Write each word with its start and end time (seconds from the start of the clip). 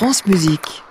France 0.00 0.24
Musique. 0.24 0.82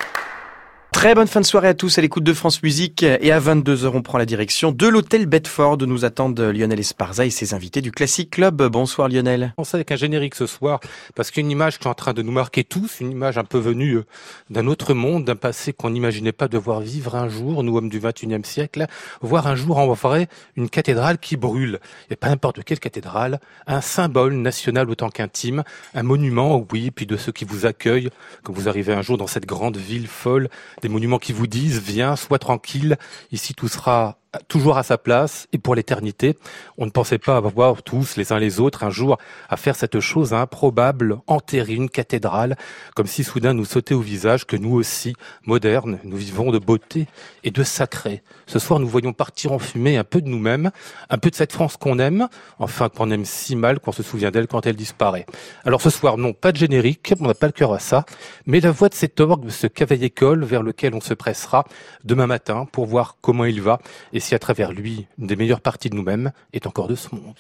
Très 1.00 1.16
bonne 1.16 1.28
fin 1.28 1.40
de 1.40 1.46
soirée 1.46 1.70
à 1.70 1.74
tous 1.74 1.98
à 1.98 2.02
l'écoute 2.02 2.26
de 2.26 2.34
France 2.34 2.62
Musique 2.62 3.04
et 3.04 3.32
à 3.32 3.40
22h 3.40 3.90
on 3.94 4.02
prend 4.02 4.18
la 4.18 4.26
direction 4.26 4.74
de 4.74 4.86
l'hôtel 4.86 5.28
Bedford 5.28 5.78
nous 5.78 6.04
attendent 6.04 6.38
Lionel 6.42 6.78
Esparza 6.78 7.26
et 7.26 7.30
ses 7.30 7.54
invités 7.54 7.80
du 7.80 7.94
Classic 7.94 8.30
Club. 8.30 8.62
Bonsoir 8.64 9.08
Lionel. 9.08 9.54
On 9.58 9.64
avec 9.72 9.94
un 9.94 9.96
générique 9.96 10.36
ce 10.36 10.46
soir 10.46 10.82
parce 11.16 11.32
qu'une 11.32 11.50
image 11.50 11.80
qui 11.80 11.88
est 11.88 11.90
en 11.90 11.94
train 11.94 12.12
de 12.12 12.22
nous 12.22 12.34
marquer 12.34 12.66
tous, 12.66 13.00
une 13.00 13.12
image 13.12 13.38
un 13.38 13.46
peu 13.46 13.60
venue 13.60 13.94
euh, 13.94 14.06
d'un 14.50 14.68
autre 14.68 14.94
monde, 14.94 15.24
d'un 15.24 15.38
passé 15.38 15.72
qu'on 15.72 15.92
n'imaginait 15.92 16.34
pas 16.34 16.50
devoir 16.50 16.82
vivre 16.82 17.16
un 17.16 17.30
jour, 17.30 17.64
nous 17.64 17.78
hommes 17.78 17.88
du 17.88 18.02
21e 18.02 18.44
siècle, 18.44 18.86
voir 19.22 19.48
un 19.48 19.56
jour 19.56 19.78
en 19.78 19.96
forêt 19.96 20.28
une 20.58 20.70
cathédrale 20.70 21.18
qui 21.18 21.38
brûle. 21.38 21.80
Et 22.10 22.18
pas 22.18 22.28
n'importe 22.28 22.66
quelle 22.66 22.80
cathédrale, 22.82 23.40
un 23.68 23.80
symbole 23.80 24.34
national 24.34 24.90
autant 24.90 25.10
qu'intime, 25.10 25.64
un 25.96 26.04
monument, 26.04 26.68
oui, 26.74 26.92
puis 26.92 27.06
de 27.06 27.16
ceux 27.16 27.32
qui 27.32 27.46
vous 27.46 27.66
accueillent 27.66 28.10
quand 28.44 28.52
vous 28.52 28.68
arrivez 28.68 28.92
un 28.92 29.02
jour 29.02 29.18
dans 29.18 29.28
cette 29.28 29.46
grande 29.46 29.78
ville 29.78 30.08
folle 30.08 30.50
des 30.82 30.89
monuments 30.90 31.20
qui 31.20 31.34
vous 31.34 31.48
disent 31.48 31.80
viens, 31.80 32.16
sois 32.16 32.40
tranquille, 32.40 32.98
ici 33.32 33.54
tout 33.54 33.68
sera 33.68 34.20
toujours 34.48 34.78
à 34.78 34.84
sa 34.84 34.98
place 34.98 35.48
et 35.54 35.58
pour 35.58 35.76
l'éternité. 35.76 36.38
On 36.78 36.86
ne 36.86 36.92
pensait 36.92 37.18
pas 37.18 37.38
avoir 37.38 37.82
tous 37.84 38.16
les 38.16 38.32
uns 38.32 38.40
les 38.40 38.60
autres 38.60 38.84
un 38.84 38.90
jour 38.90 39.18
à 39.50 39.58
faire 39.58 39.76
cette 39.76 40.00
chose 40.00 40.34
improbable, 40.34 41.20
enterrer 41.28 41.74
une 41.74 41.90
cathédrale, 41.90 42.56
comme 42.96 43.08
si 43.08 43.24
soudain 43.24 43.54
nous 43.54 43.66
sautait 43.66 43.96
au 43.96 44.02
visage 44.02 44.46
que 44.46 44.56
nous 44.56 44.74
aussi, 44.74 45.16
modernes, 45.46 46.00
nous 46.04 46.18
vivons 46.18 46.52
de 46.52 46.60
beauté 46.60 47.08
et 47.44 47.52
de 47.52 47.64
sacré. 47.64 48.22
Ce 48.46 48.60
soir, 48.60 48.80
nous 48.80 48.88
voyons 48.88 49.14
partir 49.14 49.52
en 49.52 49.60
fumée 49.60 49.98
un 49.98 50.04
peu 50.04 50.22
de 50.22 50.30
nous-mêmes, 50.30 50.72
un 51.10 51.18
peu 51.18 51.30
de 51.30 51.36
cette 51.36 51.54
France 51.54 51.78
qu'on 51.78 52.00
aime, 52.00 52.28
enfin 52.60 52.90
qu'on 52.90 53.10
aime 53.12 53.26
si 53.26 53.56
mal 53.56 53.80
qu'on 53.80 53.92
se 53.92 54.04
souvient 54.04 54.32
d'elle 54.32 54.48
quand 54.48 54.66
elle 54.66 54.76
disparaît. 54.76 55.26
Alors 55.66 55.82
ce 55.82 55.90
soir, 55.90 56.18
non, 56.18 56.34
pas 56.34 56.52
de 56.52 56.58
générique, 56.58 57.14
on 57.20 57.28
n'a 57.28 57.34
pas 57.34 57.48
le 57.48 57.54
cœur 57.54 57.74
à 57.74 57.80
ça, 57.80 58.06
mais 58.46 58.60
la 58.60 58.72
voix 58.72 58.90
de 58.90 58.94
cet 58.94 59.20
orgue, 59.20 59.50
ce 59.50 59.68
cavalier-école 59.68 60.44
vers 60.44 60.64
lequel 60.64 60.94
on 60.94 61.02
se 61.02 61.14
pressera 61.14 61.66
demain 62.04 62.28
matin 62.28 62.68
pour 62.72 62.86
voir 62.86 63.18
comment 63.22 63.46
il 63.46 63.62
va 63.62 63.80
si 64.20 64.36
à 64.36 64.40
travers 64.40 64.72
lui, 64.72 65.08
une 65.18 65.28
des 65.28 65.36
meilleures 65.36 65.62
parties 65.62 65.90
de 65.90 65.96
nous-mêmes 65.96 66.32
est 66.54 66.68
encore 66.68 66.88
de 66.88 66.96
ce 66.96 67.14
monde. 67.14 67.40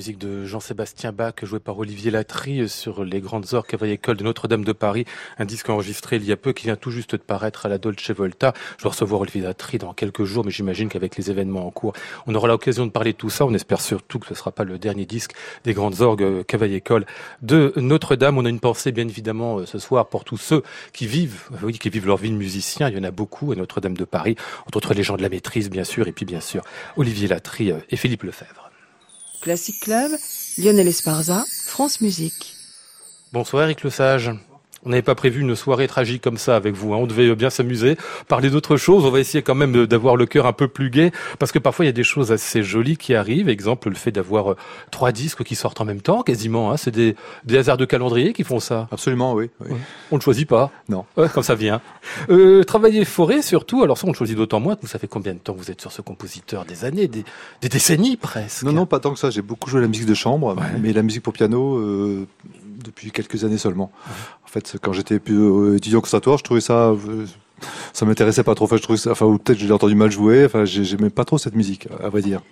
Musique 0.00 0.16
de 0.16 0.46
Jean-Sébastien 0.46 1.12
Bach, 1.12 1.34
jouée 1.42 1.60
par 1.60 1.78
Olivier 1.78 2.10
Latry 2.10 2.70
sur 2.70 3.04
les 3.04 3.20
grandes 3.20 3.52
orques 3.52 3.72
cavalier 3.72 3.92
école 3.92 4.16
de 4.16 4.24
Notre-Dame 4.24 4.64
de 4.64 4.72
Paris, 4.72 5.04
un 5.38 5.44
disque 5.44 5.68
enregistré 5.68 6.16
il 6.16 6.24
y 6.24 6.32
a 6.32 6.38
peu 6.38 6.54
qui 6.54 6.64
vient 6.64 6.76
tout 6.76 6.90
juste 6.90 7.16
de 7.16 7.20
paraître 7.20 7.66
à 7.66 7.68
la 7.68 7.76
Dolce 7.76 8.10
Volta. 8.10 8.54
Je 8.78 8.84
vais 8.84 8.88
recevoir 8.88 9.20
Olivier 9.20 9.42
Latry 9.42 9.76
dans 9.76 9.92
quelques 9.92 10.24
jours, 10.24 10.42
mais 10.42 10.50
j'imagine 10.50 10.88
qu'avec 10.88 11.18
les 11.18 11.30
événements 11.30 11.66
en 11.66 11.70
cours, 11.70 11.92
on 12.26 12.34
aura 12.34 12.48
l'occasion 12.48 12.86
de 12.86 12.90
parler 12.90 13.12
de 13.12 13.18
tout 13.18 13.28
ça. 13.28 13.44
On 13.44 13.52
espère 13.52 13.82
surtout 13.82 14.18
que 14.18 14.26
ce 14.26 14.32
ne 14.32 14.38
sera 14.38 14.52
pas 14.52 14.64
le 14.64 14.78
dernier 14.78 15.04
disque 15.04 15.32
des 15.64 15.74
grandes 15.74 16.00
orgues 16.00 16.44
cavalier 16.46 16.76
école 16.76 17.04
de 17.42 17.74
Notre-Dame. 17.76 18.38
On 18.38 18.46
a 18.46 18.48
une 18.48 18.58
pensée, 18.58 18.92
bien 18.92 19.06
évidemment, 19.06 19.58
euh, 19.58 19.66
ce 19.66 19.78
soir 19.78 20.08
pour 20.08 20.24
tous 20.24 20.38
ceux 20.38 20.62
qui 20.94 21.06
vivent, 21.06 21.50
oui, 21.62 21.78
qui 21.78 21.90
vivent 21.90 22.06
leur 22.06 22.16
vie 22.16 22.30
de 22.30 22.36
musicien. 22.36 22.88
Il 22.88 22.96
y 22.96 22.98
en 22.98 23.04
a 23.04 23.10
beaucoup 23.10 23.52
à 23.52 23.54
Notre-Dame 23.54 23.98
de 23.98 24.06
Paris, 24.06 24.36
entre 24.66 24.78
autres 24.78 24.94
les 24.94 25.02
gens 25.02 25.18
de 25.18 25.22
la 25.22 25.28
maîtrise, 25.28 25.68
bien 25.68 25.84
sûr, 25.84 26.08
et 26.08 26.12
puis 26.12 26.24
bien 26.24 26.40
sûr 26.40 26.62
Olivier 26.96 27.28
Latry 27.28 27.70
euh, 27.70 27.76
et 27.90 27.96
Philippe 27.96 28.22
Lefebvre. 28.22 28.69
Classic 29.40 29.80
Club, 29.80 30.12
Lionel 30.58 30.88
Esparza, 30.88 31.44
France 31.66 32.00
Musique. 32.02 32.54
Bonsoir 33.32 33.64
Eric 33.64 33.82
Le 33.82 33.90
Sage. 33.90 34.32
On 34.84 34.90
n'avait 34.90 35.02
pas 35.02 35.14
prévu 35.14 35.42
une 35.42 35.54
soirée 35.54 35.86
tragique 35.86 36.22
comme 36.22 36.38
ça 36.38 36.56
avec 36.56 36.74
vous. 36.74 36.94
Hein. 36.94 36.98
On 36.98 37.06
devait 37.06 37.34
bien 37.34 37.50
s'amuser, 37.50 37.96
parler 38.28 38.48
d'autres 38.48 38.78
choses. 38.78 39.04
On 39.04 39.10
va 39.10 39.20
essayer 39.20 39.42
quand 39.42 39.54
même 39.54 39.86
d'avoir 39.86 40.16
le 40.16 40.24
cœur 40.24 40.46
un 40.46 40.54
peu 40.54 40.68
plus 40.68 40.88
gai, 40.88 41.12
parce 41.38 41.52
que 41.52 41.58
parfois 41.58 41.84
il 41.84 41.88
y 41.88 41.90
a 41.90 41.92
des 41.92 42.04
choses 42.04 42.32
assez 42.32 42.62
jolies 42.62 42.96
qui 42.96 43.14
arrivent. 43.14 43.50
Exemple, 43.50 43.90
le 43.90 43.94
fait 43.94 44.10
d'avoir 44.10 44.52
euh, 44.52 44.56
trois 44.90 45.12
disques 45.12 45.44
qui 45.44 45.54
sortent 45.54 45.80
en 45.82 45.84
même 45.84 46.00
temps, 46.00 46.22
quasiment. 46.22 46.72
Hein. 46.72 46.78
C'est 46.78 46.90
des, 46.90 47.14
des 47.44 47.58
hasards 47.58 47.76
de 47.76 47.84
calendrier 47.84 48.32
qui 48.32 48.42
font 48.42 48.58
ça. 48.58 48.88
Absolument, 48.90 49.34
oui. 49.34 49.50
On 50.10 50.16
ne 50.16 50.22
choisit 50.22 50.48
pas. 50.48 50.70
Non. 50.88 51.04
comme 51.34 51.42
ça 51.42 51.54
vient. 51.54 51.80
Euh, 52.28 52.64
travailler 52.64 53.04
forêt, 53.04 53.42
surtout. 53.42 53.82
Alors 53.82 53.98
ça, 53.98 54.06
on 54.06 54.10
le 54.10 54.16
choisit 54.16 54.36
d'autant 54.36 54.60
moins 54.60 54.76
que 54.76 54.82
vous 54.82 54.86
savez 54.88 55.08
combien 55.08 55.32
de 55.34 55.38
temps 55.38 55.54
vous 55.56 55.70
êtes 55.70 55.80
sur 55.80 55.90
ce 55.92 56.02
compositeur 56.02 56.64
Des 56.64 56.84
années, 56.84 57.08
des, 57.08 57.24
décennies 57.62 58.16
presque. 58.16 58.62
Non, 58.62 58.72
non, 58.72 58.86
pas 58.86 59.00
tant 59.00 59.12
que 59.12 59.18
ça. 59.18 59.30
J'ai 59.30 59.42
beaucoup 59.42 59.68
joué 59.70 59.80
la 59.80 59.88
musique 59.88 60.06
de 60.06 60.14
chambre, 60.14 60.56
mais 60.80 60.92
la 60.92 61.02
musique 61.02 61.22
pour 61.22 61.32
piano. 61.32 61.78
Euh, 61.78 62.26
depuis 62.82 63.10
quelques 63.10 63.44
années 63.44 63.58
seulement. 63.58 63.90
En 64.44 64.48
fait, 64.48 64.76
quand 64.82 64.92
j'étais 64.92 65.18
plus 65.18 65.76
étudiant 65.76 66.00
conservatoire, 66.00 66.38
je 66.38 66.44
trouvais 66.44 66.60
ça, 66.60 66.90
euh, 66.90 67.26
ça 67.92 68.06
m'intéressait 68.06 68.44
pas 68.44 68.54
trop. 68.54 68.64
Enfin, 68.64 68.76
je 68.76 68.82
trouvais 68.82 68.98
ça, 68.98 69.12
enfin, 69.12 69.26
ou 69.26 69.38
peut-être 69.38 69.58
j'ai 69.58 69.72
entendu 69.72 69.94
mal 69.94 70.10
jouer. 70.10 70.44
Enfin, 70.44 70.64
j'aimais 70.64 71.10
pas 71.10 71.24
trop 71.24 71.38
cette 71.38 71.54
musique, 71.54 71.88
à 72.02 72.08
vrai 72.08 72.22
dire. 72.22 72.42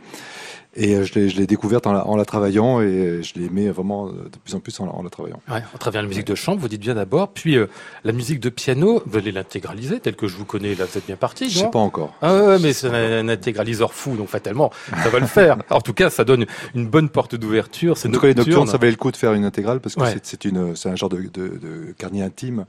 Et 0.76 0.94
euh, 0.94 1.04
je 1.04 1.18
l'ai 1.18 1.46
découverte 1.46 1.86
en 1.86 1.92
la, 1.92 2.06
en 2.06 2.16
la, 2.16 2.24
travaillant 2.24 2.80
et 2.80 3.22
je 3.22 3.40
l'aimais 3.40 3.70
vraiment 3.70 4.06
de 4.06 4.38
plus 4.44 4.54
en 4.54 4.60
plus 4.60 4.78
en, 4.80 4.86
en 4.86 5.02
la 5.02 5.10
travaillant. 5.10 5.40
Ouais, 5.48 5.62
à 5.74 5.78
travers 5.78 6.02
la 6.02 6.08
musique 6.08 6.26
de 6.26 6.34
chambre, 6.34 6.60
vous 6.60 6.68
dites 6.68 6.80
bien 6.80 6.94
d'abord, 6.94 7.28
puis 7.28 7.56
euh, 7.56 7.66
la 8.04 8.12
musique 8.12 8.38
de 8.38 8.48
piano, 8.48 9.02
vous 9.06 9.18
allez 9.18 9.32
l'intégraliser 9.32 9.98
telle 9.98 10.14
que 10.14 10.28
je 10.28 10.36
vous 10.36 10.44
connais, 10.44 10.74
là 10.74 10.84
vous 10.84 10.98
êtes 10.98 11.06
bien 11.06 11.16
parti. 11.16 11.48
Je 11.48 11.58
sais 11.60 11.70
pas 11.70 11.78
encore. 11.78 12.14
Ah 12.20 12.34
ouais, 12.34 12.58
mais 12.58 12.72
c'est 12.72 12.88
un, 12.88 13.28
intégraliseur 13.28 13.92
fou, 13.92 14.16
donc 14.16 14.28
fatalement, 14.28 14.70
ça 15.02 15.08
va 15.08 15.18
le 15.18 15.26
faire. 15.26 15.56
En 15.70 15.80
tout 15.80 15.92
cas, 15.92 16.10
ça 16.10 16.24
donne 16.24 16.46
une 16.74 16.88
bonne 16.88 17.08
porte 17.08 17.34
d'ouverture. 17.34 17.96
En 17.96 18.10
tout 18.10 18.20
cas, 18.20 18.26
les 18.26 18.34
nocturnes, 18.34 18.66
ça 18.66 18.78
valait 18.78 18.90
le 18.90 18.96
coup 18.96 19.12
de 19.12 19.16
faire 19.16 19.32
une 19.34 19.44
intégrale 19.44 19.80
parce 19.80 19.94
que 19.94 20.02
c'est 20.22 20.44
une, 20.44 20.74
c'est 20.74 20.88
un 20.88 20.96
genre 20.96 21.08
de, 21.08 21.18
de, 21.18 21.28
de 21.48 21.94
carnet 21.96 22.22
intime 22.22 22.64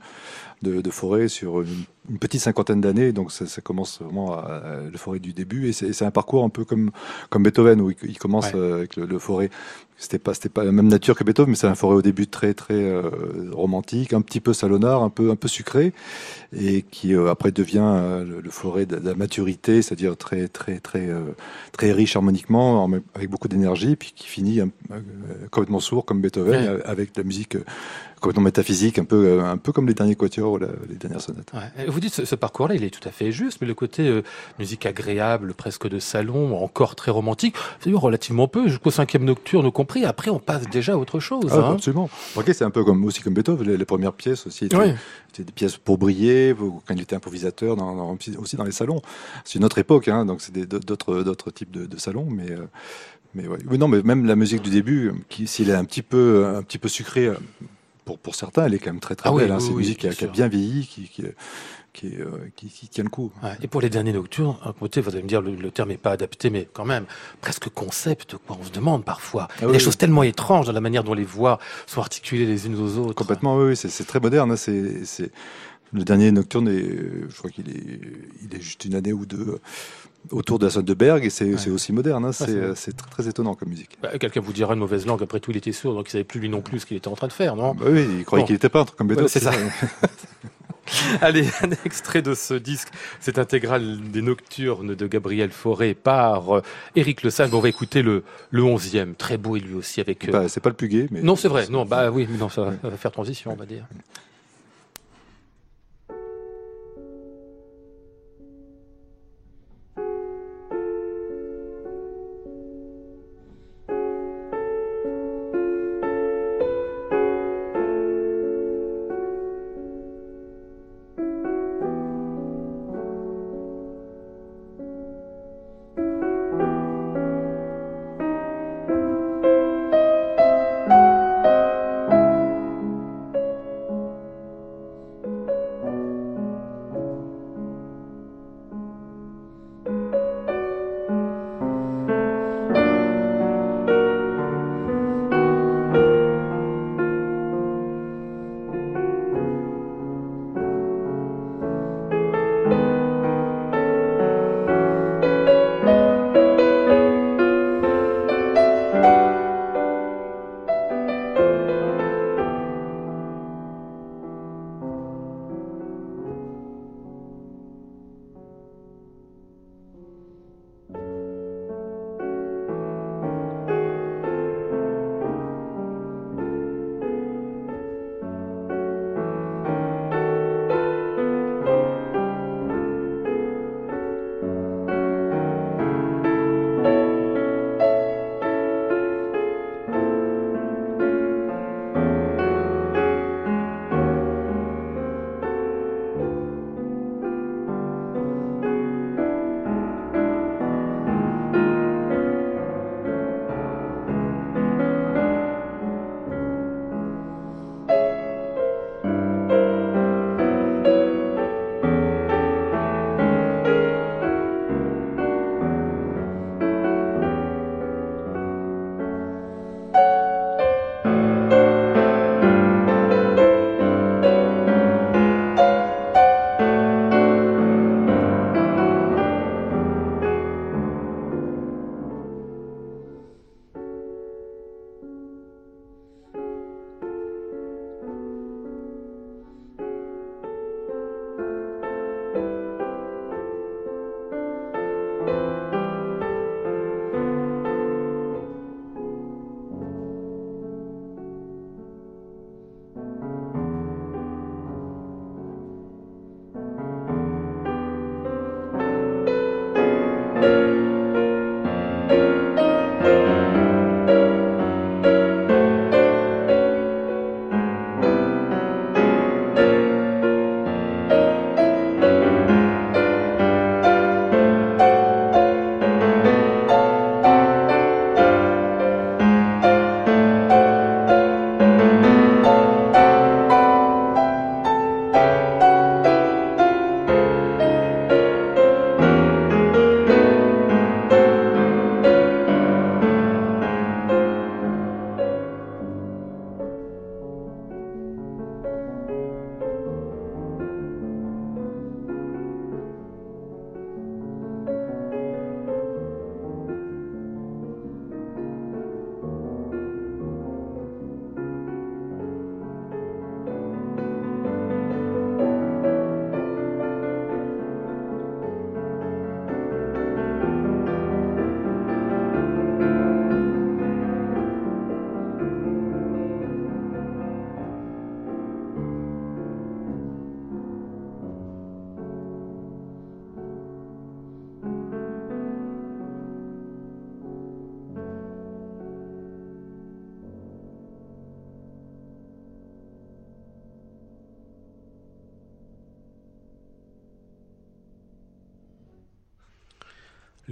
de, 0.62 0.80
de 0.80 0.90
forêt 0.90 1.28
sur 1.28 1.62
une, 1.62 2.18
petite 2.18 2.40
cinquantaine 2.40 2.80
d'années. 2.80 3.12
Donc 3.12 3.30
ça, 3.30 3.46
ça, 3.46 3.60
commence 3.60 4.00
vraiment 4.02 4.34
à, 4.34 4.80
le 4.90 4.98
forêt 4.98 5.20
du 5.20 5.32
début. 5.32 5.68
Et 5.68 5.72
c'est 5.72 6.04
un 6.04 6.10
parcours 6.10 6.44
un 6.44 6.48
peu 6.48 6.64
comme 6.64 6.90
comme 7.28 7.42
Beethoven 7.42 7.80
où 7.80 7.90
il, 7.90 8.18
commence 8.18 8.50
euh, 8.54 8.78
avec 8.78 8.96
le, 8.96 9.06
le 9.06 9.18
forêt. 9.18 9.50
C'était 10.00 10.18
pas 10.18 10.32
c'était 10.32 10.48
pas 10.48 10.64
la 10.64 10.72
même 10.72 10.88
nature 10.88 11.14
que 11.14 11.24
Beethoven 11.24 11.50
mais 11.50 11.56
c'est 11.56 11.66
un 11.66 11.74
forêt 11.74 11.96
au 11.96 12.00
début 12.00 12.26
très 12.26 12.54
très 12.54 12.72
euh, 12.72 13.10
romantique 13.52 14.14
un 14.14 14.22
petit 14.22 14.40
peu 14.40 14.54
salonnard 14.54 15.02
un 15.02 15.10
peu 15.10 15.30
un 15.30 15.36
peu 15.36 15.46
sucré 15.46 15.92
et 16.54 16.80
qui 16.80 17.14
euh, 17.14 17.28
après 17.28 17.52
devient 17.52 17.84
euh, 17.84 18.40
le, 18.42 18.50
forêt 18.50 18.86
de, 18.86 18.96
la 18.96 19.14
maturité 19.14 19.82
c'est-à-dire 19.82 20.16
très 20.16 20.48
très 20.48 20.80
très 20.80 21.10
très 21.72 21.92
riche 21.92 22.16
harmoniquement 22.16 22.88
avec 23.14 23.28
beaucoup 23.28 23.48
d'énergie 23.48 23.94
puis 23.94 24.14
qui 24.16 24.26
finit 24.26 24.60
complètement 25.50 25.80
sourd 25.80 26.06
comme 26.06 26.22
Beethoven 26.22 26.80
avec 26.86 27.14
la 27.18 27.22
musique 27.22 27.58
complètement 28.20 28.44
métaphysique, 28.44 28.98
un 28.98 29.04
peu, 29.04 29.40
un 29.40 29.56
peu 29.56 29.72
comme 29.72 29.86
les 29.86 29.94
derniers 29.94 30.14
quatuors 30.14 30.52
ou 30.52 30.58
les 30.58 30.96
dernières 30.96 31.20
sonates. 31.20 31.52
Ouais. 31.52 31.86
Vous 31.86 32.00
dites 32.00 32.14
ce, 32.14 32.24
ce 32.24 32.34
parcours-là, 32.34 32.74
il 32.74 32.84
est 32.84 32.90
tout 32.90 33.06
à 33.08 33.12
fait 33.12 33.32
juste, 33.32 33.58
mais 33.60 33.66
le 33.66 33.74
côté 33.74 34.22
musique 34.58 34.86
agréable, 34.86 35.54
presque 35.54 35.88
de 35.88 35.98
salon, 35.98 36.56
encore 36.62 36.94
très 36.94 37.10
romantique, 37.10 37.56
c'est 37.80 37.92
relativement 37.92 38.48
peu. 38.48 38.68
Jusqu'au 38.68 38.90
cinquième 38.90 39.24
nocturne, 39.24 39.66
au 39.66 39.72
après, 40.04 40.30
on 40.30 40.38
passe 40.38 40.68
déjà 40.68 40.92
à 40.92 40.96
autre 40.96 41.20
chose. 41.20 41.50
Ah, 41.50 41.56
hein. 41.56 41.72
Absolument. 41.74 42.08
C'est 42.46 42.62
un 42.62 42.70
peu 42.70 42.84
comme 42.84 43.04
aussi 43.04 43.22
comme 43.22 43.34
Beethoven. 43.34 43.72
Les, 43.72 43.84
premières 43.84 44.12
pièces 44.12 44.46
aussi 44.46 44.66
étaient, 44.66 44.94
des 45.38 45.52
pièces 45.52 45.76
pour 45.76 45.98
briller. 45.98 46.54
Quand 46.86 46.94
il 46.94 47.00
était 47.00 47.16
improvisateur, 47.16 47.76
dans, 47.76 48.16
aussi 48.38 48.56
dans 48.56 48.64
les 48.64 48.72
salons. 48.72 49.00
C'est 49.44 49.58
une 49.58 49.64
autre 49.64 49.78
époque, 49.78 50.08
hein, 50.08 50.24
donc 50.24 50.40
c'est 50.40 50.52
d'autres 50.52 51.22
d'autres 51.22 51.50
types 51.50 51.70
de, 51.70 51.98
salons, 51.98 52.26
mais. 52.28 52.50
Euh, 52.50 52.66
mais 53.34 53.46
ouais. 53.46 53.58
non, 53.78 53.86
mais 53.86 54.02
même 54.02 54.26
la 54.26 54.34
musique 54.34 54.62
du 54.62 54.70
début, 54.70 55.12
qui 55.28 55.46
s'il 55.46 55.70
est 55.70 55.74
un 55.74 55.84
petit 55.84 56.02
peu 56.02 56.46
un 56.56 56.62
petit 56.62 56.78
peu 56.78 56.88
sucré 56.88 57.30
pour 58.04 58.18
pour 58.18 58.34
certains, 58.34 58.66
elle 58.66 58.74
est 58.74 58.78
quand 58.78 58.90
même 58.90 59.00
très 59.00 59.14
très 59.14 59.28
ah 59.28 59.32
belle. 59.32 59.50
hein. 59.50 59.58
c'est 59.60 59.70
une 59.70 59.76
musique 59.76 59.98
qui 59.98 60.24
a, 60.24 60.28
bien 60.28 60.48
vieilli, 60.48 60.86
qui, 60.86 61.08
qui, 61.08 61.24
qui, 61.92 62.16
euh, 62.20 62.48
qui, 62.56 62.88
tient 62.88 63.04
le 63.04 63.10
coup. 63.10 63.32
Ouais, 63.42 63.56
et 63.62 63.66
pour 63.66 63.80
les 63.80 63.90
derniers 63.90 64.12
nocturnes, 64.12 64.56
un 64.64 64.72
côté, 64.72 65.00
vous 65.00 65.10
allez 65.10 65.22
me 65.22 65.28
dire, 65.28 65.42
le, 65.42 65.54
le 65.54 65.70
terme 65.70 65.88
n'est 65.88 65.96
pas 65.96 66.12
adapté, 66.12 66.50
mais 66.50 66.68
quand 66.72 66.84
même, 66.84 67.04
presque 67.40 67.68
concept, 67.68 68.36
quoi. 68.46 68.56
On 68.60 68.64
se 68.64 68.70
demande 68.70 69.04
parfois. 69.04 69.48
Ah, 69.50 69.56
Il 69.62 69.66
y 69.66 69.70
a 69.70 69.72
des 69.72 69.78
choses 69.78 69.96
tellement 69.96 70.22
étranges 70.22 70.66
dans 70.66 70.72
la 70.72 70.80
manière 70.80 71.04
dont 71.04 71.14
les 71.14 71.24
voix 71.24 71.58
sont 71.86 72.00
articulées 72.00 72.46
les 72.46 72.66
unes 72.66 72.80
aux 72.80 72.98
autres. 72.98 73.14
Complètement, 73.14 73.56
oui, 73.56 73.76
c'est 73.76 74.06
très 74.06 74.20
moderne. 74.20 74.52
Hein, 74.52 74.56
c'est 74.56 75.30
le 75.92 76.04
dernier 76.04 76.30
nocturne, 76.30 76.68
est, 76.68 77.28
je 77.28 77.36
crois 77.36 77.50
qu'il 77.50 77.68
est, 77.68 78.00
il 78.44 78.56
est 78.56 78.60
juste 78.60 78.84
une 78.84 78.94
année 78.94 79.12
ou 79.12 79.26
deux 79.26 79.58
autour 80.30 80.58
de 80.58 80.66
la 80.66 80.70
sonne 80.70 80.84
de 80.84 80.94
Berg 80.94 81.24
et 81.24 81.30
c'est 81.30 81.52
ouais. 81.54 81.70
aussi 81.70 81.92
moderne. 81.92 82.24
Hein, 82.24 82.32
c'est 82.32 82.96
très, 82.96 83.10
très, 83.10 83.28
étonnant 83.28 83.54
comme 83.54 83.70
musique. 83.70 83.98
Bah, 84.02 84.10
Quelqu'un 84.18 84.40
vous 84.40 84.52
dira 84.52 84.74
une 84.74 84.80
mauvaise 84.80 85.06
langue. 85.06 85.22
Après 85.22 85.40
tout, 85.40 85.50
il 85.50 85.56
était 85.56 85.72
sourd, 85.72 85.94
donc 85.94 86.08
il 86.08 86.12
savait 86.12 86.24
plus 86.24 86.40
lui 86.40 86.48
non 86.48 86.60
plus 86.60 86.80
ce 86.80 86.86
qu'il 86.86 86.96
était 86.96 87.08
en 87.08 87.16
train 87.16 87.28
de 87.28 87.32
faire, 87.32 87.56
non? 87.56 87.74
Bah 87.74 87.86
Oui, 87.88 88.06
il 88.18 88.24
croyait 88.24 88.42
bon. 88.42 88.46
qu'il 88.46 88.56
était 88.56 88.68
peintre 88.68 88.94
comme 88.96 89.08
Beethoven. 89.08 89.28
c'est 89.28 89.40
ça. 89.40 89.52
Allez, 91.20 91.46
un 91.62 91.70
extrait 91.84 92.22
de 92.22 92.34
ce 92.34 92.54
disque, 92.54 92.88
cette 93.20 93.38
intégrale 93.38 94.00
des 94.10 94.22
Nocturnes 94.22 94.94
de 94.94 95.06
Gabriel 95.06 95.50
Fauré 95.50 95.94
par 95.94 96.56
euh, 96.56 96.62
Éric 96.96 97.22
Le 97.22 97.30
Sage. 97.30 97.50
Bon, 97.50 97.58
on 97.58 97.60
va 97.60 97.68
écouter 97.68 98.02
le, 98.02 98.24
le 98.50 98.62
11e, 98.62 99.14
très 99.14 99.36
beau 99.36 99.56
lui 99.56 99.74
aussi 99.74 100.00
avec. 100.00 100.28
Euh... 100.28 100.32
Bah, 100.32 100.48
c'est 100.48 100.60
pas 100.60 100.70
le 100.70 100.76
plus 100.76 100.88
gai, 100.88 101.08
mais. 101.10 101.22
Non, 101.22 101.36
c'est 101.36 101.48
vrai. 101.48 101.66
Non, 101.70 101.84
bah 101.84 102.10
oui, 102.10 102.26
mais 102.30 102.38
non, 102.38 102.48
ça 102.48 102.72
va 102.82 102.90
faire 102.96 103.12
transition, 103.12 103.52
on 103.52 103.56
va 103.56 103.66
dire. 103.66 103.84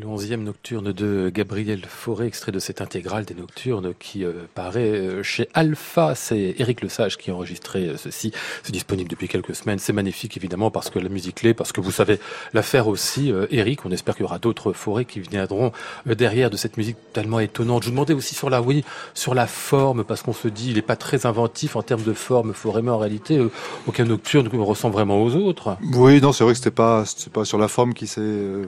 Le 0.01 0.07
onzième 0.07 0.45
nocturne 0.45 0.93
de 0.93 1.29
Gabriel 1.35 1.85
Fauré, 1.85 2.27
extrait 2.27 2.53
de 2.53 2.61
cette 2.61 2.81
intégrale 2.81 3.25
des 3.25 3.35
nocturnes 3.35 3.95
qui 3.99 4.25
euh, 4.25 4.45
paraît 4.55 4.93
euh, 4.93 5.25
chez 5.25 5.49
Alpha. 5.55 6.15
C'est 6.15 6.55
Eric 6.59 6.83
Lesage 6.83 7.19
qui 7.19 7.33
a 7.33 7.35
enregistré 7.35 7.89
euh, 7.89 7.97
ceci. 7.97 8.31
C'est 8.63 8.71
disponible 8.71 9.11
depuis 9.11 9.27
quelques 9.27 9.57
semaines. 9.57 9.81
C'est 9.81 9.93
magnifique 9.93 10.37
évidemment 10.37 10.71
parce 10.71 10.89
que 10.89 11.01
la 11.01 11.09
musique 11.09 11.43
l'est, 11.43 11.53
parce 11.53 11.73
que 11.73 11.81
vous 11.81 11.91
savez 11.91 12.21
la 12.55 12.63
faire 12.63 12.87
aussi. 12.87 13.33
Eric, 13.51 13.87
on 13.87 13.91
espère 13.91 14.15
qu'il 14.15 14.23
y 14.23 14.27
aura 14.27 14.39
d'autres 14.39 14.73
forêts 14.73 15.05
qui 15.05 15.19
viendront 15.19 15.73
derrière 16.07 16.49
de 16.51 16.57
cette 16.57 16.77
musique 16.77 16.97
tellement 17.13 17.41
étonnante. 17.41 17.83
Je 17.83 17.89
vous 17.89 17.95
demandais 17.95 18.15
aussi 18.15 18.37
sur 18.37 18.51
la 18.51 18.63
oui, 18.63 18.85
sur 19.15 19.35
la 19.35 19.49
forme, 19.49 20.05
parce 20.05 20.23
qu'on 20.23 20.33
se 20.33 20.47
dit 20.47 20.69
il 20.69 20.75
n'est 20.77 20.83
pas 20.83 20.95
très 20.95 21.27
inventif 21.27 21.75
en 21.75 21.83
termes 21.83 22.05
de 22.05 22.13
forme, 22.13 22.55
Fauré, 22.55 22.83
mais 22.83 22.93
en 22.93 22.99
réalité 22.99 23.45
aucun 23.89 24.05
nocturne 24.05 24.47
ressemble 24.47 24.95
vraiment 24.95 25.21
aux 25.21 25.35
autres. 25.35 25.77
Oui, 25.95 26.21
non, 26.21 26.33
c'est 26.33 26.45
vrai 26.45 26.53
que 26.53 26.59
c'était 26.59 26.71
pas, 26.71 27.03
pas 27.33 27.45
sur 27.45 27.59
la 27.59 27.67
forme 27.67 27.95
qui 27.95 28.07
s'est, 28.07 28.21
euh, 28.21 28.67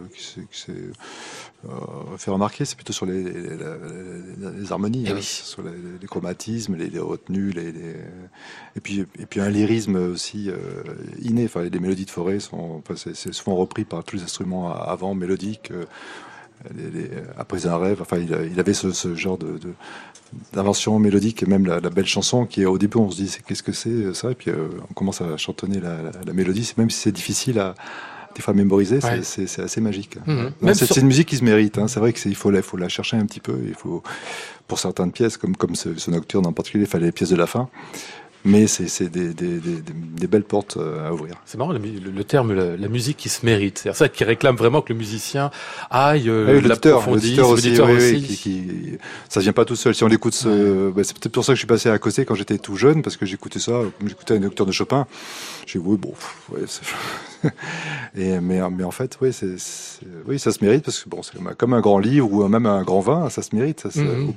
fait 2.17 2.31
remarquer, 2.31 2.65
c'est 2.65 2.77
plutôt 2.77 2.93
sur 2.93 3.07
les, 3.07 3.23
les, 3.23 4.73
harmonies, 4.73 5.05
eh 5.07 5.13
hein, 5.13 5.19
sur 5.21 5.63
les, 5.63 6.07
chromatismes, 6.07 6.77
les, 6.77 6.99
retenues, 6.99 7.51
les, 7.51 7.69
et 8.77 8.81
puis 8.81 9.01
et 9.19 9.27
puis 9.27 9.41
un 9.41 9.51
lyrisme 9.51 9.97
aussi 9.97 10.51
euh, 10.51 10.57
inné. 11.23 11.45
Enfin, 11.45 11.63
les 11.65 11.79
mélodies 11.79 12.07
de 12.07 12.11
forêt 12.11 12.41
sont, 12.41 12.83
c'est 12.97 13.33
souvent 13.33 13.57
repris 13.57 13.85
par 13.85 14.05
tous 14.05 14.17
les 14.17 14.23
instruments 14.23 14.73
avant 14.73 15.15
mélodiques. 15.15 15.71
Euh, 15.71 15.85
après 17.39 17.67
un 17.67 17.79
rêve, 17.79 18.03
enfin, 18.03 18.19
il, 18.19 18.61
avait 18.61 18.75
ce, 18.75 19.15
genre 19.15 19.39
de, 19.39 19.59
d'invention 20.53 20.99
mélodique, 20.99 21.43
et 21.43 21.47
même 21.47 21.65
la, 21.67 21.81
belle 21.81 22.07
chanson 22.07 22.45
qui, 22.45 22.67
au 22.67 22.77
début, 22.77 22.99
on 22.99 23.11
se 23.11 23.17
dit 23.17 23.35
qu'est-ce 23.47 23.63
que 23.63 23.73
c'est 23.73 24.13
ça, 24.13 24.31
et 24.31 24.35
puis 24.35 24.51
on 24.91 24.93
commence 24.93 25.23
à 25.23 25.39
chantonner 25.39 25.81
la, 25.81 26.11
la 26.27 26.33
mélodie, 26.35 26.71
même 26.77 26.91
si 26.91 26.99
c'est 26.99 27.13
difficile 27.13 27.61
à, 27.61 27.75
des 28.35 28.43
fois 28.43 28.55
mémoriser, 28.55 29.01
c'est 29.23 29.63
assez 29.63 29.81
magique. 29.81 30.17
Mhm. 30.27 30.75
C'est 30.75 30.97
une 30.97 31.07
musique 31.07 31.29
qui 31.29 31.37
se 31.37 31.45
mérite. 31.45 31.79
Hein. 31.79 31.89
C'est 31.89 32.01
vrai 32.01 32.13
qu'il 32.13 32.35
faut, 32.35 32.53
faut 32.63 32.77
la 32.77 32.89
chercher 32.89 33.17
un 33.17 33.27
petit 33.27 33.41
peu. 33.41 33.59
Il 33.67 33.75
faut, 33.75 34.03
pour 34.69 34.79
certaines 34.79 35.13
pièces, 35.13 35.37
comme, 35.37 35.57
comme 35.57 35.75
ce, 35.75 35.97
ce 35.97 36.11
nocturne 36.11 36.47
en 36.47 36.53
particulier, 36.53 36.85
il 36.85 36.91
fallait 36.91 37.07
les 37.07 37.13
pièces 37.13 37.31
de 37.31 37.37
la 37.37 37.47
fin 37.47 37.69
mais 38.45 38.67
c'est 38.67 39.09
des, 39.11 39.35
des, 39.35 39.59
des, 39.59 39.81
des, 39.83 40.27
belles 40.27 40.45
portes 40.45 40.77
euh, 40.77 41.09
à 41.09 41.13
ouvrir. 41.13 41.35
C'est 41.45 41.59
marrant 41.59 41.73
le, 41.73 41.79
le, 41.79 42.25
terme 42.25 42.55
la, 42.55 42.89
musique 42.89 43.17
qui 43.17 43.29
se 43.29 43.45
mérite. 43.45 43.81
C'est 43.83 43.95
ça 43.95 44.09
qui 44.09 44.25
réclame 44.25 44.57
vraiment 44.57 44.81
que 44.81 44.93
le 44.93 44.99
musicien 44.99 45.51
aille 45.91 46.29
euh, 46.29 46.61
oui, 46.61 46.69
l'approfondisse, 46.69 47.39
aussi. 47.41 47.81
Oui, 47.81 47.97
oui, 47.99 48.23
qui, 48.23 48.37
qui, 48.37 48.63
ça 49.29 49.41
vient 49.41 49.53
pas 49.53 49.65
tout 49.65 49.77
seul. 49.77 49.95
Si 49.95 50.05
on 50.05 50.09
l'écoute, 50.09 50.35
bah, 50.45 51.05
c'est 51.05 51.19
peut-être 51.19 51.33
pour 51.33 51.45
ça 51.45 51.53
que 51.53 51.57
je 51.57 51.61
suis 51.61 51.67
passé 51.67 51.91
à 51.91 51.99
côté 51.99 52.25
quand 52.25 52.35
j'étais 52.35 52.59
tout 52.59 52.77
jeune, 52.77 53.03
parce 53.03 53.17
que 53.17 53.27
j'écoutais 53.27 53.59
ça, 53.59 53.73
j'écoutais 54.07 54.35
un 54.35 54.41
nocturne 54.41 54.69
de 54.69 54.75
Chopin. 54.75 55.07
J'ai 55.67 55.79
dit 55.79 55.85
oui, 55.87 55.99
bon, 55.99 56.15
ouais, 56.53 56.63
Et, 58.17 58.41
mais, 58.41 58.61
mais 58.71 58.85
en 58.85 58.91
fait, 58.91 59.19
oui, 59.21 59.33
c'est, 59.33 59.57
oui, 60.27 60.39
ça 60.39 60.53
se 60.53 60.65
mérite 60.65 60.85
parce 60.85 61.01
que 61.01 61.09
bon, 61.09 61.23
c'est 61.23 61.33
comme 61.57 61.75
un 61.75 61.81
grand 61.81 61.99
livre 61.99 62.33
ou 62.33 62.47
même 62.49 62.67
un 62.67 62.83
grand 62.83 63.01
vin, 63.01 63.31
ça 63.31 63.43
se 63.43 63.55
mérite. 63.55 63.89
Ça 63.89 64.01
mhm. 64.01 64.35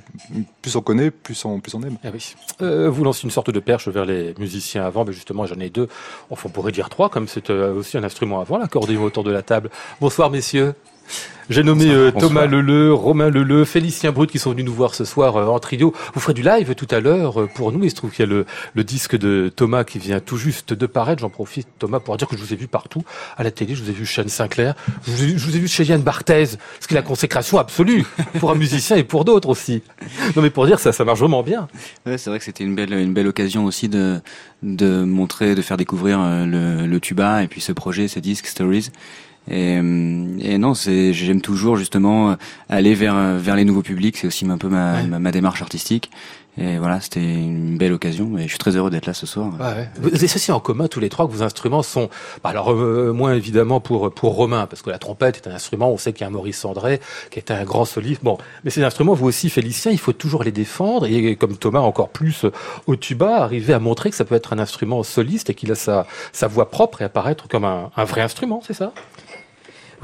Plus 0.62 0.76
on 0.76 0.80
connaît, 0.80 1.10
plus 1.10 1.44
on, 1.44 1.60
plus 1.60 1.74
on 1.74 1.82
aime. 1.82 1.98
Ah 2.04 2.08
oui. 2.12 2.34
euh, 2.62 2.88
vous 2.88 3.04
lancez 3.04 3.24
une 3.24 3.30
sorte 3.30 3.50
de 3.50 3.60
perche 3.60 3.88
vers 3.94 4.04
les 4.04 4.34
musiciens 4.38 4.84
avant, 4.84 5.04
mais 5.04 5.12
justement, 5.12 5.46
j'en 5.46 5.58
ai 5.60 5.70
deux. 5.70 5.88
Enfin, 6.30 6.48
on 6.48 6.52
pourrait 6.52 6.72
dire 6.72 6.90
trois, 6.90 7.08
comme 7.08 7.28
c'est 7.28 7.48
euh, 7.50 7.72
aussi 7.72 7.96
un 7.96 8.04
instrument 8.04 8.40
avant, 8.40 8.58
l'accordéon 8.58 9.02
autour 9.04 9.24
de 9.24 9.30
la 9.30 9.42
table. 9.42 9.70
Bonsoir, 10.00 10.30
messieurs. 10.30 10.74
J'ai 11.50 11.62
nommé 11.62 11.90
euh, 11.90 12.10
Thomas 12.10 12.46
Leleu, 12.46 12.94
Romain 12.94 13.28
Leleu, 13.28 13.66
Félicien 13.66 14.12
Brut 14.12 14.30
qui 14.30 14.38
sont 14.38 14.52
venus 14.52 14.64
nous 14.64 14.72
voir 14.72 14.94
ce 14.94 15.04
soir 15.04 15.36
euh, 15.36 15.46
en 15.46 15.58
trio. 15.58 15.92
Vous 16.14 16.20
ferez 16.20 16.32
du 16.32 16.42
live 16.42 16.74
tout 16.74 16.88
à 16.90 17.00
l'heure 17.00 17.42
euh, 17.42 17.46
pour 17.54 17.70
nous. 17.70 17.84
Il 17.84 17.90
se 17.90 17.94
trouve 17.94 18.10
qu'il 18.10 18.24
y 18.24 18.28
a 18.28 18.30
le, 18.30 18.46
le, 18.72 18.84
disque 18.84 19.16
de 19.16 19.52
Thomas 19.54 19.84
qui 19.84 19.98
vient 19.98 20.20
tout 20.20 20.38
juste 20.38 20.72
de 20.72 20.86
paraître. 20.86 21.20
J'en 21.20 21.28
profite, 21.28 21.68
Thomas, 21.78 22.00
pour 22.00 22.16
dire 22.16 22.28
que 22.28 22.36
je 22.36 22.42
vous 22.42 22.54
ai 22.54 22.56
vu 22.56 22.66
partout. 22.66 23.02
À 23.36 23.42
la 23.42 23.50
télé, 23.50 23.74
je 23.74 23.82
vous 23.82 23.90
ai 23.90 23.92
vu 23.92 24.06
chez 24.06 24.22
Anne 24.22 24.28
Sinclair. 24.28 24.74
Je 25.06 25.10
vous 25.10 25.22
ai, 25.24 25.38
je 25.38 25.46
vous 25.46 25.54
ai 25.54 25.58
vu 25.58 25.68
chez 25.68 25.84
Yann 25.84 26.00
Barthez. 26.00 26.46
Ce 26.80 26.88
qui 26.88 26.94
est 26.94 26.96
la 26.96 27.02
consécration 27.02 27.58
absolue 27.58 28.06
pour 28.40 28.50
un 28.50 28.54
musicien 28.54 28.96
et 28.96 29.04
pour 29.04 29.26
d'autres 29.26 29.50
aussi. 29.50 29.82
Non 30.36 30.42
mais 30.42 30.50
pour 30.50 30.64
dire 30.66 30.78
ça, 30.78 30.92
ça 30.92 31.04
marche 31.04 31.20
vraiment 31.20 31.42
bien. 31.42 31.68
Ouais, 32.06 32.16
c'est 32.16 32.30
vrai 32.30 32.38
que 32.38 32.44
c'était 32.46 32.64
une 32.64 32.74
belle, 32.74 32.92
une 32.94 33.12
belle 33.12 33.28
occasion 33.28 33.66
aussi 33.66 33.90
de, 33.90 34.20
de 34.62 35.04
montrer, 35.04 35.54
de 35.54 35.62
faire 35.62 35.76
découvrir 35.76 36.18
le, 36.20 36.86
le 36.86 37.00
tuba 37.00 37.42
et 37.42 37.48
puis 37.48 37.60
ce 37.60 37.72
projet, 37.72 38.08
ce 38.08 38.18
disque 38.18 38.46
Stories. 38.46 38.90
Et, 39.48 39.78
euh, 39.78 40.38
et 40.40 40.58
non, 40.58 40.74
c'est 40.74 41.12
j'aime 41.12 41.40
toujours 41.40 41.76
justement 41.76 42.36
aller 42.68 42.94
vers 42.94 43.38
vers 43.38 43.56
les 43.56 43.64
nouveaux 43.64 43.82
publics. 43.82 44.16
C'est 44.16 44.26
aussi 44.26 44.46
un 44.46 44.58
peu 44.58 44.68
ma, 44.68 45.02
ma, 45.02 45.30
démarche 45.32 45.62
artistique. 45.62 46.10
Et 46.56 46.78
voilà, 46.78 47.00
c'était 47.00 47.20
une 47.20 47.76
belle 47.76 47.92
occasion 47.92 48.38
et 48.38 48.44
je 48.44 48.48
suis 48.48 48.58
très 48.58 48.76
heureux 48.76 48.90
d'être 48.90 49.06
là 49.06 49.14
ce 49.14 49.26
soir. 49.26 49.52
Ouais, 49.58 49.88
Vous 50.00 50.14
avez 50.14 50.28
ceci 50.28 50.52
en 50.52 50.60
commun 50.60 50.86
tous 50.86 51.00
les 51.00 51.08
trois 51.08 51.26
que 51.26 51.32
vos 51.32 51.42
instruments 51.42 51.82
sont, 51.82 52.08
bah 52.44 52.50
alors 52.50 52.70
euh, 52.70 53.12
moins 53.12 53.34
évidemment 53.34 53.80
pour 53.80 54.14
pour 54.14 54.36
Romain 54.36 54.68
parce 54.68 54.80
que 54.80 54.90
la 54.90 54.98
trompette 54.98 55.36
est 55.38 55.48
un 55.48 55.54
instrument, 55.54 55.90
on 55.90 55.98
sait 55.98 56.12
qu'il 56.12 56.20
y 56.20 56.24
a 56.24 56.28
un 56.28 56.30
Maurice 56.30 56.64
André 56.64 57.00
qui 57.32 57.40
est 57.40 57.50
un 57.50 57.64
grand 57.64 57.84
soliste. 57.84 58.22
Bon, 58.22 58.38
mais 58.62 58.70
ces 58.70 58.84
instruments, 58.84 59.14
vous 59.14 59.26
aussi 59.26 59.50
Félicien, 59.50 59.90
il 59.90 59.98
faut 59.98 60.12
toujours 60.12 60.44
les 60.44 60.52
défendre 60.52 61.06
et 61.06 61.34
comme 61.34 61.56
Thomas 61.56 61.80
encore 61.80 62.10
plus 62.10 62.46
au 62.86 62.94
tuba, 62.94 63.42
arriver 63.42 63.72
à 63.72 63.80
montrer 63.80 64.10
que 64.10 64.16
ça 64.16 64.24
peut 64.24 64.36
être 64.36 64.52
un 64.52 64.60
instrument 64.60 65.02
soliste 65.02 65.50
et 65.50 65.54
qu'il 65.54 65.72
a 65.72 65.74
sa 65.74 66.06
sa 66.32 66.46
voix 66.46 66.70
propre 66.70 67.02
et 67.02 67.04
apparaître 67.04 67.48
comme 67.48 67.64
un, 67.64 67.90
un 67.96 68.04
vrai 68.04 68.20
instrument, 68.20 68.62
c'est 68.64 68.74
ça? 68.74 68.92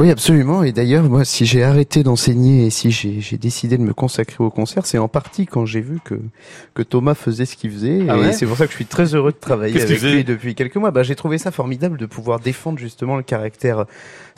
Oui, 0.00 0.11
absolument. 0.11 0.62
Et 0.62 0.73
d'ailleurs, 0.73 1.04
moi, 1.04 1.26
si 1.26 1.45
j'ai 1.45 1.62
arrêté 1.62 2.02
d'enseigner 2.02 2.64
et 2.64 2.71
si 2.71 2.90
j'ai 2.90 3.37
décidé 3.37 3.76
de 3.76 3.83
me 3.83 3.92
consacrer 3.92 4.42
au 4.42 4.49
concert, 4.49 4.87
c'est 4.87 4.97
en 4.97 5.09
partie 5.09 5.45
quand 5.45 5.66
j'ai 5.66 5.83
vu 5.83 5.99
que, 6.02 6.14
que 6.73 6.83
Thomas 6.83 7.14
faisait 7.14 7.45
ce 7.45 7.54
qu'il 7.54 7.71
faisait. 7.71 8.07
Ah 8.09 8.16
et 8.16 8.33
c'est 8.33 8.47
pour 8.47 8.57
ça 8.57 8.64
que 8.64 8.71
je 8.71 8.76
suis 8.76 8.87
très 8.87 9.14
heureux 9.14 9.33
de 9.33 9.37
travailler 9.37 9.78
avec 9.78 10.00
lui 10.00 10.25
depuis 10.25 10.54
quelques 10.54 10.76
mois. 10.76 10.90
Bah, 10.90 11.02
j'ai 11.02 11.16
trouvé 11.16 11.37
ça 11.37 11.50
formidable 11.50 11.99
de 11.99 12.07
pouvoir 12.07 12.40
défendre 12.40 12.78
justement 12.78 13.19
le 13.19 13.23
caractère 13.23 13.85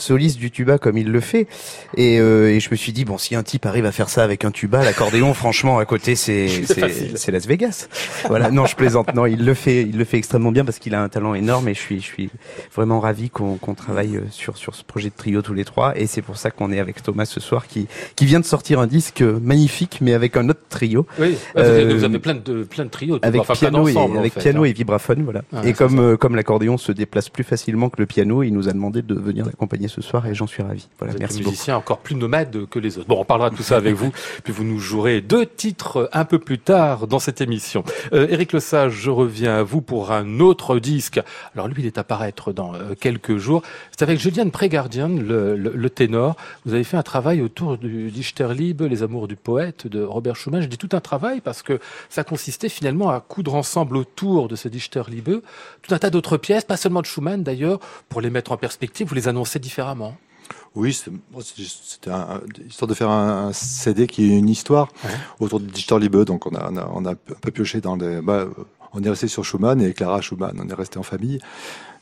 soliste 0.03 0.39
du 0.39 0.51
tuba 0.51 0.79
comme 0.79 0.99
il 0.99 1.11
le 1.11 1.21
fait. 1.21 1.47
Et, 1.97 2.21
euh, 2.21 2.51
et 2.51 2.61
je 2.61 2.71
me 2.71 2.77
suis 2.77 2.93
dit, 2.93 3.05
bon, 3.05 3.19
si 3.19 3.35
un 3.35 3.43
type 3.43 3.67
arrive 3.67 3.87
à 3.87 3.93
faire 3.93 4.09
ça 4.09 4.25
avec 4.25 4.45
un 4.45 4.51
tuba, 4.51 4.85
l'accordéon, 4.85 5.33
franchement, 5.43 5.79
à 5.79 5.85
côté, 5.85 6.15
c'est 6.15 6.49
c'est 6.67 7.31
Las 7.31 7.47
Vegas. 7.47 7.89
Voilà. 8.29 8.51
Non, 8.51 8.67
je 8.67 8.77
plaisante. 8.77 9.15
Non, 9.15 9.27
il 9.27 9.45
le 9.45 9.55
fait, 9.55 9.83
il 9.83 9.97
le 9.97 10.05
fait 10.05 10.19
extrêmement 10.19 10.53
bien 10.53 10.65
parce 10.65 10.79
qu'il 10.79 10.95
a 10.95 11.03
un 11.03 11.09
talent 11.09 11.35
énorme 11.35 11.69
et 11.69 11.75
je 11.75 11.81
suis, 11.81 12.01
je 12.01 12.07
suis 12.07 12.31
vraiment 12.75 13.01
ravi 13.01 13.31
qu'on 13.31 13.75
travaille 13.75 14.21
sur 14.31 14.57
sur 14.57 14.75
ce 14.75 14.85
projet 14.85 15.09
de 15.09 15.15
trio 15.17 15.43
tous 15.43 15.55
les 15.55 15.65
trois. 15.65 15.99
Et 15.99 16.07
c'est 16.07 16.23
pour 16.23 16.37
ça 16.37 16.51
qu'on 16.51 16.73
est 16.73 16.81
avec 16.81 17.03
Thomas 17.03 17.25
ce 17.25 17.41
soir, 17.41 17.67
qui 17.67 17.87
qui 18.17 18.27
vient 18.27 18.41
de 18.41 18.45
sortir 18.45 18.81
un 18.81 18.87
disque 18.87 19.23
magnifique, 19.23 19.99
mais 20.01 20.15
avec 20.15 20.37
un 20.37 20.49
autre 20.49 20.61
trio. 20.69 21.07
Oui, 21.19 21.37
euh, 21.57 21.95
vous 21.95 22.05
avez 22.05 22.19
plein 22.19 22.35
de 22.35 22.65
plein 22.65 22.85
de 22.85 22.91
trios. 22.91 23.19
Avec 23.23 23.43
piano 23.43 23.89
et 23.89 23.97
avec 24.19 24.35
piano 24.35 24.63
hein. 24.63 24.67
et 24.67 24.73
vibraphone, 24.73 25.23
voilà. 25.23 25.43
Ah, 25.53 25.63
et 25.65 25.73
comme 25.73 25.99
euh, 25.99 26.17
comme 26.17 26.37
l'accordéon 26.37 26.77
se 26.79 26.93
déplace 26.93 27.29
plus 27.29 27.45
facilement 27.45 27.89
que 27.89 28.01
le 28.01 28.07
piano, 28.07 28.43
il 28.43 28.53
nous 28.53 28.69
a 28.69 28.73
demandé 28.73 29.03
de 29.03 29.15
venir 29.15 29.47
l'accompagner 29.47 29.89
ce 29.93 30.01
soir 30.01 30.27
et 30.27 30.35
j'en 30.35 30.47
suis 30.47 30.63
ravi. 30.63 30.89
Voilà, 30.99 31.13
vous 31.13 31.17
êtes 31.17 31.21
merci 31.21 31.43
un 31.43 31.45
musicien 31.45 31.77
encore 31.77 31.99
plus 31.99 32.15
nomade 32.15 32.67
que 32.67 32.79
les 32.79 32.99
autres. 32.99 33.09
Bon, 33.09 33.21
on 33.21 33.25
parlera 33.25 33.51
de 33.51 33.57
tout 33.57 33.63
ça 33.63 33.77
avec 33.77 33.95
vous, 33.95 34.13
puis 34.45 34.53
vous 34.53 34.65
nous 34.65 34.79
jouerez 34.79 35.21
deux 35.21 35.47
titres 35.47 36.09
un 36.13 36.25
peu 36.25 36.39
plus 36.39 36.59
tard 36.59 37.07
dans 37.07 37.19
cette 37.19 37.41
émission. 37.41 37.85
Euh, 38.13 38.27
Éric 38.29 38.53
Lesage, 38.53 38.93
je 38.93 39.11
reviens 39.11 39.59
à 39.59 39.63
vous 39.63 39.83
pour 39.83 40.13
un 40.13 40.41
autre 40.41 40.79
disque. 40.79 41.21
Alors 41.55 41.69
lui, 41.69 41.83
il 41.83 41.87
est 41.87 41.99
à 41.99 42.05
paraître 42.05 42.53
dans 42.53 42.75
euh, 42.75 42.95
quelques 42.99 43.37
jours. 43.37 43.63
C'est 43.91 44.03
avec 44.03 44.19
Julian 44.19 44.49
Prégardian, 44.51 45.09
le, 45.09 45.57
le, 45.57 45.91
ténor. 45.91 46.37
Vous 46.65 46.75
avez 46.75 46.85
fait 46.85 46.97
un 46.97 47.03
travail 47.03 47.43
autour 47.43 47.77
du 47.77 48.11
Dichterliebe, 48.11 48.83
Les 48.83 49.03
Amours 49.03 49.29
du 49.29 49.37
poète 49.37 49.87
de 49.87 50.03
Robert 50.03 50.37
Schumann. 50.37 50.63
Je 50.63 50.69
dis 50.69 50.79
tout 50.79 50.89
un 50.93 51.01
travail 51.01 51.41
parce 51.41 51.63
que 51.63 51.79
ça 52.09 52.25
consistait 52.25 52.69
finalement 52.69 53.11
à 53.11 53.21
coudre 53.21 53.55
ensemble 53.55 53.97
autour 53.97 54.49
de 54.49 54.57
ce 54.57 54.69
Dichterliebe 54.69 55.43
tout 55.83 55.95
un 55.95 55.99
tas 55.99 56.11
d'autres 56.11 56.37
pièces, 56.37 56.65
pas 56.65 56.77
seulement 56.77 57.01
de 57.01 57.07
Schumann 57.07 57.43
d'ailleurs, 57.43 57.81
pour 58.09 58.21
les 58.21 58.31
mettre 58.31 58.53
en 58.53 58.57
perspective, 58.57 59.07
vous 59.07 59.15
les 59.15 59.29
annoncez 59.29 59.59
différemment. 59.59 59.82
Oui, 60.75 60.95
c'était 60.95 62.11
histoire 62.67 62.89
de 62.89 62.95
faire 62.95 63.11
un, 63.11 63.53
CD 63.53 64.07
qui 64.07 64.33
est 64.33 64.39
une 64.39 64.49
histoire 64.49 64.89
autour 65.39 65.61
de 65.61 65.67
Dichter 65.67 65.99
Liebe. 65.99 66.25
Donc 66.25 66.47
on 66.47 66.55
a, 66.55 66.71
on 66.71 66.77
a, 66.77 66.91
on 66.95 67.05
a 67.05 67.11
un 67.11 67.15
peu 67.15 67.51
pioché 67.51 67.81
dans 67.81 67.97
les. 67.97 68.21
Bah, 68.23 68.47
on 68.95 69.03
est 69.03 69.09
resté 69.09 69.29
sur 69.29 69.45
Schumann 69.45 69.81
et 69.81 69.93
Clara 69.93 70.21
Schumann. 70.21 70.59
On 70.59 70.69
est 70.69 70.75
resté 70.75 70.99
en 70.99 71.03
famille. 71.03 71.41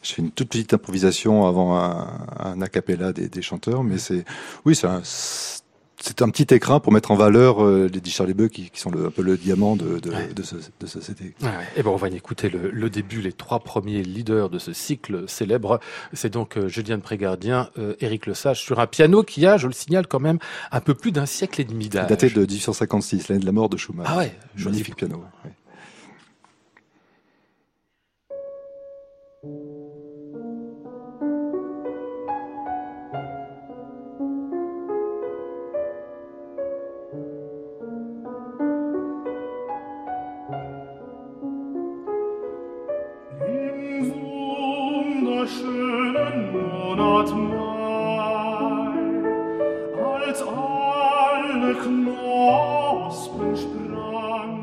Je 0.03 0.15
fais 0.15 0.23
une 0.23 0.31
toute 0.31 0.49
petite 0.49 0.73
improvisation 0.73 1.47
avant 1.47 1.77
un, 1.77 2.27
un 2.39 2.63
a 2.63 2.69
cappella 2.69 3.13
des, 3.13 3.29
des 3.29 3.43
chanteurs, 3.43 3.85
mais 3.85 3.99
c'est 3.99 4.25
oui, 4.65 4.75
c'est 4.75 4.87
un 4.87 5.03
c'est 6.03 6.23
un 6.23 6.31
petit 6.31 6.55
écrin 6.55 6.81
pour 6.81 6.93
mettre 6.93 7.11
en 7.11 7.15
valeur 7.15 7.63
euh, 7.63 7.89
les 7.93 8.01
dix 8.01 8.11
Charlie 8.11 8.35
qui, 8.49 8.71
qui 8.71 8.81
sont 8.81 8.91
le, 8.91 9.07
un 9.07 9.11
peu 9.11 9.23
le 9.23 9.37
diamant 9.37 9.77
de, 9.77 9.99
de, 9.99 10.13
de, 10.35 10.43
ce, 10.43 10.57
de 10.57 10.87
ce 10.87 11.01
CD. 11.01 11.35
Ouais, 11.43 11.49
Et 11.77 11.83
bon, 11.83 11.93
on 11.93 11.97
va 11.97 12.09
y 12.09 12.17
écouter 12.17 12.49
le, 12.49 12.71
le, 12.71 12.91
début, 12.91 13.21
les 13.21 13.33
trois 13.33 13.61
premiers 13.61 14.03
leaders 14.03 14.49
de 14.49 14.59
ce 14.59 14.73
cycle 14.73 15.29
célèbre. 15.29 15.79
C'est 16.13 16.33
donc 16.33 16.57
euh, 16.57 16.69
Julien 16.69 16.99
Prégardien, 17.01 17.71
euh, 17.79 17.95
Éric 18.01 18.27
Lesage 18.27 18.61
sur 18.63 18.81
un 18.81 18.87
piano 18.87 19.23
qui 19.23 19.47
a, 19.47 19.59
je 19.59 19.67
le 19.67 19.73
signale 19.73 20.07
quand 20.07 20.21
même, 20.21 20.39
un 20.73 20.81
peu 20.81 20.95
plus 20.95 21.13
d'un 21.13 21.27
siècle 21.27 21.61
et 21.61 21.65
demi 21.65 21.89
d'âge. 21.89 22.09
Daté 22.09 22.31
de 22.31 22.41
1856, 22.41 23.29
l'année 23.29 23.41
de 23.41 23.47
la 23.47 23.53
mort 23.53 23.69
de 23.69 23.77
Schumann. 23.77 24.07
Ah 24.09 24.17
ouais, 24.19 24.35
magnifique 24.59 24.97
piano. 24.97 25.23
Ouais. 25.45 25.51
aus 52.31 53.29
und 53.29 53.59
sprang 53.59 54.60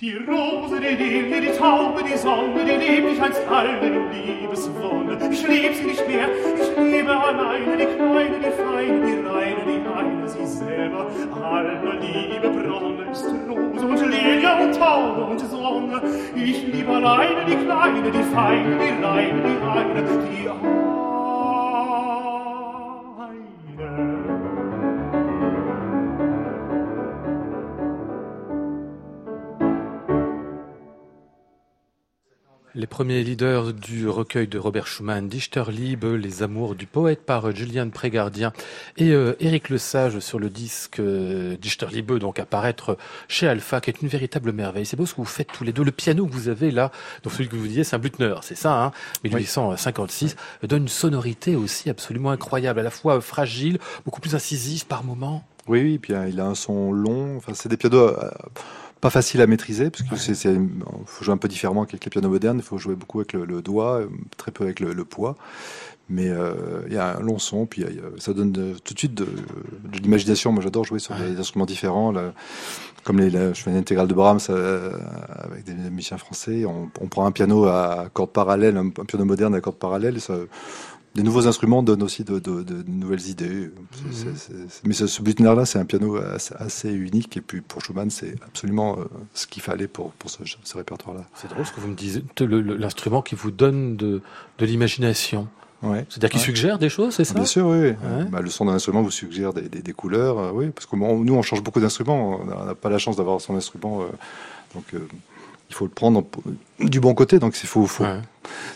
Die 0.00 0.12
Rose, 0.12 0.80
die 0.80 0.96
Lilie, 0.96 1.40
die 1.40 1.56
Taube, 1.56 2.02
die 2.02 2.18
Sonne, 2.18 2.64
die 2.64 2.84
liebt 2.84 3.10
mich 3.10 3.22
einst 3.22 3.40
alle 3.48 3.78
in 3.78 4.10
Liebeswonne. 4.10 5.16
Ich 5.30 5.46
lieb 5.46 5.72
sie 5.72 5.84
nicht 5.84 6.08
mehr, 6.08 6.28
ich 6.60 6.76
liebe 6.76 7.16
alleine, 7.16 7.76
die 7.76 7.86
Kleine, 7.86 8.40
die 8.40 8.50
Feine, 8.50 9.06
die 9.06 9.24
Reine, 9.24 9.64
die 9.64 9.96
eine, 9.96 10.28
sie 10.28 10.46
selber. 10.46 11.06
Alle 11.40 11.78
Liebe 12.00 12.50
Bronne 12.50 13.08
ist 13.12 13.24
Rose 13.48 13.86
und 13.86 14.10
Lilie 14.10 14.64
und 14.64 14.76
Taube 14.76 15.26
und 15.26 15.38
Sonne. 15.38 16.02
Ich 16.34 16.66
liebe 16.66 16.90
alleine, 16.90 17.44
die 17.46 17.64
Kleine, 17.64 18.10
die 18.10 18.34
Feine, 18.34 18.76
die 18.76 19.04
Reine, 19.04 19.42
die 19.42 19.62
eine, 19.64 20.02
die 20.02 20.48
eine. 20.48 20.93
Les 32.84 32.88
premiers 32.88 33.24
leaders 33.24 33.72
du 33.72 34.10
recueil 34.10 34.46
de 34.46 34.58
Robert 34.58 34.86
Schumann, 34.86 35.26
Dichterliebe, 35.26 36.04
Les 36.04 36.42
Amours 36.42 36.74
du 36.74 36.84
poète 36.84 37.22
par 37.24 37.50
Julian 37.56 37.88
Prégardien 37.88 38.52
et 38.98 39.12
euh, 39.12 39.32
Éric 39.40 39.70
Lesage 39.70 40.18
sur 40.18 40.38
le 40.38 40.50
disque 40.50 41.00
euh, 41.00 41.56
Dichterliebe, 41.56 42.18
donc 42.18 42.38
apparaître 42.38 42.98
chez 43.26 43.48
Alpha, 43.48 43.80
qui 43.80 43.88
est 43.88 44.02
une 44.02 44.08
véritable 44.08 44.52
merveille. 44.52 44.84
C'est 44.84 44.98
beau 44.98 45.06
ce 45.06 45.14
que 45.14 45.22
vous 45.22 45.24
faites 45.24 45.48
tous 45.50 45.64
les 45.64 45.72
deux. 45.72 45.82
Le 45.82 45.92
piano 45.92 46.26
que 46.26 46.32
vous 46.32 46.50
avez 46.50 46.70
là, 46.70 46.92
donc 47.22 47.32
celui 47.32 47.48
que 47.48 47.56
vous 47.56 47.66
disiez, 47.66 47.84
c'est 47.84 47.96
un 47.96 48.00
Blüthner, 48.00 48.34
c'est 48.42 48.54
ça, 48.54 48.84
hein? 48.84 48.92
1856, 49.24 50.36
donne 50.64 50.82
une 50.82 50.88
sonorité 50.88 51.56
aussi 51.56 51.88
absolument 51.88 52.32
incroyable, 52.32 52.80
à 52.80 52.82
la 52.82 52.90
fois 52.90 53.18
fragile, 53.22 53.78
beaucoup 54.04 54.20
plus 54.20 54.34
incisive 54.34 54.84
par 54.84 55.04
moments. 55.04 55.42
Oui, 55.68 55.80
oui, 55.80 55.98
puis 55.98 56.12
il 56.28 56.38
a 56.38 56.44
un 56.44 56.54
son 56.54 56.92
long. 56.92 57.38
Enfin, 57.38 57.54
c'est 57.54 57.70
des 57.70 57.78
pianos. 57.78 58.12
Euh, 59.04 59.08
pas 59.08 59.10
facile 59.10 59.40
à 59.40 59.46
maîtriser 59.46 59.90
parce 59.90 60.02
que 60.02 60.16
c'est, 60.16 60.58
faut 61.06 61.24
jouer 61.24 61.34
un 61.34 61.38
peu 61.38 61.48
différemment 61.48 61.82
avec 61.82 61.92
les 61.92 62.10
pianos 62.10 62.28
modernes. 62.28 62.58
Il 62.58 62.64
faut 62.64 62.78
jouer 62.78 62.94
beaucoup 62.94 63.20
avec 63.20 63.34
le, 63.34 63.62
doigt, 63.62 64.00
très 64.36 64.50
peu 64.50 64.64
avec 64.64 64.80
le, 64.80 65.04
poids. 65.04 65.36
Mais 66.08 66.28
euh, 66.28 66.82
il 66.86 66.92
y 66.92 66.98
a 66.98 67.16
un 67.16 67.20
long 67.20 67.38
son, 67.38 67.64
puis 67.64 67.84
ça 68.18 68.34
donne 68.34 68.52
tout 68.84 68.94
de 68.94 68.98
suite 68.98 69.14
de, 69.14 69.26
l'imagination. 70.02 70.52
Moi, 70.52 70.62
j'adore 70.62 70.84
jouer 70.84 70.98
sur 70.98 71.14
des 71.14 71.38
instruments 71.38 71.66
différents. 71.66 72.12
comme 73.04 73.20
les, 73.20 73.30
je 73.30 73.62
fais 73.62 73.70
une 73.70 73.76
intégrale 73.76 74.08
de 74.08 74.14
Brahms 74.14 74.40
euh, 74.50 74.92
avec 75.38 75.64
des 75.64 75.74
musiciens 75.74 76.18
français. 76.18 76.64
On, 76.66 77.06
prend 77.08 77.26
un 77.26 77.32
piano 77.32 77.66
à 77.66 78.08
cordes 78.12 78.32
parallèles, 78.32 78.76
un, 78.76 78.90
piano 78.90 79.24
moderne 79.24 79.54
à 79.54 79.60
cordes 79.60 79.78
parallèles. 79.78 80.20
Ça, 80.20 80.34
des 81.14 81.22
nouveaux 81.22 81.46
instruments 81.46 81.82
donnent 81.82 82.02
aussi 82.02 82.24
de, 82.24 82.40
nouvelles 82.88 83.28
idées. 83.28 83.70
mais 84.84 84.94
ce, 84.94 85.06
ce 85.06 85.42
là 85.42 85.64
c'est 85.64 85.78
un 85.78 85.84
piano 85.84 86.18
assez, 86.58 86.92
unique. 86.92 87.36
Et 87.36 87.40
puis 87.40 87.60
pour 87.60 87.82
Schumann, 87.82 88.10
c'est 88.10 88.34
absolument 88.44 88.98
euh, 88.98 89.04
ce 89.32 89.46
qu'il 89.46 89.62
fallait 89.62 89.86
pour, 89.86 90.10
pour 90.12 90.28
ce, 90.28 90.76
répertoire-là. 90.76 91.24
C'est 91.34 91.48
drôle 91.48 91.64
ce 91.64 91.72
que 91.72 91.80
vous 91.80 91.88
me 91.88 91.94
disiez. 91.94 92.24
L'instrument 92.40 93.22
qui 93.22 93.36
vous 93.36 93.52
donne 93.52 93.96
de, 93.96 94.22
l'imagination. 94.58 95.46
Ouais. 95.82 96.06
C'est-à-dire 96.08 96.30
qu'il 96.30 96.40
suggère 96.40 96.78
des 96.78 96.88
choses, 96.88 97.14
c'est 97.14 97.24
ça? 97.24 97.34
Bien 97.34 97.44
sûr, 97.44 97.66
oui. 97.66 97.92
Bah, 98.30 98.40
le 98.40 98.50
son 98.50 98.64
d'un 98.64 98.72
instrument 98.72 99.02
vous 99.02 99.10
suggère 99.10 99.52
des, 99.52 99.92
couleurs, 99.92 100.38
euh, 100.38 100.50
oui. 100.52 100.70
Parce 100.70 100.86
que 100.86 100.96
nous, 100.96 101.34
on 101.34 101.42
change 101.42 101.62
beaucoup 101.62 101.80
d'instruments. 101.80 102.40
On 102.40 102.64
n'a 102.66 102.74
pas 102.74 102.88
la 102.88 102.98
chance 102.98 103.16
d'avoir 103.16 103.40
son 103.40 103.54
instrument. 103.54 104.02
Euh, 104.02 104.06
donc, 104.74 104.84
il 105.74 105.76
faut 105.76 105.84
le 105.86 105.90
prendre 105.90 106.24
du 106.78 107.00
bon 107.00 107.14
côté. 107.14 107.40
Donc, 107.40 107.58
il 107.60 107.66
faut, 107.66 107.86
faut 107.86 108.04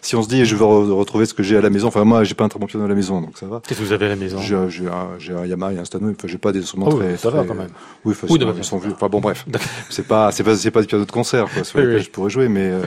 si 0.03 0.17
on 0.17 0.23
se 0.23 0.29
dit 0.29 0.45
je 0.45 0.57
veux 0.57 0.65
retrouver 0.65 1.27
ce 1.27 1.35
que 1.35 1.45
j'ai 1.45 1.57
à 1.57 1.61
la 1.61 1.71
maison, 1.71 1.89
enfin 1.89 2.03
moi 2.03 2.25
j'ai 2.25 2.35
pas 2.35 2.45
un 2.45 2.49
très 2.49 2.59
bon 2.59 2.67
piano 2.67 2.85
à 2.85 2.89
la 2.89 2.95
maison, 2.95 3.21
donc 3.21 3.39
ça 3.39 3.47
va. 3.47 3.61
Qu'est-ce 3.67 3.79
que 3.79 3.85
vous 3.85 3.93
avez 3.93 4.07
à 4.07 4.09
la 4.09 4.17
maison? 4.17 4.39
J'ai 4.41 5.33
un, 5.33 5.47
Yamaha 5.47 5.75
et 5.75 5.79
un 5.79 5.85
Steinway. 5.85 6.15
Enfin, 6.17 6.27
j'ai 6.27 6.39
pas 6.39 6.51
des 6.51 6.61
instruments 6.61 6.89
oh, 6.91 6.99
très. 6.99 7.17
Ça 7.17 7.31
va 7.31 7.45
quand 7.45 7.55
même. 7.55 7.69
Oui, 8.05 8.15
oui 8.29 8.39
ils 8.57 8.65
sont 8.65 8.79
vus. 8.79 8.91
Enfin 8.93 9.09
bon, 9.09 9.21
bref, 9.21 9.47
c'est 9.91 10.07
pas, 10.07 10.33
c'est 10.33 10.43
pas, 10.43 10.57
c'est 10.57 10.71
pas 10.73 10.81
du 10.81 10.89
piano 10.89 11.05
de 11.05 11.11
concert 11.11 11.47
quoi, 11.53 11.63
sur 11.63 11.79
lequel 11.79 12.03
je 12.03 12.11
pourrais 12.11 12.31
jouer, 12.31 12.49
mais. 12.49 12.67
Euh, 12.67 12.83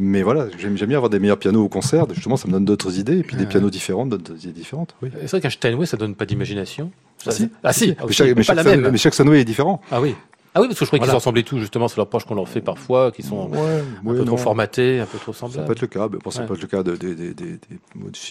mais 0.00 0.22
voilà, 0.22 0.46
j'aime 0.56 0.74
bien 0.74 0.96
avoir 0.96 1.10
des 1.10 1.18
meilleurs 1.18 1.38
pianos 1.38 1.64
au 1.64 1.68
concert. 1.68 2.06
Justement, 2.14 2.36
ça 2.36 2.46
me 2.46 2.52
donne 2.52 2.64
d'autres 2.64 3.00
idées. 3.00 3.18
Et 3.18 3.22
puis 3.24 3.36
des 3.36 3.46
pianos 3.46 3.68
différents 3.68 4.06
donnent 4.06 4.22
des 4.22 4.44
idées 4.44 4.52
différentes. 4.52 4.94
Oui. 5.02 5.10
C'est 5.22 5.30
vrai 5.30 5.40
qu'un 5.40 5.50
Steinway, 5.50 5.86
ça 5.86 5.96
donne 5.96 6.14
pas 6.14 6.24
d'imagination. 6.24 6.92
Ah 7.26 7.32
si. 7.32 7.50
Ah 7.64 7.72
si. 7.72 7.96
Mais, 8.06 8.12
chaque, 8.12 8.36
mais, 8.36 8.42
chaque, 8.44 8.64
mais, 8.64 8.96
chaque, 8.96 9.14
Steinway 9.14 9.40
est 9.40 9.44
différent. 9.44 9.82
Ah 9.90 10.00
oui. 10.00 10.14
Ah 10.58 10.62
oui, 10.62 10.66
parce 10.66 10.80
que 10.80 10.86
je 10.86 10.90
crois 10.90 10.98
qu'ils 10.98 11.14
ressemblaient 11.14 11.44
tous, 11.44 11.58
justement, 11.58 11.86
c'est 11.86 11.98
l'approche 11.98 12.24
qu'on 12.24 12.34
leur 12.34 12.48
fait 12.48 12.60
parfois, 12.60 13.12
qui 13.12 13.22
sont 13.22 13.48
un 13.48 14.12
peu 14.12 14.24
trop 14.24 14.36
formatés, 14.36 14.98
un 14.98 15.06
peu 15.06 15.18
trop 15.18 15.32
semblables. 15.32 15.62
Ça 15.62 15.66
peut 15.66 15.72
être 15.72 15.80
le 15.82 15.86
cas, 15.86 16.08
mais 16.10 16.18
bon, 16.18 16.30
ça 16.32 16.42
peut 16.42 16.54
être 16.54 16.62
le 16.62 16.66
cas 16.66 16.82
de, 16.82 16.96
de, 16.96 17.14
de, 17.14 17.58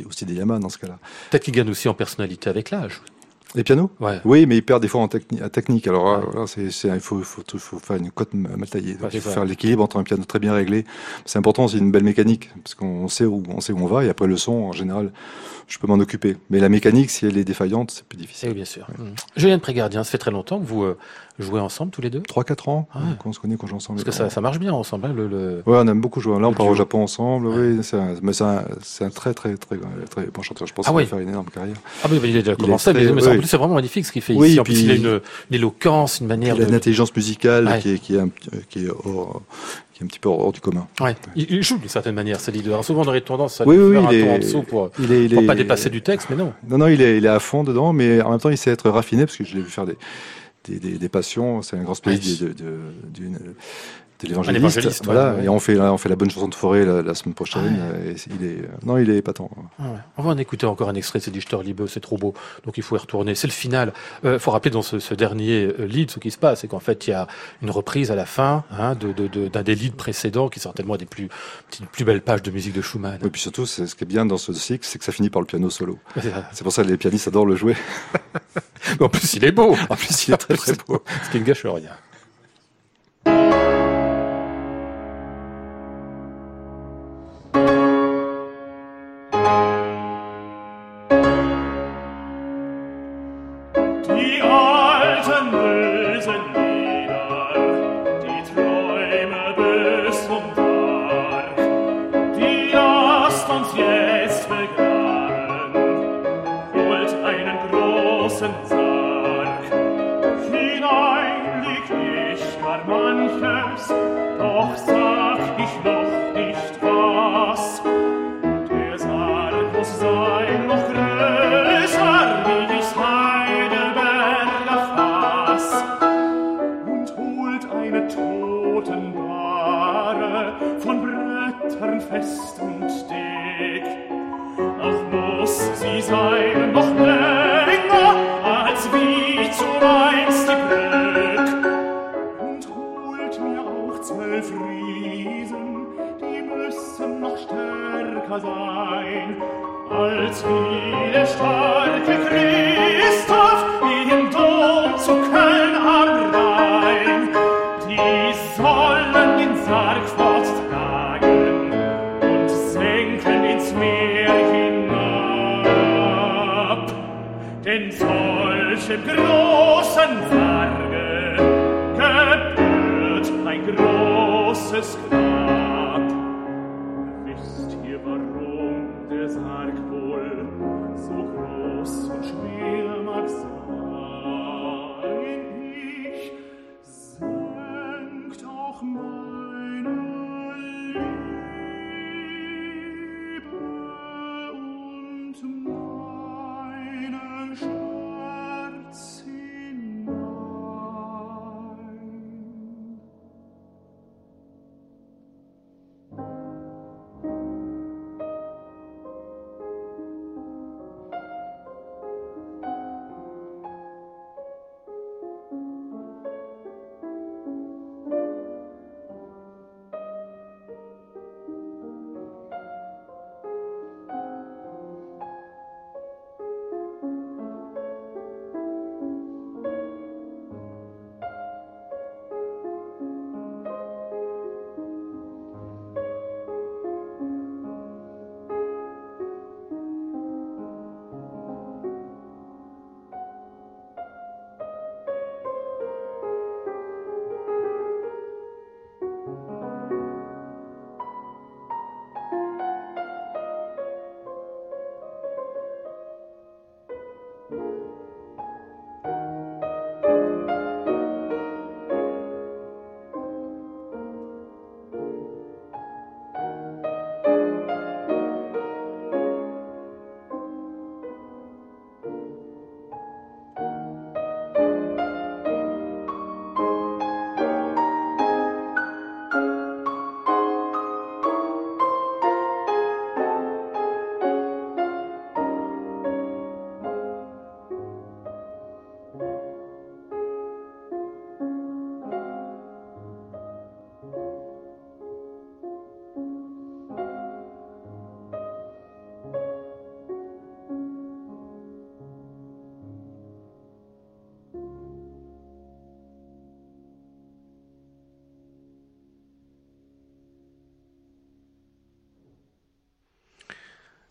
aussi 0.05 0.25
des 0.25 0.33
Yamaha 0.33 0.59
dans 0.59 0.67
ce 0.67 0.77
cas-là. 0.77 0.99
Peut-être 1.31 1.43
qu'ils 1.43 1.53
gagnent 1.53 1.69
aussi 1.69 1.87
en 1.87 1.93
personnalité 1.93 2.49
avec 2.49 2.71
l'âge. 2.71 3.01
Les 3.55 3.63
pianos 3.63 3.89
ouais. 4.01 4.19
Oui, 4.25 4.45
mais 4.45 4.57
ils 4.57 4.61
perdent 4.61 4.81
des 4.81 4.89
fois 4.89 4.99
en 4.99 5.07
technique. 5.07 5.87
Alors 5.87 6.19
voilà, 6.19 6.47
c'est, 6.47 6.65
il 6.65 6.99
faut, 6.99 7.21
faut, 7.23 7.43
faut, 7.57 7.79
faire 7.79 7.95
une 7.95 8.11
cote 8.11 8.33
mal 8.33 8.67
taillée. 8.69 8.97
il 9.13 9.21
faut 9.21 9.29
faire 9.29 9.45
l'équilibre 9.45 9.83
entre 9.83 9.97
un 9.97 10.03
piano 10.03 10.25
très 10.25 10.39
bien 10.39 10.53
réglé. 10.53 10.83
C'est 11.25 11.39
important 11.39 11.63
aussi 11.63 11.77
une 11.77 11.91
belle 11.91 12.03
mécanique, 12.03 12.49
parce 12.61 12.75
qu'on 12.75 13.07
sait 13.07 13.23
où 13.23 13.43
on 13.47 13.61
sait 13.61 13.71
où 13.71 13.79
on 13.79 13.87
va, 13.87 14.03
et 14.03 14.09
après 14.09 14.27
le 14.27 14.35
son, 14.35 14.51
en 14.51 14.73
général, 14.73 15.13
je 15.67 15.77
peux 15.79 15.87
m'en 15.87 15.95
occuper. 15.95 16.35
Mais 16.49 16.59
la 16.59 16.67
mécanique, 16.67 17.09
si 17.09 17.25
elle 17.25 17.37
est 17.37 17.45
défaillante, 17.45 17.91
c'est 17.91 18.05
plus 18.05 18.17
difficile. 18.17 18.49
Oui, 18.49 18.55
bien 18.55 18.65
sûr. 18.65 18.87
Mmh. 18.97 19.03
Julien 19.37 19.59
Prégardien, 19.59 20.03
ça 20.03 20.11
fait 20.11 20.17
très 20.17 20.31
longtemps 20.31 20.59
que 20.59 20.65
vous, 20.65 20.83
euh, 20.83 20.97
joué 21.39 21.60
ensemble 21.60 21.91
tous 21.91 22.02
les 22.02 22.10
deux 22.10 22.19
3-4 22.19 22.69
ans 22.69 22.88
ah 22.93 23.00
qu'on 23.19 23.32
se 23.32 23.39
connaît, 23.39 23.58
joue 23.63 23.76
ensemble. 23.76 24.02
Parce 24.02 24.17
que 24.17 24.23
ça, 24.23 24.30
ça 24.30 24.41
marche 24.41 24.60
bien 24.60 24.73
ensemble. 24.73 25.06
Hein, 25.06 25.13
le, 25.15 25.28
le, 25.28 25.63
Ouais, 25.65 25.78
on 25.78 25.88
aime 25.88 26.02
beaucoup 26.02 26.19
jouer. 26.19 26.39
Là, 26.39 26.47
on 26.47 26.54
part 26.54 26.67
au 26.67 26.76
Japon 26.76 27.04
ensemble. 27.04 27.47
Oui, 27.47 27.80
c'est 27.84 27.97
un, 27.97 28.15
mais 28.21 28.34
c'est 28.34 28.43
un, 28.43 28.63
un, 29.02 29.10
très, 29.10 29.34
très, 29.34 29.56
très, 29.56 29.78
très 29.78 30.26
bon 30.34 30.41
chanteur. 30.41 30.67
Je 30.67 30.73
pense 30.73 30.88
ah 30.88 30.91
qu'il 30.91 31.00
va 31.02 31.06
faire 31.06 31.19
une 31.19 31.30
énorme 31.30 31.47
carrière. 31.47 31.76
Ah 32.04 32.08
oui, 32.12 32.19
il 32.23 32.38
a 32.38 32.41
déjà 32.41 32.56
commencé. 32.56 32.93
mais, 32.93 33.12
mais 33.12 33.28
en 33.28 33.38
plus, 33.38 33.47
c'est 33.47 33.58
vraiment 33.58 33.76
magnifique 33.76 34.06
ce 34.06 34.12
qu'il 34.12 34.21
fait 34.21 34.34
oui, 34.34 34.50
ici. 34.50 34.60
En 34.60 34.63
plus, 34.63 34.82
il 34.82 34.91
a 34.91 34.95
une, 34.95 35.21
éloquence, 35.52 36.19
une 36.19 36.28
manière. 36.28 36.56
Il 36.56 36.63
a 36.63 36.67
une 36.67 36.76
intelligence 36.76 37.15
musicale 37.15 37.80
qui 37.82 37.93
est, 37.93 38.00
qui 38.00 38.15
est, 38.15 38.21
qui 38.69 38.86
est 38.86 38.89
hors, 38.89 39.41
qui 39.93 40.04
est 40.04 40.06
un 40.06 40.08
petit 40.08 40.19
peu 40.19 40.30
hors 40.30 40.52
du 40.52 40.62
commun. 40.62 40.88
Ouais. 41.00 41.15
Il, 41.36 41.63
joue 41.63 41.78
d'une 41.78 41.89
certaine 41.89 42.15
manière, 42.15 42.39
c'est 42.39 42.52
l'idée. 42.52 42.71
Souvent, 42.84 43.02
on 43.02 43.08
aurait 43.08 43.21
tendance 43.21 43.62
à 43.62 43.67
oui, 43.67 43.78
oui, 43.78 43.93
faire 43.93 44.08
un 44.08 44.12
ton 44.12 44.36
en 44.36 44.39
dessous 44.39 44.62
pour, 44.63 44.89
il 45.00 45.12
est, 45.12 45.34
pour 45.34 45.45
pas 45.45 45.56
dépasser 45.56 45.89
du 45.89 46.02
texte, 46.02 46.28
mais 46.30 46.36
non. 46.36 46.54
Non, 46.67 46.78
non, 46.78 46.88
il 46.88 47.02
est, 47.02 47.17
il 47.17 47.26
est 47.26 47.30
à 47.30 47.39
fond 47.39 47.63
dedans, 47.63 47.93
mais 47.93 48.21
en 48.21 48.32
même 48.32 48.39
temps, 48.39 48.50
il 48.50 48.58
sait 48.58 48.71
être 48.71 48.89
raffiné, 48.89 49.26
parce 49.26 49.38
que 49.38 49.43
je 49.43 49.56
l'ai 49.56 49.62
vu 49.62 49.69
faire 49.69 49.86
des, 49.86 49.97
des, 50.67 50.80
des, 50.80 50.97
des 50.97 51.10
passions. 51.10 51.62
C'est 51.62 51.77
un 51.77 51.84
grand 51.84 51.95
spécialiste 51.95 52.43
de, 52.43 52.53
de, 52.53 52.80
d'une 53.13 53.39
T'es 54.17 54.27
l'évangéliste. 54.27 55.06
Voilà, 55.06 55.36
et 55.43 55.49
on 55.49 55.60
fait, 55.60 55.80
on 55.80 55.97
fait 55.97 56.10
la 56.10 56.15
bonne 56.15 56.30
chanson 56.30 56.47
de 56.47 56.56
forêt 56.56 56.86
la, 56.86 57.13
semaine 57.13 57.36
prochaine. 57.36 57.80
Et 58.06 58.15
il 58.39 58.45
est, 58.45 58.86
non, 58.86 58.97
il 58.97 59.10
est 59.10 59.17
épatant. 59.17 59.49
Ah 59.80 59.84
on 60.17 60.23
va 60.23 60.32
en 60.32 60.38
écouter 60.38 60.65
encore 60.65 60.89
un 60.89 60.95
extrait, 60.95 61.19
c'est 61.19 61.32
Dichter 61.32 61.58
Liebe, 61.63 61.86
c'est 61.88 61.99
trop 61.99 62.17
beau. 62.17 62.34
Donc 62.65 62.77
il 62.77 62.84
faut 62.84 62.95
y 62.95 62.99
retourner. 62.99 63.36
C'est 63.36 63.47
le 63.47 63.53
final. 63.53 63.93
Il 64.23 64.30
euh, 64.30 64.39
faut 64.39 64.51
rappeler 64.51 64.71
dans 64.71 64.82
ce, 64.82 64.99
ce 64.99 65.13
dernier 65.13 65.65
euh, 65.80 65.86
lead, 65.86 66.10
ce 66.10 66.19
qui 66.19 66.32
se 66.32 66.38
passe, 66.38 66.62
c'est 66.62 66.67
qu'en 66.67 66.80
fait, 66.80 67.08
il 67.08 67.12
y 67.12 67.13
a 67.13 67.27
une 67.62 67.69
reprise 67.69 68.10
à 68.12 68.15
la 68.15 68.25
fin 68.25 68.63
hein, 68.71 68.95
d'un 68.95 69.10
de, 69.10 69.27
de, 69.27 69.62
des 69.62 69.75
leads 69.75 69.95
précédents 69.95 70.49
qui 70.49 70.60
sont 70.60 70.71
tellement 70.71 70.97
des 70.97 71.06
plus, 71.06 71.30
plus 71.91 72.06
belles 72.06 72.21
pages 72.21 72.41
de 72.41 72.51
musique 72.51 72.73
de 72.73 72.82
Schumann. 72.82 73.19
Et 73.23 73.30
puis 73.30 73.41
surtout, 73.41 73.65
ce 73.65 73.84
qui 73.84 74.03
est 74.03 74.08
bien 74.08 74.25
dans 74.25 74.38
ce 74.38 74.53
cycle, 74.53 74.86
c'est 74.86 74.97
que 74.97 75.06
ça 75.06 75.12
finit 75.12 75.30
par 75.30 75.41
le 75.41 75.47
piano 75.47 75.69
solo. 75.69 75.99
C'est 76.53 76.63
pour 76.63 76.73
ça 76.73 76.84
que 76.84 76.88
les 76.88 76.97
pianistes 76.97 77.27
adorent 77.27 77.45
le 77.45 77.56
jouer. 77.56 77.75
en 78.99 79.10
plus, 79.10 79.34
il 79.36 79.45
est 79.45 79.51
beau. 79.51 79.75
En 79.89 79.95
plus, 79.95 80.27
il 80.27 80.34
est 80.34 80.38
très 80.38 80.56
très 80.58 80.73
beau. 80.88 81.03
ce 81.25 81.32
qui 81.32 81.39
ne 81.39 81.43
gâche 81.43 81.65
rien. 81.65 81.91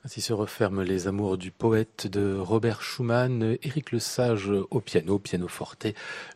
Ainsi 0.07 0.21
se 0.21 0.33
referment 0.33 0.83
les 0.83 1.09
amours 1.09 1.37
du 1.37 1.51
poète 1.51 2.07
de 2.07 2.39
Robert 2.39 2.81
Schumann, 2.81 3.57
Éric 3.65 3.91
Le 3.91 3.99
Sage 3.99 4.53
au 4.71 4.81
piano, 4.81 5.19
piano 5.19 5.49
forte, 5.49 5.89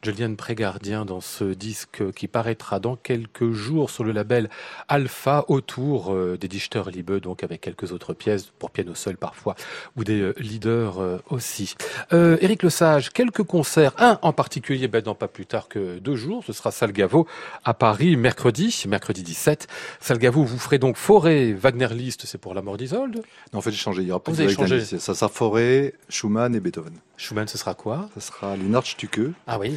Julian 0.02 0.34
Prégardien 0.34 1.04
dans 1.04 1.20
ce 1.20 1.44
disque 1.44 2.10
qui 2.14 2.26
paraîtra 2.26 2.80
dans 2.80 2.96
quelques 2.96 3.52
jours 3.52 3.88
sur 3.88 4.02
le 4.02 4.10
label 4.10 4.50
Alpha 4.88 5.44
autour 5.46 6.12
euh, 6.12 6.36
des 6.36 6.48
Dichter 6.48 6.82
Liebe, 6.92 7.20
donc 7.20 7.44
avec 7.44 7.60
quelques 7.60 7.92
autres 7.92 8.12
pièces 8.12 8.50
pour 8.58 8.72
piano 8.72 8.92
seul 8.96 9.16
parfois 9.16 9.54
ou 9.96 10.02
des 10.02 10.20
euh, 10.20 10.34
leaders 10.38 10.98
euh, 10.98 11.18
aussi. 11.30 11.76
Euh, 12.12 12.38
Éric 12.40 12.64
Le 12.64 12.70
Sage, 12.70 13.10
quelques 13.10 13.44
concerts, 13.44 13.92
un 13.98 14.18
en 14.22 14.32
particulier 14.32 14.88
ben, 14.88 15.00
dans 15.00 15.14
pas 15.14 15.28
plus 15.28 15.46
tard 15.46 15.68
que 15.68 16.00
deux 16.00 16.16
jours, 16.16 16.42
ce 16.44 16.52
sera 16.52 16.72
Salgavo 16.72 17.28
à 17.64 17.72
Paris 17.72 18.16
mercredi, 18.16 18.82
mercredi 18.88 19.22
17. 19.22 19.68
Salgavo, 20.00 20.42
vous 20.42 20.58
ferez 20.58 20.78
donc 20.78 20.96
Forêt, 20.96 21.52
Wagner 21.52 21.94
List, 21.94 22.22
c'est 22.26 22.38
pour 22.38 22.52
la 22.52 22.62
mort 22.62 22.76
d'Isolde? 22.76 23.22
En 23.60 23.62
fait, 23.62 23.70
j'ai 23.70 23.76
changé. 23.76 24.02
Il 24.02 24.08
y 24.08 24.10
aura 24.10 24.22
pas 24.22 24.32
Vous 24.32 24.40
avez 24.40 24.52
changé. 24.52 24.80
Ça 24.84 25.14
sera 25.14 25.28
Forêt, 25.28 25.94
Schumann 26.08 26.54
et 26.54 26.60
Beethoven. 26.60 26.94
Schumann, 27.16 27.46
ce 27.46 27.58
sera 27.58 27.74
quoi? 27.74 28.08
Ça 28.14 28.20
sera 28.20 28.56
les 28.56 28.64
Nordstücke, 28.64 29.20
Ah 29.46 29.58
oui. 29.58 29.76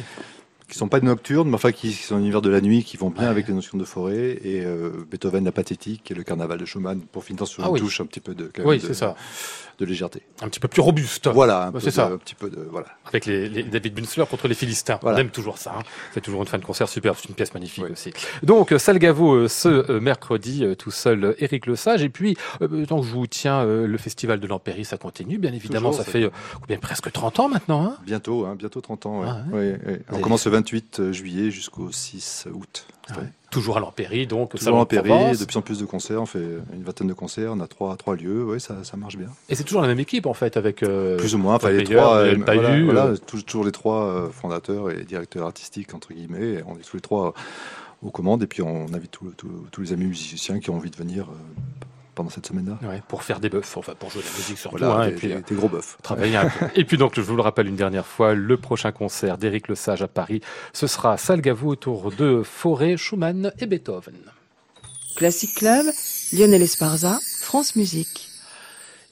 qui 0.68 0.78
sont 0.78 0.88
pas 0.88 0.98
nocturnes, 1.00 1.48
mais 1.48 1.54
enfin 1.56 1.72
qui 1.72 1.92
sont 1.92 2.16
l'univers 2.16 2.40
de 2.42 2.48
la 2.48 2.60
nuit, 2.62 2.82
qui 2.84 2.96
vont 2.96 3.10
bien 3.10 3.24
Ouais. 3.24 3.28
avec 3.28 3.46
les 3.48 3.54
notions 3.54 3.76
de 3.78 3.84
forêt. 3.84 4.38
Et 4.42 4.64
euh, 4.64 4.90
Beethoven, 5.10 5.44
la 5.44 5.52
pathétique, 5.52 6.10
et 6.10 6.14
le 6.14 6.22
carnaval 6.24 6.58
de 6.58 6.64
Schumann, 6.64 7.00
pour 7.02 7.22
finir 7.22 7.46
sur 7.46 7.62
Ah 7.62 7.66
une 7.68 7.74
oui. 7.74 7.80
touche 7.80 8.00
un 8.00 8.06
petit 8.06 8.20
peu 8.20 8.34
de, 8.34 8.50
Oui, 8.64 8.78
de, 8.78 8.86
c'est 8.86 8.94
ça. 8.94 9.14
De 9.78 9.84
légèreté. 9.84 10.22
Un 10.42 10.48
petit 10.48 10.60
peu 10.60 10.68
plus 10.68 10.80
robuste. 10.80 11.28
Voilà, 11.28 11.72
c'est 11.80 11.90
ça. 11.90 12.06
un 12.06 12.16
petit 12.18 12.34
peu 12.34 12.50
de 12.50 12.66
voilà. 12.70 12.86
Avec 13.06 13.26
les, 13.26 13.48
les 13.48 13.62
David 13.62 13.94
Bunzler 13.94 14.24
contre 14.30 14.48
les 14.48 14.54
Philistins. 14.54 14.98
Voilà. 15.02 15.18
On 15.18 15.20
aime 15.22 15.30
toujours 15.30 15.58
ça. 15.58 15.74
hein. 15.78 15.82
C'est 16.12 16.20
toujours 16.20 16.40
une 16.42 16.48
fin 16.48 16.58
de 16.58 16.64
concert 16.64 16.88
superbe. 16.88 17.16
C'est 17.20 17.28
une 17.28 17.34
pièce 17.34 17.54
magnifique 17.54 17.84
Oui. 17.84 17.92
aussi. 17.92 18.12
Donc, 18.42 18.72
euh, 18.72 18.78
Salgavo 18.78 19.34
euh, 19.34 19.48
ce 19.48 19.68
euh, 19.68 20.00
mercredi, 20.00 20.64
tout 20.78 20.90
seul, 20.90 21.34
Éric 21.38 21.66
Le 21.66 21.76
Sage. 21.76 22.02
Et 22.02 22.08
puis, 22.08 22.36
tant 22.88 23.00
que 23.00 23.06
je 23.06 23.10
vous 23.12 23.26
tiens, 23.26 23.64
le 23.64 23.98
festival 23.98 24.40
de 24.40 24.46
l'Empéry, 24.46 24.84
ça 24.84 24.96
continue, 24.96 25.38
bien 25.38 25.52
évidemment. 25.52 25.90
Toujours, 25.90 26.04
ça 26.04 26.10
fait 26.10 26.30
combien, 26.60 26.78
presque 26.78 27.10
30 27.10 27.40
ans 27.40 27.48
maintenant. 27.48 27.84
Hein? 27.86 27.96
Bientôt, 28.04 28.44
hein, 28.46 28.54
bientôt 28.56 28.80
30 28.80 29.06
ans. 29.06 29.20
ouais. 29.20 29.26
Ah 29.28 29.42
Ouais, 29.54 29.78
ouais. 29.86 30.00
On 30.12 30.20
commence 30.20 30.44
le 30.46 30.52
28 30.52 31.12
juillet 31.12 31.50
jusqu'au 31.50 31.90
6 31.92 32.46
août. 32.52 32.86
Ah. 33.10 33.14
Toujours 33.54 33.76
à 33.76 33.80
l'Empéry, 33.80 34.26
donc. 34.26 34.50
Toujours 34.50 34.64
Salon 34.64 34.76
en 34.78 34.80
de 35.32 35.44
plus 35.44 35.56
en 35.56 35.62
plus 35.62 35.78
de 35.78 35.84
concerts. 35.86 36.20
On 36.20 36.26
fait 36.26 36.44
une 36.74 36.82
vingtaine 36.82 37.06
de 37.06 37.12
concerts. 37.14 37.52
On 37.54 37.60
a 37.60 37.66
trois, 37.68 37.96
trois 37.96 38.16
lieux. 38.16 38.44
Ouais, 38.44 38.58
ça, 38.58 38.82
ça 38.82 38.96
marche 38.96 39.16
bien. 39.16 39.28
Et 39.48 39.54
c'est 39.54 39.62
toujours 39.64 39.80
la 39.82 39.88
même 39.88 40.00
équipe, 40.00 40.26
en 40.26 40.34
fait, 40.34 40.56
avec. 40.56 40.82
euh, 40.82 41.16
Plus 41.16 41.34
ou 41.34 41.38
moins. 41.38 41.54
Enfin, 41.54 41.70
les 41.70 41.84
trois, 41.84 42.16
euh, 42.16 42.34
voilà, 42.84 43.06
euh, 43.06 43.16
tou- 43.16 43.40
toujours 43.42 43.64
les 43.64 43.72
trois 43.72 44.28
fondateurs 44.32 44.90
et 44.90 45.04
directeurs 45.04 45.46
artistiques 45.46 45.94
entre 45.94 46.12
guillemets. 46.12 46.54
Et 46.54 46.62
on 46.66 46.74
est 46.76 46.82
tous 46.82 46.96
les 46.96 47.00
trois 47.00 47.32
aux 48.02 48.10
commandes. 48.10 48.42
Et 48.42 48.46
puis 48.48 48.62
on 48.62 48.86
invite 48.92 49.12
tous 49.70 49.80
les 49.80 49.92
amis 49.92 50.06
musiciens 50.06 50.58
qui 50.58 50.70
ont 50.70 50.74
envie 50.76 50.90
de 50.90 50.96
venir 50.96 51.28
pendant 52.14 52.30
cette 52.30 52.46
semaine-là. 52.46 52.78
ouais, 52.88 53.02
pour 53.08 53.22
faire 53.22 53.40
des 53.40 53.48
bœufs, 53.48 53.76
enfin, 53.76 53.94
pour 53.98 54.10
jouer 54.10 54.22
de 54.22 54.26
la 54.28 54.32
musique 54.34 54.58
surtout. 54.58 54.78
Voilà, 54.78 54.94
hein, 54.94 55.06
des, 55.08 55.12
et 55.12 55.16
puis, 55.16 55.28
des- 55.28 55.34
euh, 55.34 55.40
des 55.46 55.54
gros 55.54 55.68
bœufs. 55.68 55.96
travailler 56.02 56.36
un 56.36 56.48
peu. 56.48 56.66
Et 56.74 56.84
puis 56.84 56.96
donc, 56.96 57.12
je 57.16 57.20
vous 57.20 57.36
le 57.36 57.42
rappelle 57.42 57.66
une 57.66 57.76
dernière 57.76 58.06
fois, 58.06 58.34
le 58.34 58.56
prochain 58.56 58.92
concert 58.92 59.36
d'Éric 59.38 59.68
Le 59.68 59.74
Sage 59.74 60.02
à 60.02 60.08
Paris, 60.08 60.40
ce 60.72 60.86
sera 60.86 61.16
Salgavo 61.16 61.68
autour 61.68 62.10
de 62.12 62.42
Forêt, 62.44 62.96
Schumann 62.96 63.52
et 63.58 63.66
Beethoven. 63.66 64.14
Classic 65.16 65.54
Club, 65.54 65.86
Lionel 66.32 66.62
Esparza, 66.62 67.18
France 67.40 67.76
Musique. 67.76 68.28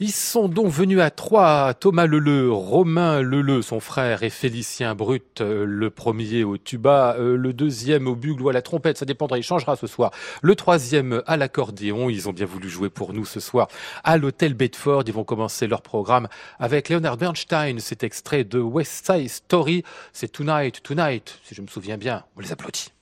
Ils 0.05 0.11
sont 0.11 0.49
donc 0.49 0.67
venus 0.67 0.99
à 0.99 1.11
trois, 1.11 1.75
Thomas 1.75 2.07
Leleu, 2.07 2.51
Romain 2.51 3.23
Leleu, 3.23 3.63
son 3.63 3.79
frère, 3.79 4.25
et 4.25 4.31
Félicien 4.31 4.97
Brut, 4.97 5.41
euh, 5.41 5.65
le 5.65 5.91
premier 5.91 6.43
au 6.43 6.59
tuba, 6.59 7.15
euh, 7.21 7.37
le 7.37 7.53
deuxième 7.53 8.09
au 8.09 8.17
bugle 8.17 8.43
ou 8.43 8.49
à 8.49 8.53
la 8.53 8.63
trompette, 8.63 8.99
ça 8.99 9.05
dépendra, 9.05 9.39
il 9.39 9.45
changera 9.45 9.77
ce 9.77 9.87
soir. 9.87 10.11
Le 10.43 10.57
troisième 10.57 11.23
à 11.29 11.37
l'accordéon, 11.37 12.11
ils 12.11 12.29
ont 12.29 12.33
bien 12.33 12.47
voulu 12.47 12.69
jouer 12.69 12.91
pour 12.91 13.13
nous 13.13 13.25
ce 13.25 13.39
soir 13.39 13.69
à 14.03 14.17
l'hôtel 14.17 14.55
Bedford. 14.55 15.05
Ils 15.07 15.13
vont 15.13 15.23
commencer 15.23 15.69
leur 15.69 15.83
programme 15.83 16.27
avec 16.59 16.89
Leonard 16.89 17.17
Bernstein, 17.17 17.79
cet 17.79 18.03
extrait 18.03 18.43
de 18.43 18.59
West 18.59 19.07
Side 19.07 19.31
Story, 19.31 19.85
c'est 20.13 20.33
Tonight, 20.33 20.83
Tonight, 20.83 21.39
si 21.45 21.55
je 21.55 21.63
me 21.63 21.69
souviens 21.69 21.97
bien, 21.97 22.25
on 22.37 22.41
les 22.41 22.51
applaudit. 22.51 22.93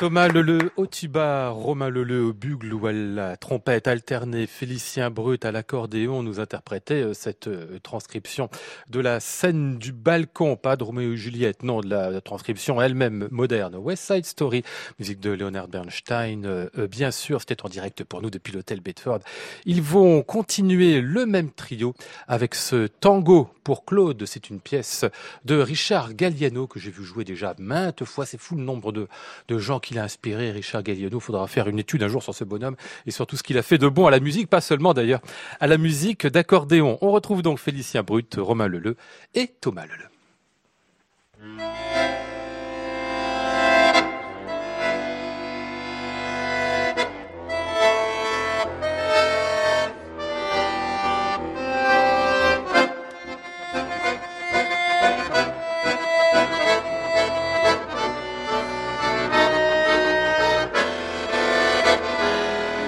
Thomas 0.00 0.28
Leleu 0.28 0.72
au 0.78 0.86
tuba, 0.86 1.50
Romain 1.50 1.90
Leleu 1.90 2.24
au 2.24 2.32
bugle 2.32 2.72
ou 2.72 2.86
à 2.86 2.92
la 2.92 3.36
trompette 3.36 3.86
alternée, 3.86 4.46
Félicien 4.46 5.10
Brut 5.10 5.44
à 5.44 5.52
l'accordéon 5.52 6.22
nous 6.22 6.40
interprétait 6.40 7.02
euh, 7.02 7.12
cette 7.12 7.48
euh, 7.48 7.78
transcription 7.82 8.48
de 8.88 8.98
la 8.98 9.20
scène 9.20 9.76
du 9.76 9.92
balcon, 9.92 10.56
pas 10.56 10.76
de 10.76 10.84
Roméo 10.84 11.12
et 11.12 11.16
Juliette, 11.18 11.62
non, 11.64 11.80
de 11.80 11.90
la 11.90 12.18
transcription 12.22 12.80
elle-même 12.80 13.28
moderne. 13.30 13.76
West 13.76 14.10
Side 14.10 14.24
Story, 14.24 14.62
musique 14.98 15.20
de 15.20 15.32
Leonard 15.32 15.68
Bernstein, 15.68 16.46
euh, 16.46 16.70
bien 16.90 17.10
sûr, 17.10 17.40
c'était 17.40 17.62
en 17.62 17.68
direct 17.68 18.02
pour 18.04 18.22
nous 18.22 18.30
depuis 18.30 18.54
l'hôtel 18.54 18.80
Bedford. 18.80 19.18
Ils 19.66 19.82
vont 19.82 20.22
continuer 20.22 21.02
le 21.02 21.26
même 21.26 21.50
trio 21.50 21.92
avec 22.26 22.54
ce 22.54 22.86
tango 22.86 23.50
pour 23.64 23.84
Claude. 23.84 24.24
C'est 24.24 24.48
une 24.48 24.60
pièce 24.60 25.04
de 25.44 25.56
Richard 25.56 26.14
Galliano 26.14 26.66
que 26.66 26.80
j'ai 26.80 26.90
vu 26.90 27.04
jouer 27.04 27.24
déjà 27.24 27.54
maintes 27.58 28.06
fois. 28.06 28.24
C'est 28.24 28.40
fou 28.40 28.56
le 28.56 28.62
nombre 28.62 28.92
de, 28.92 29.06
de 29.48 29.58
gens 29.58 29.78
qui 29.78 29.89
il 29.90 29.98
a 29.98 30.04
inspiré, 30.04 30.50
Richard 30.50 30.82
Galliano. 30.82 31.18
Il 31.18 31.20
faudra 31.20 31.46
faire 31.46 31.68
une 31.68 31.78
étude 31.78 32.02
un 32.02 32.08
jour 32.08 32.22
sur 32.22 32.34
ce 32.34 32.44
bonhomme 32.44 32.76
et 33.06 33.10
sur 33.10 33.26
tout 33.26 33.36
ce 33.36 33.42
qu'il 33.42 33.58
a 33.58 33.62
fait 33.62 33.78
de 33.78 33.88
bon 33.88 34.06
à 34.06 34.10
la 34.10 34.20
musique, 34.20 34.48
pas 34.48 34.60
seulement 34.60 34.94
d'ailleurs 34.94 35.20
à 35.60 35.66
la 35.66 35.78
musique 35.78 36.26
d'accordéon. 36.26 36.98
On 37.00 37.10
retrouve 37.10 37.42
donc 37.42 37.58
Félicien 37.58 38.02
Brut, 38.02 38.36
Romain 38.38 38.68
Leleu 38.68 38.96
et 39.34 39.48
Thomas 39.60 39.86
Leleu. 39.86 40.06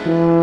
Mm-hmm. 0.04 0.41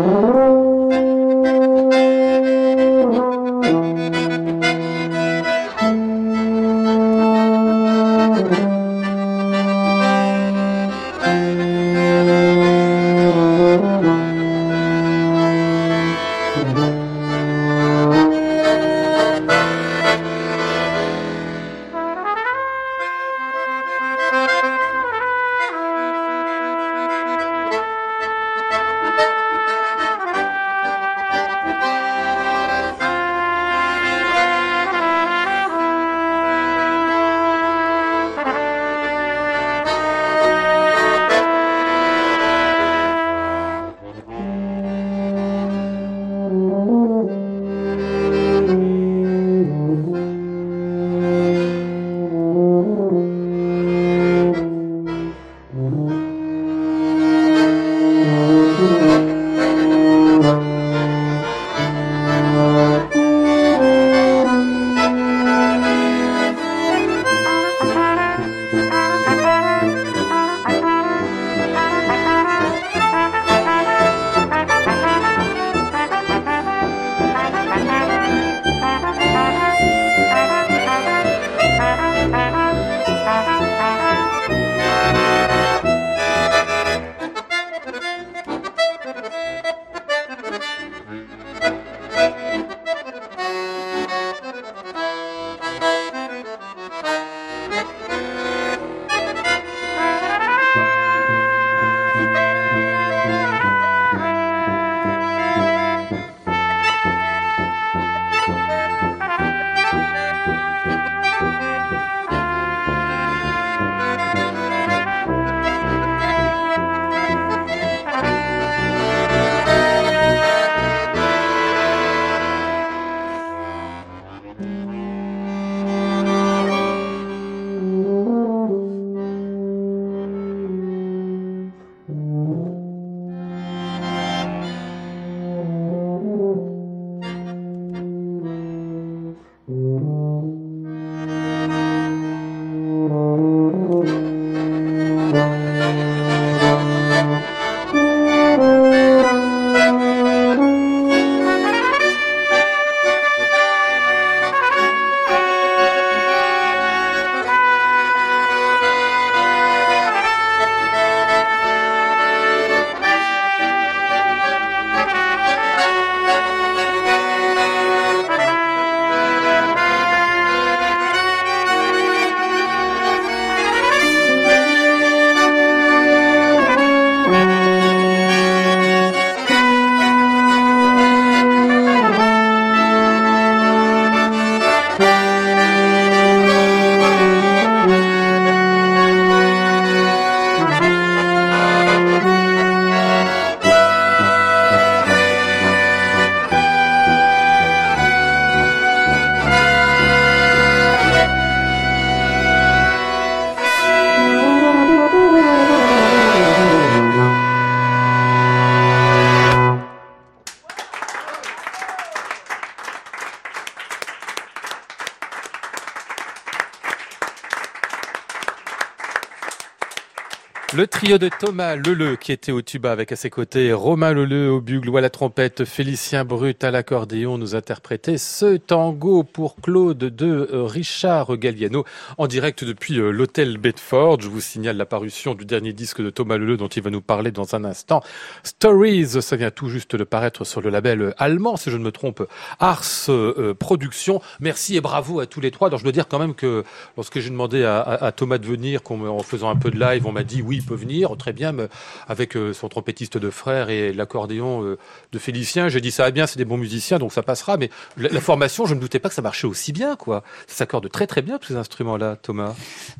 Trio 221.02 221.16
de 221.16 221.30
Thomas 221.30 221.76
Leleu 221.76 222.16
qui 222.16 222.30
était 222.30 222.52
au 222.52 222.60
tuba 222.60 222.92
avec 222.92 223.10
à 223.10 223.16
ses 223.16 223.30
côtés 223.30 223.72
Romain 223.72 224.12
Leleu 224.12 224.50
au 224.50 224.60
bugle 224.60 224.90
ou 224.90 224.98
à 224.98 225.00
la 225.00 225.08
trompette, 225.08 225.64
Félicien 225.64 226.26
Brut 226.26 226.62
à 226.62 226.70
l'accordéon 226.70 227.38
nous 227.38 227.54
interprétait 227.54 228.18
ce 228.18 228.58
tango 228.58 229.22
pour 229.22 229.56
Claude 229.56 229.96
de 229.96 230.48
euh, 230.52 230.64
Richard 230.64 231.38
Galliano 231.38 231.86
en 232.18 232.26
direct 232.26 232.64
depuis 232.64 233.00
euh, 233.00 233.12
l'hôtel 233.12 233.56
Bedford. 233.56 234.20
Je 234.20 234.28
vous 234.28 234.42
signale 234.42 234.76
l'apparition 234.76 235.34
du 235.34 235.46
dernier 235.46 235.72
disque 235.72 236.02
de 236.02 236.10
Thomas 236.10 236.36
Leleu 236.36 236.58
dont 236.58 236.68
il 236.68 236.82
va 236.82 236.90
nous 236.90 237.00
parler 237.00 237.30
dans 237.30 237.54
un 237.54 237.64
instant. 237.64 238.02
Stories, 238.42 239.22
ça 239.22 239.36
vient 239.36 239.50
tout 239.50 239.70
juste 239.70 239.96
de 239.96 240.04
paraître 240.04 240.44
sur 240.44 240.60
le 240.60 240.68
label 240.68 241.14
allemand, 241.16 241.56
si 241.56 241.70
je 241.70 241.78
ne 241.78 241.82
me 241.82 241.92
trompe, 241.92 242.28
Ars 242.58 242.84
euh, 243.08 243.54
Production. 243.54 244.20
Merci 244.40 244.76
et 244.76 244.82
bravo 244.82 245.20
à 245.20 245.24
tous 245.24 245.40
les 245.40 245.50
trois. 245.50 245.68
Alors 245.68 245.78
je 245.78 245.84
dois 245.84 245.92
dire 245.92 246.08
quand 246.08 246.18
même 246.18 246.34
que 246.34 246.62
lorsque 246.98 247.20
j'ai 247.20 247.30
demandé 247.30 247.64
à, 247.64 248.12
Thomas 248.14 248.36
de 248.36 248.46
venir, 248.46 248.82
en 248.90 249.22
faisant 249.22 249.48
un 249.48 249.56
peu 249.56 249.70
de 249.70 249.80
live, 249.80 250.06
on 250.06 250.12
m'a 250.12 250.24
dit 250.24 250.42
oui, 250.42 250.56
il 250.56 250.62
peut 250.62 250.74
venir, 250.74 250.89
très 251.18 251.32
bien, 251.32 251.52
mais 251.52 251.68
avec 252.08 252.36
euh, 252.36 252.52
son 252.52 252.68
trompettiste 252.68 253.18
de 253.18 253.30
frère 253.30 253.70
et 253.70 253.92
l'accordéon 253.92 254.64
euh, 254.64 254.78
de 255.12 255.18
Félicien. 255.18 255.68
J'ai 255.68 255.80
dit 255.80 255.90
ça 255.90 256.04
va 256.04 256.10
bien, 256.10 256.26
c'est 256.26 256.38
des 256.38 256.44
bons 256.44 256.56
musiciens, 256.56 256.98
donc 256.98 257.12
ça 257.12 257.22
passera. 257.22 257.56
Mais 257.56 257.70
la, 257.96 258.20
formation, 258.20 258.66
je 258.66 258.74
ne 258.74 258.80
doutais 258.80 258.98
pas 258.98 259.08
que 259.08 259.14
ça 259.14 259.22
marchait 259.22 259.46
aussi 259.46 259.72
bien, 259.72 259.96
quoi. 259.96 260.22
Ça 260.46 260.56
s'accorde 260.56 260.90
très 260.90 261.06
très 261.06 261.22
bien 261.22 261.38
tous 261.38 261.48
ces 261.48 261.56
instruments-là, 261.56 262.16
Thomas. 262.20 262.54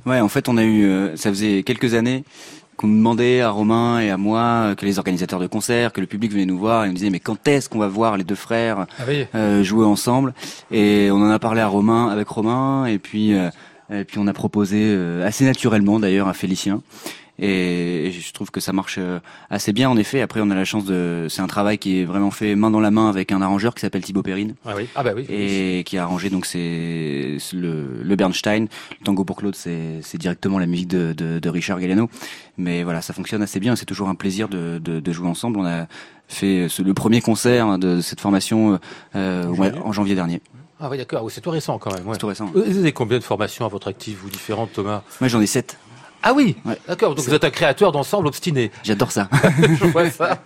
Ouais, 0.06 0.20
en 0.20 0.28
fait, 0.28 0.48
on 0.48 0.56
a 0.56 0.64
eu, 0.64 0.84
euh, 0.84 1.16
ça 1.16 1.30
faisait 1.30 1.62
quelques 1.62 1.94
années 1.94 2.24
qu'on 2.76 2.88
demandait 2.88 3.42
à 3.42 3.50
Romain 3.50 4.00
et 4.00 4.08
à 4.08 4.16
moi, 4.16 4.74
que 4.74 4.86
les 4.86 4.98
organisateurs 4.98 5.38
de 5.38 5.46
concerts, 5.46 5.92
que 5.92 6.00
le 6.00 6.06
public 6.06 6.32
venait 6.32 6.46
nous 6.46 6.58
voir 6.58 6.86
et 6.86 6.88
on 6.88 6.92
disait 6.94 7.10
mais 7.10 7.20
quand 7.20 7.46
est-ce 7.46 7.68
qu'on 7.68 7.78
va 7.78 7.88
voir 7.88 8.16
les 8.16 8.24
deux 8.24 8.34
frères 8.34 8.86
ah 8.98 9.62
jouer 9.62 9.84
ensemble? 9.84 10.32
Et 10.70 11.10
on 11.12 11.16
en 11.16 11.28
a 11.28 11.38
parlé 11.38 11.60
à 11.60 11.66
Romain 11.66 12.08
avec 12.08 12.26
Romain 12.28 12.86
et 12.86 12.98
puis 12.98 13.32
et 13.32 14.04
puis 14.04 14.18
on 14.18 14.26
a 14.26 14.32
proposé 14.32 14.96
assez 15.22 15.44
naturellement 15.44 16.00
d'ailleurs 16.00 16.26
à 16.26 16.32
Félicien 16.32 16.80
et, 17.40 18.10
je 18.12 18.32
trouve 18.32 18.50
que 18.50 18.60
ça 18.60 18.72
marche 18.72 18.96
euh, 18.98 19.18
assez 19.48 19.72
bien 19.72 19.88
en 19.88 19.96
effet. 19.96 20.20
Après, 20.20 20.40
on 20.42 20.50
a 20.50 20.54
la 20.54 20.64
chance 20.64 20.84
de, 20.84 21.26
c'est 21.30 21.40
un 21.40 21.46
travail 21.46 21.78
qui 21.78 22.00
est 22.00 22.04
vraiment 22.04 22.30
fait 22.30 22.54
main 22.54 22.70
dans 22.70 22.80
la 22.80 22.90
main 22.90 23.08
avec 23.08 23.32
un 23.32 23.40
arrangeur 23.40 23.74
qui 23.74 23.80
s'appelle 23.80 24.02
Thibaut 24.02 24.22
Perrine. 24.22 24.54
Ah 24.66 24.74
oui. 24.76 24.88
Ah 24.94 25.02
bah 25.02 25.12
oui. 25.16 25.26
Et 25.28 25.82
qui 25.84 25.96
a 25.96 26.02
arrangé 26.02 26.28
donc 26.28 26.46
c'est 26.46 27.38
le, 27.52 28.02
le 28.02 28.16
Bernstein, 28.16 28.66
le 28.98 29.04
Tango 29.04 29.24
pour 29.24 29.36
Claude, 29.36 29.56
c'est 29.56 30.18
directement 30.18 30.58
la 30.58 30.66
musique 30.66 30.88
de, 30.88 31.14
de, 31.16 31.38
de, 31.38 31.48
Richard 31.48 31.80
Galliano. 31.80 32.10
Mais 32.58 32.82
voilà, 32.82 33.00
ça 33.00 33.14
fonctionne 33.14 33.42
assez 33.42 33.60
bien. 33.60 33.74
C'est 33.76 33.86
toujours 33.86 34.08
un 34.08 34.14
plaisir 34.14 34.48
de, 34.48 35.12
jouer 35.12 35.28
ensemble. 35.28 35.58
On 35.58 35.66
a 35.66 35.86
fait 36.28 36.68
le 36.78 36.94
premier 36.94 37.20
concert 37.20 37.78
de 37.78 38.00
cette 38.00 38.20
formation 38.20 38.78
euh, 39.16 39.46
en, 39.84 39.92
janvier. 39.92 40.14
dernier. 40.14 40.40
Ah 40.78 40.88
oui, 40.90 40.98
d'accord. 40.98 41.30
C'est 41.30 41.40
tout 41.40 41.50
récent 41.50 41.78
quand 41.78 41.92
même. 41.92 42.04
C'est 42.12 42.18
tout 42.18 42.26
récent. 42.26 42.50
Vous 42.54 42.78
avez 42.78 42.92
combien 42.92 43.18
de 43.18 43.24
formations 43.24 43.64
à 43.64 43.68
votre 43.68 43.88
actif, 43.88 44.18
vous 44.22 44.30
différentes, 44.30 44.72
Thomas? 44.72 45.02
Moi, 45.20 45.28
j'en 45.28 45.40
ai 45.40 45.46
sept. 45.46 45.78
Ah 46.22 46.32
oui, 46.34 46.56
d'accord. 46.86 47.14
Donc 47.14 47.24
vous 47.24 47.34
êtes 47.34 47.44
un 47.44 47.50
créateur 47.50 47.92
d'ensemble 47.92 48.26
obstiné. 48.26 48.70
J'adore 48.82 49.12
ça. 49.12 49.28
Je 49.58 49.86
vois 49.86 50.10
ça. 50.10 50.42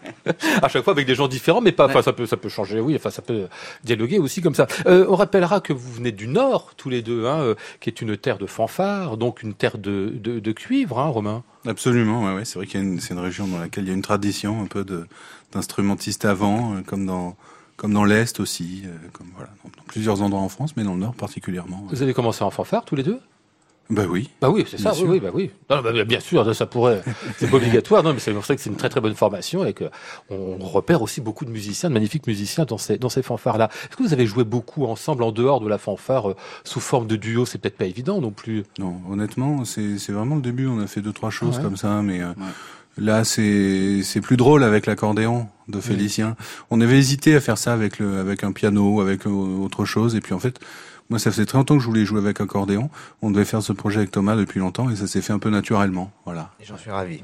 À 0.63 0.69
chaque 0.69 0.85
fois 0.85 0.93
avec 0.93 1.07
des 1.07 1.15
gens 1.15 1.29
différents, 1.29 1.61
mais 1.61 1.73
pas. 1.73 1.87
Enfin, 1.87 2.03
ça 2.03 2.13
peut, 2.13 2.27
ça 2.27 2.37
peut 2.37 2.49
changer. 2.49 2.81
Oui, 2.81 2.95
enfin, 2.97 3.11
ça 3.11 3.23
peut 3.23 3.49
dialoguer 3.83 4.19
aussi 4.19 4.41
comme 4.41 4.55
ça. 4.55 4.67
Euh, 4.87 5.07
on 5.09 5.17
rappellera 5.17 5.61
que 5.61 5.73
vous 5.73 5.93
venez 5.93 6.13
du 6.13 6.29
Nord, 6.29 6.73
tous 6.77 6.91
les 6.91 7.03
deux, 7.03 7.27
hein, 7.27 7.41
euh, 7.41 7.55
qui 7.81 7.91
est 7.91 8.01
une 8.01 8.17
terre 8.17 8.39
de 8.39 8.47
fanfare, 8.47 9.17
donc 9.17 9.43
une 9.43 9.55
terre 9.55 9.79
de, 9.79 10.13
de, 10.15 10.39
de 10.39 10.53
cuivre, 10.53 10.99
hein, 10.99 11.07
Romain. 11.07 11.43
Absolument. 11.67 12.25
Ouais, 12.25 12.35
ouais. 12.35 12.45
C'est 12.45 12.59
vrai 12.59 12.67
qu'il 12.67 12.81
y 12.81 12.83
a 12.83 12.87
une, 12.87 13.01
c'est 13.01 13.15
une 13.15 13.21
région 13.21 13.47
dans 13.47 13.59
laquelle 13.59 13.85
il 13.85 13.89
y 13.89 13.91
a 13.91 13.95
une 13.95 14.03
tradition 14.03 14.63
un 14.63 14.67
peu 14.67 14.85
de 14.85 15.07
d'instrumentistes 15.53 16.25
avant, 16.25 16.75
euh, 16.75 16.81
comme 16.85 17.07
dans 17.07 17.37
comme 17.77 17.93
dans 17.93 18.05
l'Est 18.05 18.39
aussi, 18.39 18.83
euh, 18.85 18.97
comme 19.13 19.27
voilà, 19.35 19.51
dans, 19.65 19.71
dans, 19.71 19.85
plusieurs 19.87 20.23
endroits 20.23 20.43
en 20.43 20.49
France, 20.49 20.77
mais 20.77 20.85
dans 20.85 20.95
le 20.95 21.01
Nord 21.01 21.15
particulièrement. 21.15 21.85
Vous 21.91 22.03
avez 22.03 22.15
commencé 22.15 22.45
en 22.45 22.51
fanfare 22.51 22.85
tous 22.85 22.95
les 22.95 23.03
deux? 23.03 23.21
Bah 23.91 24.05
oui. 24.09 24.31
Bah 24.41 24.49
oui, 24.51 24.65
c'est 24.69 24.79
ça. 24.79 24.93
Oui, 24.97 25.05
oui, 25.07 25.21
bah 25.21 25.31
oui. 25.35 25.51
Non, 25.69 25.83
bah, 25.83 25.93
bien 26.05 26.21
sûr, 26.21 26.55
ça 26.55 26.67
pourrait. 26.67 27.03
C'est 27.37 27.51
pas 27.51 27.57
obligatoire. 27.57 28.03
Non, 28.03 28.15
mais 28.15 28.19
c'est 28.19 28.33
pour 28.33 28.45
ça 28.45 28.57
que 28.57 28.63
c'est 28.63 28.71
une 28.71 28.77
très 28.77 28.89
très 28.89 29.01
bonne 29.01 29.15
formation 29.15 29.65
et 29.67 29.75
que 29.75 29.85
on 30.31 30.57
repère 30.59 31.03
aussi 31.03 31.21
beaucoup 31.21 31.45
de 31.45 31.51
musiciens, 31.51 31.91
de 31.91 31.95
magnifiques 31.95 32.27
musiciens 32.27 32.65
dans 32.65 32.79
ces 32.79 32.97
dans 32.97 33.11
ces 33.11 33.23
fanfares 33.23 33.59
là. 33.59 33.69
Est-ce 33.89 33.97
que 33.97 34.03
vous 34.03 34.13
avez 34.13 34.27
joué 34.27 34.45
beaucoup 34.45 34.87
ensemble 34.87 35.23
en 35.23 35.33
dehors 35.33 35.61
de 35.61 35.69
la 35.69 35.79
fanfare 35.79 36.31
euh, 36.31 36.37
sous 36.65 36.81
forme 36.81 37.07
de 37.07 37.17
duo? 37.17 37.45
C'est 37.45 37.59
peut-être 37.59 37.77
pas 37.77 37.87
évident 37.87 38.21
non 38.21 38.31
plus. 38.31 38.65
Non, 38.79 39.01
honnêtement, 39.11 39.65
c'est 39.65 39.99
c'est 39.99 40.13
vraiment 40.13 40.37
le 40.37 40.43
début. 40.43 40.67
On 40.67 40.81
a 40.81 40.87
fait 40.87 41.03
deux 41.03 41.13
trois 41.13 41.31
choses 41.31 41.59
comme 41.59 41.77
ça, 41.77 42.01
mais. 42.03 42.21
Euh, 42.21 42.33
là, 42.97 43.25
c'est 43.25 44.03
c'est 44.03 44.21
plus 44.21 44.37
drôle 44.37 44.63
avec 44.63 44.87
l'accordéon 44.87 45.49
de 45.69 45.81
Félicien. 45.81 46.37
On 46.71 46.81
avait 46.81 46.99
hésité 46.99 47.35
à 47.35 47.41
faire 47.41 47.59
ça 47.59 47.73
avec 47.73 47.99
le 47.99 48.19
avec 48.19 48.45
un 48.45 48.53
piano, 48.53 49.01
avec 49.01 49.27
euh, 49.27 49.31
autre 49.31 49.85
chose, 49.85 50.15
et 50.15 50.21
puis 50.21 50.35
en 50.35 50.39
fait, 50.39 50.61
moi, 51.11 51.19
ça 51.19 51.31
faisait 51.31 51.45
très 51.45 51.59
longtemps 51.59 51.77
que 51.77 51.83
je 51.83 51.87
voulais 51.87 52.07
jouer 52.07 52.19
avec 52.19 52.41
accordéon. 52.41 52.89
On 53.21 53.31
devait 53.31 53.45
faire 53.45 53.63
ce 53.63 53.75
projet 53.75 53.99
avec 53.99 54.11
Thomas 54.11 54.37
depuis 54.37 54.59
longtemps 54.59 54.89
et 54.89 54.97
ça 54.97 55.07
s'est 55.07 55.21
fait 55.21 55.35
un 55.35 55.39
peu 55.39 55.51
naturellement. 55.51 56.11
Voilà. 56.25 56.51
Et 56.61 56.65
j'en 56.65 56.79
suis 56.79 56.91
ravi. 56.91 57.23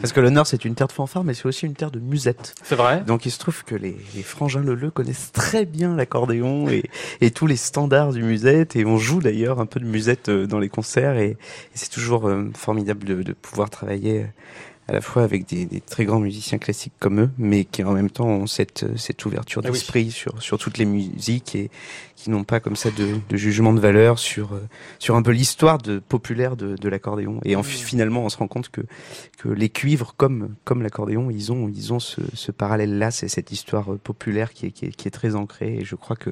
Parce 0.00 0.12
que 0.12 0.20
le 0.20 0.28
Nord, 0.28 0.46
c'est 0.46 0.64
une 0.66 0.74
terre 0.74 0.88
de 0.88 0.92
fanfare, 0.92 1.24
mais 1.24 1.32
c'est 1.32 1.46
aussi 1.46 1.64
une 1.64 1.74
terre 1.74 1.90
de 1.90 2.00
musette. 2.00 2.54
C'est 2.62 2.76
vrai. 2.76 3.02
Donc 3.06 3.24
il 3.24 3.30
se 3.30 3.38
trouve 3.38 3.64
que 3.64 3.74
les, 3.74 3.96
les 4.14 4.22
frangins 4.22 4.60
Leleu 4.60 4.90
connaissent 4.90 5.32
très 5.32 5.64
bien 5.64 5.96
l'accordéon 5.96 6.68
et, 6.68 6.84
et, 7.22 7.30
tous 7.30 7.46
les 7.46 7.56
standards 7.56 8.12
du 8.12 8.22
musette. 8.22 8.76
Et 8.76 8.84
on 8.84 8.98
joue 8.98 9.20
d'ailleurs 9.20 9.58
un 9.58 9.66
peu 9.66 9.80
de 9.80 9.86
musette 9.86 10.28
euh, 10.28 10.46
dans 10.46 10.58
les 10.58 10.68
concerts 10.68 11.16
et, 11.16 11.38
c'est 11.72 11.90
toujours 11.90 12.28
euh, 12.28 12.50
formidable 12.54 13.04
de, 13.04 13.22
de 13.22 13.32
pouvoir 13.32 13.70
travailler 13.70 14.26
à 14.86 14.92
la 14.92 15.00
fois 15.00 15.22
avec 15.22 15.48
des, 15.48 15.64
des, 15.64 15.80
très 15.80 16.04
grands 16.04 16.20
musiciens 16.20 16.58
classiques 16.58 16.92
comme 16.98 17.20
eux, 17.20 17.30
mais 17.38 17.64
qui 17.64 17.82
en 17.82 17.92
même 17.92 18.10
temps 18.10 18.26
ont 18.26 18.46
cette, 18.46 18.98
cette 18.98 19.24
ouverture 19.24 19.62
ah 19.64 19.70
d'esprit 19.70 20.10
sur, 20.10 20.42
sur 20.42 20.58
toutes 20.58 20.76
les 20.76 20.84
musiques 20.84 21.54
et 21.54 21.70
qui 22.16 22.30
n'ont 22.30 22.44
pas 22.44 22.60
comme 22.60 22.76
ça 22.76 22.90
de, 22.90 23.18
de, 23.28 23.36
jugement 23.36 23.72
de 23.72 23.80
valeur 23.80 24.18
sur, 24.18 24.60
sur 24.98 25.16
un 25.16 25.22
peu 25.22 25.30
l'histoire 25.30 25.78
de, 25.78 25.98
populaire 25.98 26.56
de, 26.56 26.76
de 26.76 26.88
l'accordéon. 26.88 27.40
Et 27.44 27.56
en, 27.56 27.62
finalement, 27.62 28.24
on 28.24 28.28
se 28.28 28.36
rend 28.36 28.48
compte 28.48 28.68
que, 28.68 28.82
que 29.38 29.48
les 29.48 29.70
cuivres, 29.70 30.14
comme, 30.16 30.54
comme 30.64 30.82
l'accordéon, 30.82 31.30
ils 31.30 31.50
ont, 31.50 31.68
ils 31.68 31.92
ont 31.94 32.00
ce, 32.00 32.20
ce 32.34 32.52
parallèle-là, 32.52 33.10
c'est 33.10 33.28
cette 33.28 33.52
histoire 33.52 33.96
populaire 33.98 34.52
qui 34.52 34.66
est, 34.66 34.70
qui 34.70 34.86
est, 34.86 34.90
qui 34.90 35.08
est 35.08 35.12
très 35.12 35.34
ancrée. 35.34 35.78
Et 35.78 35.84
je 35.84 35.94
crois 35.94 36.16
que 36.16 36.30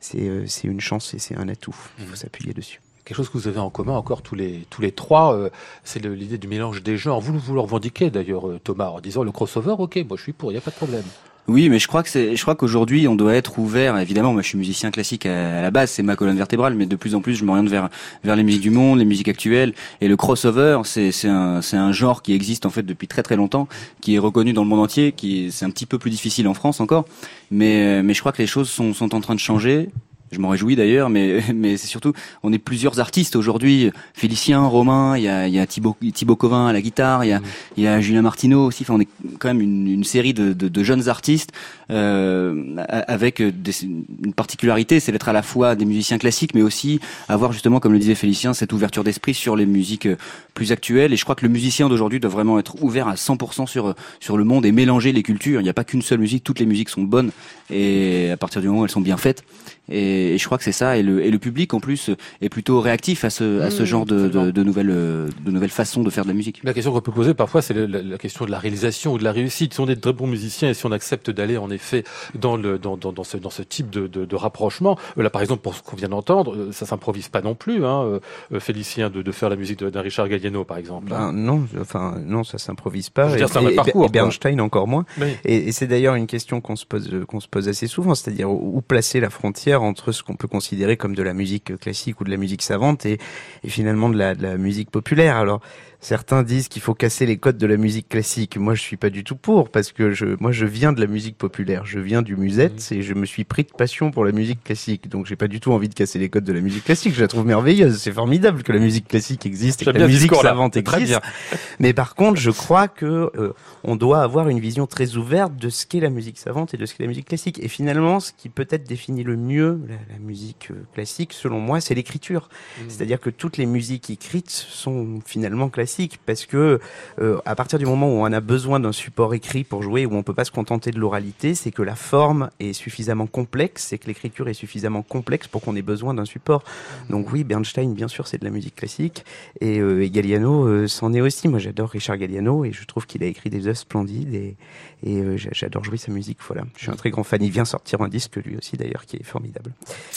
c'est 0.00 0.64
une 0.64 0.80
chance 0.80 1.12
et 1.14 1.18
c'est 1.18 1.36
un 1.36 1.48
atout. 1.48 1.76
Il 1.98 2.06
faut 2.06 2.12
mmh. 2.12 2.16
s'appuyer 2.16 2.54
dessus 2.54 2.80
quelque 3.04 3.16
chose 3.16 3.28
que 3.28 3.38
vous 3.38 3.48
avez 3.48 3.58
en 3.58 3.70
commun 3.70 3.94
encore 3.94 4.22
tous 4.22 4.34
les 4.34 4.66
tous 4.70 4.82
les 4.82 4.92
trois, 4.92 5.34
euh, 5.34 5.50
c'est 5.84 6.04
l'idée 6.04 6.38
du 6.38 6.48
mélange 6.48 6.82
des 6.82 6.96
genres. 6.96 7.20
Vous 7.20 7.36
vous 7.38 7.54
le 7.54 7.60
revendiquez 7.60 8.10
d'ailleurs, 8.10 8.48
euh, 8.48 8.60
Thomas, 8.62 8.88
en 8.88 9.00
disant 9.00 9.22
le 9.22 9.32
crossover, 9.32 9.74
ok, 9.78 10.04
moi 10.08 10.16
je 10.16 10.22
suis 10.22 10.32
pour, 10.32 10.50
il 10.50 10.54
n'y 10.54 10.58
a 10.58 10.62
pas 10.62 10.70
de 10.70 10.76
problème. 10.76 11.04
Oui, 11.48 11.68
mais 11.68 11.80
je 11.80 11.88
crois 11.88 12.04
que 12.04 12.08
c'est, 12.08 12.36
je 12.36 12.42
crois 12.42 12.54
qu'aujourd'hui 12.54 13.08
on 13.08 13.16
doit 13.16 13.34
être 13.34 13.58
ouvert. 13.58 13.98
Évidemment, 13.98 14.32
moi 14.32 14.42
je 14.42 14.48
suis 14.48 14.58
musicien 14.58 14.92
classique 14.92 15.26
à, 15.26 15.60
la 15.60 15.72
base, 15.72 15.90
c'est 15.90 16.04
ma 16.04 16.14
colonne 16.14 16.36
vertébrale, 16.36 16.76
mais 16.76 16.86
de 16.86 16.94
plus 16.94 17.16
en 17.16 17.20
plus 17.20 17.34
je 17.34 17.44
m'oriente 17.44 17.68
vers 17.68 17.88
vers 18.22 18.36
les 18.36 18.44
musiques 18.44 18.62
du 18.62 18.70
monde, 18.70 19.00
les 19.00 19.04
musiques 19.04 19.26
actuelles. 19.26 19.74
Et 20.00 20.06
le 20.06 20.16
crossover, 20.16 20.82
c'est 20.84 21.10
c'est 21.10 21.28
un 21.28 21.60
c'est 21.60 21.76
un 21.76 21.90
genre 21.90 22.22
qui 22.22 22.32
existe 22.32 22.64
en 22.64 22.70
fait 22.70 22.84
depuis 22.84 23.08
très 23.08 23.24
très 23.24 23.34
longtemps, 23.34 23.66
qui 24.00 24.14
est 24.14 24.20
reconnu 24.20 24.52
dans 24.52 24.62
le 24.62 24.68
monde 24.68 24.80
entier, 24.80 25.10
qui 25.10 25.50
c'est 25.50 25.64
un 25.64 25.70
petit 25.70 25.86
peu 25.86 25.98
plus 25.98 26.10
difficile 26.10 26.46
en 26.46 26.54
France 26.54 26.80
encore, 26.80 27.06
mais 27.50 28.04
mais 28.04 28.14
je 28.14 28.20
crois 28.20 28.30
que 28.30 28.40
les 28.40 28.46
choses 28.46 28.70
sont 28.70 28.94
sont 28.94 29.12
en 29.12 29.20
train 29.20 29.34
de 29.34 29.40
changer 29.40 29.88
je 30.32 30.40
m'en 30.40 30.48
réjouis 30.48 30.76
d'ailleurs, 30.76 31.10
mais 31.10 31.42
mais 31.54 31.76
c'est 31.76 31.86
surtout, 31.86 32.12
on 32.42 32.52
est 32.52 32.58
plusieurs 32.58 32.98
artistes 33.00 33.36
aujourd'hui. 33.36 33.90
Félicien, 34.14 34.64
Romain, 34.64 35.16
il 35.16 35.24
y 35.24 35.28
a, 35.28 35.46
il 35.46 35.54
y 35.54 35.58
a 35.58 35.66
Thibaut, 35.66 35.96
Thibaut 36.12 36.36
Covin 36.36 36.66
à 36.66 36.72
la 36.72 36.80
guitare, 36.80 37.24
il 37.24 37.28
y 37.28 37.32
a, 37.32 37.40
mm. 37.40 37.44
il 37.76 37.84
y 37.84 37.86
a 37.86 38.00
Julien 38.00 38.22
Martineau 38.22 38.66
aussi. 38.66 38.82
Enfin, 38.82 38.94
on 38.94 39.00
est 39.00 39.08
quand 39.38 39.48
même 39.48 39.60
une, 39.60 39.86
une 39.88 40.04
série 40.04 40.34
de, 40.34 40.52
de, 40.52 40.68
de, 40.68 40.82
jeunes 40.82 41.08
artistes 41.08 41.52
euh, 41.90 42.76
avec 42.88 43.42
des, 43.42 43.84
une 43.84 44.32
particularité, 44.34 45.00
c'est 45.00 45.12
d'être 45.12 45.28
à 45.28 45.32
la 45.32 45.42
fois 45.42 45.76
des 45.76 45.84
musiciens 45.84 46.18
classiques, 46.18 46.54
mais 46.54 46.62
aussi 46.62 47.00
avoir 47.28 47.52
justement, 47.52 47.78
comme 47.78 47.92
le 47.92 47.98
disait 47.98 48.14
Félicien, 48.14 48.54
cette 48.54 48.72
ouverture 48.72 49.04
d'esprit 49.04 49.34
sur 49.34 49.54
les 49.54 49.66
musiques 49.66 50.08
plus 50.54 50.72
actuelles. 50.72 51.12
Et 51.12 51.16
je 51.16 51.24
crois 51.24 51.34
que 51.34 51.44
le 51.44 51.52
musicien 51.52 51.88
d'aujourd'hui 51.88 52.20
doit 52.20 52.30
vraiment 52.30 52.58
être 52.58 52.82
ouvert 52.82 53.08
à 53.08 53.14
100% 53.14 53.66
sur 53.66 53.94
sur 54.20 54.36
le 54.36 54.44
monde 54.44 54.66
et 54.66 54.72
mélanger 54.72 55.12
les 55.12 55.22
cultures. 55.22 55.60
Il 55.60 55.64
n'y 55.64 55.70
a 55.70 55.74
pas 55.74 55.84
qu'une 55.84 56.02
seule 56.02 56.18
musique, 56.18 56.44
toutes 56.44 56.58
les 56.58 56.66
musiques 56.66 56.88
sont 56.88 57.02
bonnes 57.02 57.30
et 57.72 58.30
à 58.30 58.36
partir 58.36 58.60
du 58.60 58.68
moment 58.68 58.80
où 58.80 58.84
elles 58.84 58.90
sont 58.90 59.00
bien 59.00 59.16
faites. 59.16 59.44
Et, 59.90 60.36
je 60.38 60.44
crois 60.46 60.58
que 60.58 60.64
c'est 60.64 60.72
ça. 60.72 60.96
Et 60.96 61.02
le, 61.02 61.24
et 61.24 61.30
le 61.30 61.38
public, 61.38 61.74
en 61.74 61.80
plus, 61.80 62.10
est 62.40 62.48
plutôt 62.48 62.80
réactif 62.80 63.24
à 63.24 63.30
ce, 63.30 63.60
à 63.60 63.70
ce 63.70 63.82
mmh, 63.82 63.86
genre 63.86 64.06
de, 64.06 64.28
de, 64.28 64.50
de, 64.50 64.62
nouvelles, 64.62 64.86
de 64.86 65.50
nouvelles 65.50 65.70
façons 65.70 66.02
de 66.02 66.10
faire 66.10 66.24
de 66.24 66.28
la 66.28 66.34
musique. 66.34 66.60
La 66.62 66.72
question 66.72 66.92
qu'on 66.92 67.00
peut 67.00 67.12
poser 67.12 67.34
parfois, 67.34 67.62
c'est 67.62 67.74
la, 67.74 68.18
question 68.18 68.44
de 68.44 68.50
la 68.50 68.58
réalisation 68.58 69.14
ou 69.14 69.18
de 69.18 69.24
la 69.24 69.32
réussite. 69.32 69.74
Si 69.74 69.80
on 69.80 69.88
est 69.88 69.96
de 69.96 70.00
très 70.00 70.12
bons 70.12 70.26
musiciens 70.26 70.70
et 70.70 70.74
si 70.74 70.86
on 70.86 70.92
accepte 70.92 71.30
d'aller, 71.30 71.56
en 71.56 71.70
effet, 71.70 72.04
dans, 72.34 72.56
le, 72.56 72.78
dans, 72.78 72.96
dans, 72.96 73.12
dans, 73.12 73.24
ce, 73.24 73.36
dans 73.36 73.50
ce 73.50 73.62
type 73.62 73.90
de, 73.90 74.06
de, 74.06 74.24
de 74.24 74.36
rapprochement, 74.36 74.98
euh, 75.18 75.22
là, 75.22 75.30
par 75.30 75.42
exemple, 75.42 75.62
pour 75.62 75.74
ce 75.74 75.82
qu'on 75.82 75.96
vient 75.96 76.08
d'entendre, 76.08 76.54
euh, 76.54 76.72
ça 76.72 76.86
s'improvise 76.86 77.28
pas 77.28 77.42
non 77.42 77.54
plus, 77.54 77.84
hein, 77.84 78.20
euh, 78.52 78.60
Félicien, 78.60 79.10
de, 79.10 79.22
de 79.22 79.32
faire 79.32 79.48
la 79.48 79.56
musique 79.56 79.82
d'un 79.82 80.00
Richard 80.00 80.28
Galliano, 80.28 80.64
par 80.64 80.78
exemple. 80.78 81.08
Ben, 81.10 81.32
non, 81.32 81.66
enfin, 81.80 82.16
non, 82.24 82.44
ça 82.44 82.58
s'improvise 82.58 83.10
pas. 83.10 83.28
Je 83.28 83.44
veux 83.44 83.46
dire, 83.46 83.70
et, 83.70 83.74
parcours, 83.74 84.06
et 84.06 84.08
Bernstein 84.08 84.60
encore 84.60 84.86
moins. 84.86 85.04
Et, 85.44 85.68
et 85.68 85.72
c'est 85.72 85.86
d'ailleurs 85.86 86.14
une 86.14 86.26
question 86.26 86.60
qu'on 86.60 86.76
se 86.76 86.86
pose, 86.86 87.10
qu'on 87.26 87.40
se 87.40 87.48
pose 87.48 87.61
assez 87.68 87.86
souvent, 87.86 88.14
c'est-à-dire 88.14 88.50
où 88.50 88.80
placer 88.80 89.20
la 89.20 89.30
frontière 89.30 89.82
entre 89.82 90.12
ce 90.12 90.22
qu'on 90.22 90.36
peut 90.36 90.48
considéré 90.48 90.96
comme 90.96 91.14
de 91.14 91.22
la 91.22 91.34
musique 91.34 91.76
classique 91.78 92.20
ou 92.20 92.24
de 92.24 92.30
la 92.30 92.36
musique 92.36 92.62
savante 92.62 93.06
et, 93.06 93.18
et 93.64 93.68
finalement 93.68 94.08
de 94.08 94.16
la, 94.16 94.34
de 94.34 94.42
la, 94.42 94.56
musique 94.56 94.90
populaire. 94.90 95.36
Alors 95.36 95.60
Certains 96.02 96.42
disent 96.42 96.66
qu'il 96.66 96.82
faut 96.82 96.94
casser 96.94 97.26
les 97.26 97.36
codes 97.36 97.58
de 97.58 97.66
la 97.66 97.76
musique 97.76 98.08
classique. 98.08 98.56
Moi, 98.56 98.74
je 98.74 98.82
suis 98.82 98.96
pas 98.96 99.08
du 99.08 99.22
tout 99.22 99.36
pour 99.36 99.70
parce 99.70 99.92
que 99.92 100.10
je, 100.10 100.34
moi, 100.40 100.50
je 100.50 100.66
viens 100.66 100.92
de 100.92 101.00
la 101.00 101.06
musique 101.06 101.38
populaire. 101.38 101.86
Je 101.86 102.00
viens 102.00 102.22
du 102.22 102.34
musette 102.34 102.90
mmh. 102.90 102.94
et 102.94 103.02
je 103.02 103.14
me 103.14 103.24
suis 103.24 103.44
pris 103.44 103.62
de 103.62 103.70
passion 103.70 104.10
pour 104.10 104.24
la 104.24 104.32
musique 104.32 104.64
classique. 104.64 105.08
Donc, 105.08 105.26
j'ai 105.26 105.36
pas 105.36 105.46
du 105.46 105.60
tout 105.60 105.70
envie 105.70 105.88
de 105.88 105.94
casser 105.94 106.18
les 106.18 106.28
codes 106.28 106.42
de 106.42 106.52
la 106.52 106.60
musique 106.60 106.82
classique. 106.82 107.14
Je 107.14 107.20
la 107.20 107.28
trouve 107.28 107.46
merveilleuse. 107.46 107.98
C'est 107.98 108.10
formidable 108.10 108.64
que 108.64 108.72
la 108.72 108.80
musique 108.80 109.06
classique 109.06 109.46
existe 109.46 109.82
et 109.82 109.84
que 109.84 109.90
la 109.90 110.08
musique 110.08 110.34
savante 110.34 110.76
existe. 110.76 111.20
Mais 111.78 111.92
par 111.92 112.16
contre, 112.16 112.40
je 112.40 112.50
crois 112.50 112.88
que 112.88 113.30
euh, 113.36 113.52
on 113.84 113.94
doit 113.94 114.24
avoir 114.24 114.48
une 114.48 114.58
vision 114.58 114.88
très 114.88 115.14
ouverte 115.14 115.54
de 115.54 115.68
ce 115.68 115.86
qu'est 115.86 116.00
la 116.00 116.10
musique 116.10 116.38
savante 116.38 116.74
et 116.74 116.78
de 116.78 116.84
ce 116.84 116.96
qu'est 116.96 117.04
la 117.04 117.08
musique 117.10 117.28
classique. 117.28 117.60
Et 117.62 117.68
finalement, 117.68 118.18
ce 118.18 118.32
qui 118.36 118.48
peut-être 118.48 118.88
définit 118.88 119.22
le 119.22 119.36
mieux 119.36 119.80
la, 119.88 120.18
musique 120.18 120.72
euh, 120.72 120.82
classique, 120.94 121.32
selon 121.32 121.60
moi, 121.60 121.80
c'est 121.80 121.94
l'écriture. 121.94 122.48
Mmh. 122.48 122.82
C'est-à-dire 122.88 123.20
que 123.20 123.30
toutes 123.30 123.56
les 123.56 123.66
musiques 123.66 124.10
écrites 124.10 124.50
sont 124.50 125.20
finalement 125.24 125.68
classiques 125.68 125.91
parce 126.24 126.46
que 126.46 126.80
euh, 127.20 127.38
à 127.44 127.54
partir 127.54 127.78
du 127.78 127.86
moment 127.86 128.08
où 128.08 128.24
on 128.24 128.32
a 128.32 128.40
besoin 128.40 128.80
d'un 128.80 128.92
support 128.92 129.34
écrit 129.34 129.64
pour 129.64 129.82
jouer, 129.82 130.06
où 130.06 130.14
on 130.14 130.22
peut 130.22 130.34
pas 130.34 130.44
se 130.44 130.50
contenter 130.50 130.90
de 130.90 130.98
l'oralité, 130.98 131.54
c'est 131.54 131.70
que 131.70 131.82
la 131.82 131.94
forme 131.94 132.50
est 132.60 132.72
suffisamment 132.72 133.26
complexe, 133.26 133.86
c'est 133.88 133.98
que 133.98 134.06
l'écriture 134.06 134.48
est 134.48 134.54
suffisamment 134.54 135.02
complexe 135.02 135.46
pour 135.48 135.62
qu'on 135.62 135.76
ait 135.76 135.82
besoin 135.82 136.14
d'un 136.14 136.24
support. 136.24 136.62
Donc 137.10 137.32
oui, 137.32 137.44
Bernstein, 137.44 137.94
bien 137.94 138.08
sûr, 138.08 138.26
c'est 138.26 138.38
de 138.38 138.44
la 138.44 138.50
musique 138.50 138.76
classique, 138.76 139.24
et, 139.60 139.78
euh, 139.78 140.08
Galliano 140.08 140.66
euh, 140.66 140.86
est 140.86 141.20
aussi. 141.20 141.48
Moi, 141.48 141.58
j'adore 141.58 141.90
Richard 141.90 142.16
Galliano 142.18 142.64
et 142.64 142.72
je 142.72 142.84
trouve 142.84 143.06
qu'il 143.06 143.22
a 143.22 143.26
écrit 143.26 143.50
des 143.50 143.66
œuvres 143.66 143.78
splendides 143.78 144.34
et, 144.34 144.56
et 145.04 145.22
j'adore 145.36 145.84
jouer 145.84 145.96
sa 145.96 146.12
musique. 146.12 146.38
Voilà, 146.46 146.64
je 146.76 146.82
suis 146.82 146.90
un 146.90 146.96
très 146.96 147.10
grand 147.10 147.24
fan. 147.24 147.42
Il 147.42 147.50
vient 147.50 147.64
sortir 147.64 148.02
un 148.02 148.08
disque 148.08 148.36
lui 148.36 148.56
aussi 148.56 148.76
d'ailleurs 148.76 149.06
qui 149.06 149.16
est 149.16 149.24
formidable. 149.24 149.72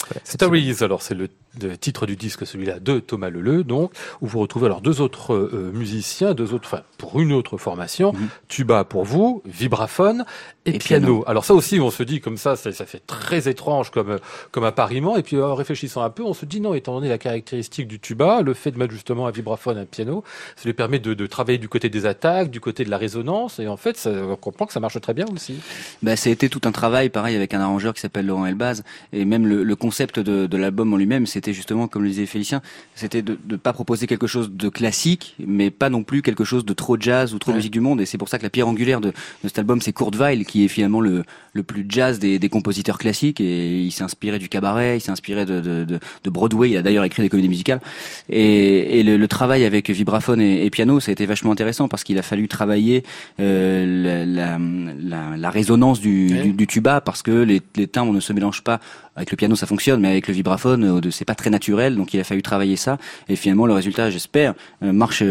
Voilà, 0.08 0.20
Stories, 0.24 0.76
alors 0.80 1.02
c'est 1.02 1.14
le, 1.14 1.28
titre 1.78 2.06
du 2.06 2.16
disque, 2.16 2.46
celui-là 2.46 2.78
de 2.78 3.00
Thomas 3.00 3.30
Leleu, 3.30 3.64
donc 3.64 3.92
où 4.20 4.26
vous 4.26 4.38
retrouvez 4.40 4.66
alors 4.66 4.80
deux 4.80 5.00
autres 5.00 5.34
musiciens, 5.72 6.34
deux 6.34 6.54
autres, 6.54 6.68
enfin 6.72 6.82
pour 6.98 7.20
une 7.20 7.32
autre 7.32 7.58
formation, 7.58 8.12
mhm. 8.12 8.28
tuba 8.48 8.84
pour 8.84 9.04
vous, 9.04 9.42
vibraphone 9.44 10.24
et, 10.64 10.78
piano. 10.78 11.24
Alors 11.26 11.44
ça 11.44 11.54
aussi, 11.54 11.80
on 11.80 11.90
se 11.90 12.02
dit 12.02 12.20
comme 12.20 12.36
ça, 12.36 12.56
ça, 12.56 12.72
fait 12.72 13.02
très 13.06 13.48
étrange 13.48 13.90
comme 13.90 14.18
comme 14.50 14.64
appariement. 14.64 15.16
Et 15.16 15.22
puis 15.22 15.40
en 15.40 15.54
réfléchissant 15.54 16.02
un 16.02 16.10
peu, 16.10 16.22
on 16.22 16.34
se 16.34 16.46
dit 16.46 16.60
non, 16.60 16.74
étant 16.74 16.94
donné 16.94 17.08
la 17.08 17.18
caractéristique 17.18 17.86
du 17.86 18.00
tuba, 18.00 18.42
le 18.42 18.54
fait 18.54 18.70
de 18.70 18.78
mettre 18.78 18.92
justement 18.92 19.26
un 19.26 19.30
vibraphone, 19.30 19.78
un 19.78 19.84
piano, 19.84 20.24
ça 20.56 20.64
lui 20.64 20.72
permet 20.72 20.98
de, 20.98 21.14
de 21.14 21.26
travailler 21.26 21.58
du 21.58 21.68
côté 21.68 21.88
des 21.88 22.06
attaques, 22.06 22.50
du 22.50 22.60
côté 22.60 22.84
de 22.84 22.90
la 22.90 22.98
résonance. 22.98 23.58
Et 23.58 23.68
en 23.68 23.76
fait, 23.76 23.96
ça, 23.96 24.10
on 24.10 24.36
comprend 24.36 24.66
que 24.66 24.72
ça 24.72 24.80
marche 24.80 25.00
très 25.00 25.14
bien 25.14 25.26
aussi. 25.32 25.56
Bah, 26.02 26.16
ça 26.16 26.30
a 26.30 26.32
été 26.32 26.48
tout 26.48 26.62
un 26.64 26.72
travail, 26.72 27.10
pareil, 27.10 27.36
avec 27.36 27.54
un 27.54 27.60
arrangeur 27.60 27.94
qui 27.94 28.00
s'appelle 28.00 28.26
Laurent 28.26 28.46
Elbaz. 28.46 28.82
Et 29.12 29.24
même 29.24 29.46
le, 29.46 29.62
le 29.62 29.76
concept 29.76 30.18
de, 30.18 30.46
de 30.46 30.56
l'album 30.56 30.92
en 30.92 30.96
lui-même, 30.96 31.26
c'était 31.26 31.52
justement, 31.52 31.88
comme 31.88 32.02
le 32.02 32.08
disait 32.08 32.26
Félicien, 32.26 32.62
c'était 32.94 33.22
de 33.22 33.38
ne 33.48 33.56
pas 33.56 33.72
proposer 33.72 34.06
quelque 34.06 34.26
chose 34.26 34.50
de 34.50 34.68
classique, 34.68 35.34
mais 35.38 35.55
pas 35.70 35.90
non 35.90 36.02
plus 36.02 36.22
quelque 36.22 36.44
chose 36.44 36.64
de 36.64 36.72
trop 36.72 36.96
jazz 36.98 37.34
ou 37.34 37.38
trop 37.38 37.52
musique 37.52 37.72
du 37.72 37.80
monde. 37.80 38.00
Et 38.00 38.06
c'est 38.06 38.18
pour 38.18 38.28
ça 38.28 38.38
que 38.38 38.42
la 38.42 38.50
pierre 38.50 38.68
angulaire 38.68 39.00
de, 39.00 39.08
de 39.08 39.48
cet 39.48 39.58
album, 39.58 39.80
c'est 39.80 39.92
Kurt 39.92 40.14
Weill, 40.16 40.44
qui 40.44 40.64
est 40.64 40.68
finalement 40.68 41.00
le, 41.00 41.24
le 41.52 41.62
plus 41.62 41.84
jazz 41.88 42.18
des, 42.18 42.38
des 42.38 42.48
compositeurs 42.48 42.98
classiques. 42.98 43.40
Et 43.40 43.82
il 43.82 43.90
s'est 43.90 44.04
inspiré 44.04 44.38
du 44.38 44.48
cabaret, 44.48 44.98
il 44.98 45.00
s'est 45.00 45.10
inspiré 45.10 45.44
de, 45.44 45.60
de, 45.60 45.84
de, 45.84 46.30
Broadway. 46.30 46.70
Il 46.70 46.76
a 46.76 46.82
d'ailleurs 46.82 47.04
écrit 47.04 47.22
des 47.22 47.28
comédies 47.28 47.48
musicales. 47.48 47.80
Et, 48.28 49.00
et 49.00 49.02
le, 49.02 49.26
travail 49.28 49.64
avec 49.64 49.90
vibraphone 49.90 50.40
et, 50.40 50.70
piano, 50.70 51.00
ça 51.00 51.10
a 51.10 51.12
été 51.12 51.26
vachement 51.26 51.50
intéressant 51.50 51.88
parce 51.88 52.04
qu'il 52.04 52.18
a 52.18 52.22
fallu 52.22 52.46
travailler 52.46 53.02
euh, 53.40 54.24
la, 54.24 54.58
la, 54.98 55.36
la, 55.36 55.50
résonance 55.50 56.00
du, 56.00 56.52
du, 56.52 56.66
tuba 56.66 57.00
parce 57.00 57.22
que 57.22 57.32
les, 57.32 57.60
les 57.74 57.88
timbres 57.88 58.12
ne 58.12 58.20
se 58.20 58.32
mélangent 58.32 58.62
pas. 58.62 58.80
Avec 59.16 59.30
le 59.30 59.36
piano, 59.36 59.56
ça 59.56 59.66
fonctionne, 59.66 60.00
mais 60.00 60.08
avec 60.08 60.28
le 60.28 60.34
vibraphone, 60.34 60.84
euh, 60.84 61.10
c'est 61.10 61.24
pas 61.24 61.34
très 61.34 61.48
naturel. 61.50 61.96
Donc 61.96 62.12
il 62.12 62.20
a 62.20 62.24
fallu 62.24 62.42
travailler 62.42 62.76
ça. 62.76 62.98
Et 63.28 63.36
finalement, 63.36 63.66
le 63.66 63.72
résultat, 63.72 64.10
j'espère, 64.10 64.54
euh, 64.82 64.92
marche 64.92 65.22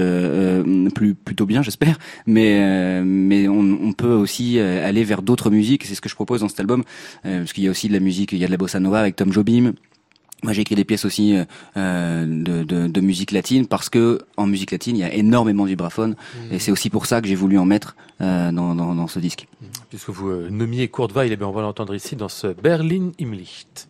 plus 0.94 1.16
plutôt 1.16 1.46
bien, 1.46 1.62
j'espère. 1.62 1.98
Mais 2.26 3.02
mais 3.04 3.48
on, 3.48 3.60
on, 3.60 3.94
peut 3.94 4.14
aussi 4.14 4.60
aller 4.60 5.04
vers 5.04 5.22
d'autres 5.22 5.50
musiques. 5.50 5.86
C'est 5.86 5.96
ce 5.96 6.02
que 6.02 6.10
je 6.10 6.16
propose 6.16 6.42
dans 6.42 6.50
cet 6.50 6.60
album, 6.60 6.84
parce 7.24 7.54
qu'il 7.54 7.64
y 7.64 7.68
a 7.68 7.72
aussi 7.72 7.88
de 7.88 7.94
la 7.94 8.00
musique, 8.00 8.32
il 8.32 8.40
y 8.40 8.44
a 8.44 8.48
de 8.48 8.52
la 8.52 8.58
bossa 8.58 8.80
nova 8.80 9.00
avec 9.00 9.16
Tom 9.16 9.32
Jobim. 9.32 9.74
Moi, 10.44 10.54
j'ai 10.54 10.62
écrit 10.62 10.76
des 10.76 10.84
pièces 10.84 11.06
aussi 11.06 11.34
de, 11.76 12.64
de, 12.64 12.88
de, 12.88 13.02
musique 13.02 13.32
latine 13.32 13.66
parce 13.66 13.90
que 13.90 14.20
en 14.38 14.46
musique 14.46 14.72
latine, 14.72 14.96
il 14.96 15.00
y 15.00 15.04
a 15.04 15.14
énormément 15.14 15.64
de 15.64 15.70
vibraphones 15.70 16.12
mmh. 16.12 16.54
et 16.54 16.60
c'est 16.60 16.72
aussi 16.72 16.90
pour 16.90 17.06
ça 17.06 17.22
que 17.22 17.28
j'ai 17.28 17.36
voulu 17.36 17.58
en 17.58 17.66
mettre 17.66 17.96
dans, 18.20 18.52
dans, 18.52 18.94
dans, 18.94 19.08
ce 19.08 19.20
disque. 19.20 19.48
Puisque 19.90 20.10
vous 20.10 20.50
nommiez 20.52 20.88
Kurt 20.90 21.14
Weill, 21.14 21.32
eh 21.32 21.36
bien, 21.36 21.48
on 21.48 21.52
va 21.52 21.62
l'entendre 21.62 21.96
ici 21.96 22.16
dans 22.16 22.30
ce 22.30 22.48
Berlin 22.48 23.12
im 23.20 23.32
Licht. 23.32 23.88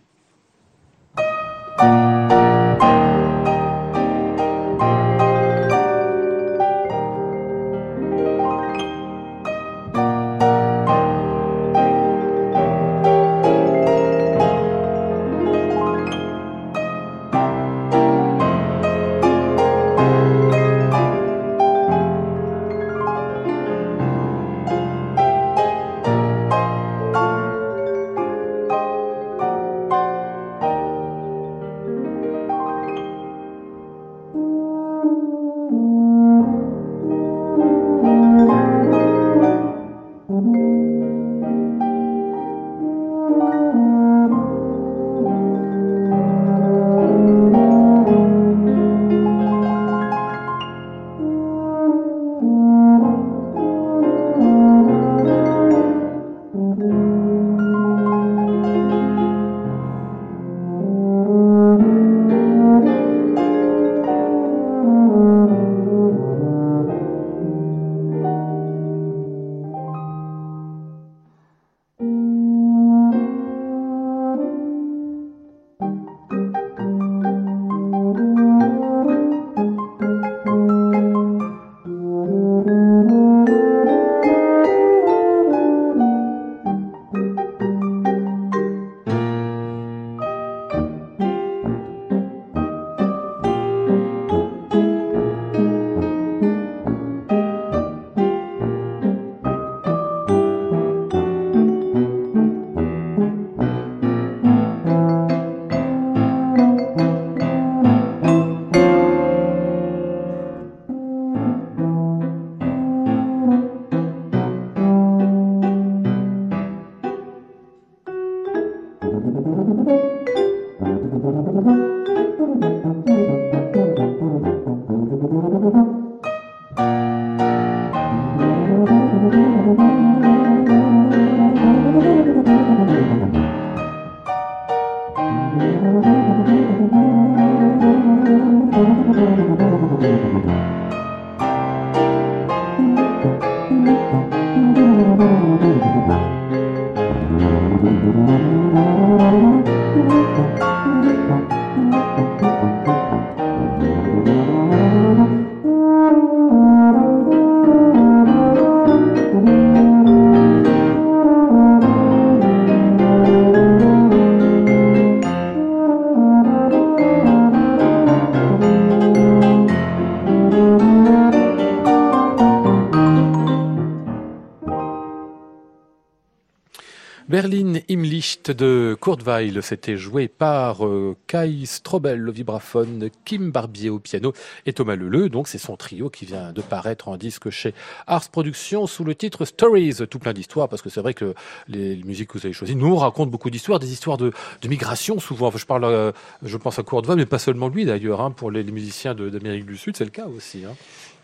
Berlin 177.35 177.81
im 177.89 178.01
Licht 178.03 178.49
de 178.49 178.97
Weill, 179.25 179.61
c'était 179.61 179.97
joué 179.97 180.29
par 180.29 180.85
euh, 180.85 181.17
Kai 181.27 181.65
Strobel 181.65 182.29
au 182.29 182.31
vibraphone, 182.31 183.09
Kim 183.25 183.51
Barbier 183.51 183.89
au 183.89 183.99
piano 183.99 184.31
et 184.65 184.71
Thomas 184.71 184.95
Leleu. 184.95 185.27
Donc 185.27 185.49
c'est 185.49 185.57
son 185.57 185.75
trio 185.75 186.09
qui 186.09 186.23
vient 186.23 186.53
de 186.53 186.61
paraître 186.61 187.09
en 187.09 187.17
disque 187.17 187.49
chez 187.49 187.73
Ars 188.07 188.29
Productions 188.29 188.87
sous 188.87 189.03
le 189.03 189.15
titre 189.15 189.43
Stories, 189.43 189.95
tout 190.09 190.17
plein 190.17 190.31
d'histoires 190.31 190.69
parce 190.69 190.81
que 190.81 190.89
c'est 190.89 191.01
vrai 191.01 191.13
que 191.13 191.33
les, 191.67 191.97
musiques 192.05 192.29
que 192.29 192.37
vous 192.37 192.45
avez 192.45 192.53
choisies 192.53 192.77
nous 192.77 192.95
racontent 192.95 193.29
beaucoup 193.29 193.49
d'histoires, 193.49 193.79
des 193.79 193.91
histoires 193.91 194.15
de, 194.15 194.31
migration 194.65 195.19
souvent. 195.19 195.51
je 195.53 195.65
parle, 195.65 195.83
euh, 195.83 196.13
je 196.41 196.55
pense 196.55 196.79
à 196.79 196.83
Weill, 196.89 197.17
mais 197.17 197.25
pas 197.25 197.39
seulement 197.39 197.67
lui 197.67 197.83
d'ailleurs. 197.83 198.21
Hein, 198.21 198.31
pour 198.31 198.49
les, 198.49 198.63
musiciens 198.63 199.13
d'Amérique 199.13 199.65
du 199.65 199.75
Sud, 199.75 199.97
c'est 199.97 200.05
le 200.05 200.09
cas 200.09 200.27
aussi. 200.27 200.63
Hein. 200.63 200.73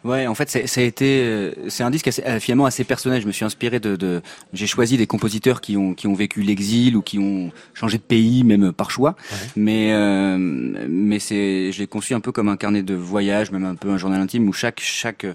Ouais, 0.03 0.25
en 0.25 0.33
fait, 0.33 0.49
ça 0.49 0.81
a 0.81 0.83
été, 0.83 1.21
euh, 1.23 1.51
c'est 1.69 1.83
un 1.83 1.91
disque 1.91 2.07
assez, 2.07 2.23
euh, 2.25 2.39
finalement 2.39 2.65
assez 2.65 2.83
personnel. 2.83 3.21
Je 3.21 3.27
me 3.27 3.31
suis 3.31 3.45
inspiré 3.45 3.79
de, 3.79 3.95
de 3.95 4.21
j'ai 4.51 4.65
choisi 4.65 4.97
des 4.97 5.05
compositeurs 5.05 5.61
qui 5.61 5.77
ont 5.77 5.93
qui 5.93 6.07
ont 6.07 6.15
vécu 6.15 6.41
l'exil 6.41 6.95
ou 6.97 7.03
qui 7.03 7.19
ont 7.19 7.51
changé 7.75 7.97
de 7.97 8.03
pays, 8.03 8.43
même 8.43 8.73
par 8.73 8.89
choix. 8.89 9.15
Mais 9.55 9.91
euh, 9.91 10.37
mais 10.39 11.19
c'est, 11.19 11.71
je 11.71 11.79
l'ai 11.79 11.87
conçu 11.87 12.15
un 12.15 12.19
peu 12.19 12.31
comme 12.31 12.49
un 12.49 12.57
carnet 12.57 12.81
de 12.81 12.95
voyage, 12.95 13.51
même 13.51 13.65
un 13.65 13.75
peu 13.75 13.89
un 13.89 13.97
journal 13.97 14.19
intime 14.19 14.47
où 14.47 14.53
chaque 14.53 14.79
chaque 14.79 15.27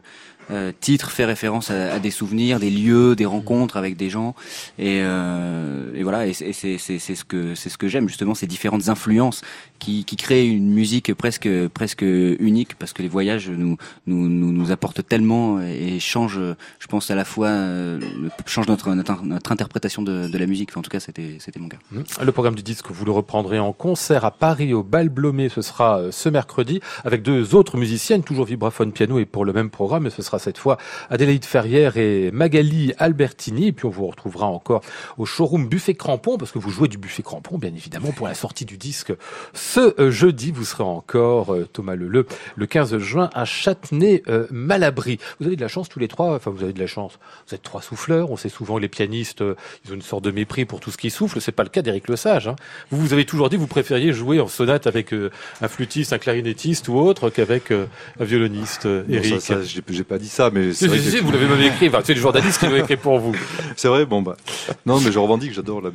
euh, 0.50 0.72
titre 0.80 1.10
fait 1.10 1.24
référence 1.24 1.70
à, 1.70 1.98
des 1.98 2.10
souvenirs, 2.10 2.60
des 2.60 2.70
lieux, 2.70 3.16
des 3.16 3.26
rencontres 3.26 3.76
avec 3.76 3.96
des 3.96 4.10
gens, 4.10 4.34
et, 4.78 5.00
euh, 5.02 6.00
voilà. 6.02 6.26
Et 6.26 6.32
c'est 6.32 6.52
ce 6.78 7.24
que 7.24 7.54
c'est 7.54 7.68
ce 7.68 7.78
que 7.78 7.88
j'aime 7.88 8.08
justement, 8.08 8.34
ces 8.34 8.46
différentes 8.46 8.88
influences 8.88 9.42
qui, 9.78 10.04
créent 10.04 10.46
une 10.46 10.70
musique 10.70 11.12
presque 11.14 11.48
presque 11.68 12.02
unique, 12.02 12.74
parce 12.76 12.92
que 12.92 13.02
les 13.02 13.08
voyages 13.08 13.50
nous 13.50 13.76
nous 14.06 14.28
nous, 14.28 14.70
apportent 14.70 15.06
tellement 15.06 15.60
et 15.60 16.00
changent, 16.00 16.40
je 16.78 16.86
pense 16.88 17.10
à 17.10 17.14
la 17.14 17.24
fois 17.24 17.48
euh, 17.48 18.00
changent 18.46 18.68
notre, 18.68 18.94
notre, 18.94 19.52
interprétation 19.52 20.02
de, 20.02 20.36
la 20.36 20.46
musique. 20.46 20.76
En 20.76 20.82
tout 20.82 20.90
cas, 20.90 21.00
c'était 21.00 21.36
c'était 21.38 21.60
mon 21.60 21.68
cas. 21.68 21.78
Mmh. 21.90 22.00
Le 22.22 22.32
programme 22.32 22.54
du 22.54 22.62
disque, 22.62 22.90
vous 22.90 23.04
le 23.04 23.12
reprendrez 23.12 23.58
en 23.58 23.72
concert 23.72 24.24
à 24.24 24.30
Paris 24.30 24.74
au 24.74 24.82
Bal 24.82 25.08
Blomé. 25.08 25.48
Ce 25.48 25.62
sera 25.62 25.98
euh, 25.98 26.10
ce 26.12 26.28
mercredi 26.28 26.80
avec 27.04 27.22
deux 27.22 27.54
autres 27.54 27.76
musiciennes, 27.76 28.22
toujours 28.22 28.44
vibraphone 28.44 28.92
piano 28.92 29.18
et 29.18 29.26
pour 29.26 29.44
le 29.44 29.52
même 29.52 29.70
programme. 29.70 30.08
Ce 30.10 30.22
sera 30.22 30.35
cette 30.38 30.58
fois 30.58 30.78
Adélaïde 31.10 31.44
Ferrière 31.44 31.96
et 31.96 32.30
Magali 32.30 32.92
Albertini. 32.98 33.68
Et 33.68 33.72
puis 33.72 33.86
on 33.86 33.90
vous 33.90 34.06
retrouvera 34.06 34.46
encore 34.46 34.82
au 35.18 35.26
showroom 35.26 35.68
Buffet 35.68 35.94
Crampon, 35.94 36.36
parce 36.38 36.52
que 36.52 36.58
vous 36.58 36.70
jouez 36.70 36.88
du 36.88 36.98
Buffet 36.98 37.22
Crampon, 37.22 37.58
bien 37.58 37.74
évidemment, 37.74 38.12
pour 38.12 38.28
la 38.28 38.34
sortie 38.34 38.64
du 38.64 38.76
disque. 38.78 39.12
Ce 39.54 40.00
euh, 40.00 40.10
jeudi, 40.10 40.52
vous 40.52 40.64
serez 40.64 40.84
encore, 40.84 41.54
euh, 41.54 41.68
Thomas 41.72 41.94
Leleu, 41.94 42.26
le 42.56 42.66
15 42.66 42.98
juin 42.98 43.30
à 43.34 43.44
Châtenay-Malabry. 43.44 45.18
Vous 45.40 45.46
avez 45.46 45.56
de 45.56 45.60
la 45.60 45.68
chance 45.68 45.88
tous 45.88 45.98
les 45.98 46.08
trois, 46.08 46.34
enfin 46.34 46.50
vous 46.50 46.62
avez 46.62 46.72
de 46.72 46.80
la 46.80 46.86
chance, 46.86 47.18
vous 47.48 47.54
êtes 47.54 47.62
trois 47.62 47.82
souffleurs, 47.82 48.30
on 48.30 48.36
sait 48.36 48.48
souvent 48.48 48.78
les 48.78 48.88
pianistes, 48.88 49.42
euh, 49.42 49.54
ils 49.84 49.92
ont 49.92 49.94
une 49.94 50.02
sorte 50.02 50.24
de 50.24 50.30
mépris 50.30 50.64
pour 50.64 50.80
tout 50.80 50.90
ce 50.90 50.96
qui 50.96 51.10
souffle, 51.10 51.40
c'est 51.40 51.52
pas 51.52 51.62
le 51.62 51.68
cas 51.68 51.82
d'Éric 51.82 52.08
Lesage. 52.08 52.48
Hein. 52.48 52.56
Vous, 52.90 53.00
vous 53.00 53.12
avez 53.12 53.24
toujours 53.24 53.48
dit 53.48 53.56
que 53.56 53.60
vous 53.60 53.66
préfériez 53.66 54.12
jouer 54.12 54.40
en 54.40 54.48
sonate 54.48 54.86
avec 54.86 55.12
un 55.12 55.68
flûtiste, 55.68 56.12
un 56.12 56.18
clarinettiste 56.18 56.88
ou 56.88 56.96
autre 56.96 57.30
qu'avec 57.30 57.70
un 57.70 57.86
violoniste, 58.24 58.88
Éric. 59.08 59.40
ça, 59.40 59.62
j'ai 59.62 60.04
pas 60.04 60.18
dit 60.18 60.25
ça, 60.26 60.50
mais 60.50 60.72
c'est 60.72 60.86
vous 60.86 61.32
l'avez 61.32 61.48
même 61.48 61.60
écrit. 61.60 61.88
Enfin, 61.88 62.00
c'est 62.04 62.14
le 62.14 62.20
journaliste 62.20 62.58
qui 62.60 62.66
l'a 62.66 62.78
écrit 62.78 62.96
pour 62.96 63.18
vous. 63.18 63.34
C'est 63.76 63.88
vrai. 63.88 64.06
Bon 64.06 64.22
bah, 64.22 64.36
non, 64.84 65.00
mais 65.00 65.12
je 65.12 65.18
revendique. 65.18 65.52
J'adore 65.52 65.82
les, 65.82 65.90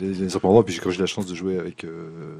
les, 0.00 0.14
les 0.14 0.24
instruments. 0.24 0.62
Puis 0.62 0.78
quand 0.78 0.90
j'ai 0.90 1.00
la 1.00 1.06
chance 1.06 1.26
de 1.26 1.34
jouer 1.34 1.58
avec 1.58 1.84
euh, 1.84 2.38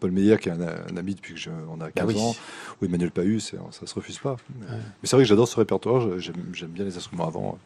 Paul 0.00 0.10
Meyer, 0.10 0.38
qui 0.38 0.48
est 0.48 0.52
un, 0.52 0.96
ami 0.96 1.14
depuis 1.14 1.34
que 1.34 1.50
on 1.70 1.80
a 1.80 1.90
15 1.90 2.14
bah 2.14 2.20
ans, 2.20 2.36
ou 2.80 2.84
Emmanuel 2.84 3.10
Pahus, 3.10 3.40
ça 3.40 3.86
se 3.86 3.94
refuse 3.94 4.18
pas. 4.18 4.36
Mais 4.60 4.66
c'est 5.04 5.16
vrai 5.16 5.24
que 5.24 5.28
j'adore 5.28 5.48
ce 5.48 5.56
répertoire. 5.56 6.18
J'aime 6.18 6.68
bien 6.68 6.84
les 6.84 6.96
instruments 6.96 7.26
avant 7.26 7.58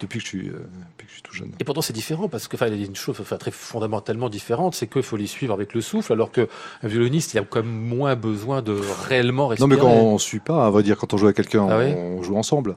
depuis 0.00 0.18
que 0.18 0.24
je 0.24 0.28
suis, 0.28 0.48
euh, 0.48 0.52
depuis 0.92 1.06
que 1.06 1.10
je 1.10 1.14
suis 1.14 1.22
tout 1.22 1.34
jeune. 1.34 1.52
Et 1.60 1.64
pourtant, 1.64 1.82
c'est 1.82 1.92
différent 1.92 2.28
parce 2.28 2.48
que, 2.48 2.56
enfin, 2.56 2.66
il 2.68 2.80
y 2.80 2.82
a 2.82 2.86
une 2.86 2.96
chose 2.96 3.16
enfin, 3.20 3.36
très 3.36 3.50
fondamentalement 3.50 4.28
différente, 4.28 4.74
c'est 4.74 4.86
qu'il 4.86 5.02
faut 5.02 5.16
les 5.16 5.26
suivre 5.26 5.52
avec 5.54 5.74
le 5.74 5.80
souffle, 5.80 6.12
alors 6.12 6.32
qu'un 6.32 6.46
violoniste, 6.82 7.34
il 7.34 7.38
a 7.38 7.42
quand 7.42 7.62
même 7.62 7.70
moins 7.70 8.16
besoin 8.16 8.62
de 8.62 8.76
réellement 9.06 9.48
respirer. 9.48 9.68
Non, 9.68 9.74
mais 9.74 9.80
quand 9.80 9.90
on 9.90 10.18
suit 10.18 10.40
pas, 10.40 10.68
on 10.68 10.70
va 10.70 10.82
dire, 10.82 10.96
quand 10.96 11.12
on 11.14 11.16
joue 11.16 11.26
avec 11.26 11.36
quelqu'un, 11.36 11.66
ah 11.70 11.78
on 11.78 12.22
joue 12.22 12.36
ensemble. 12.36 12.76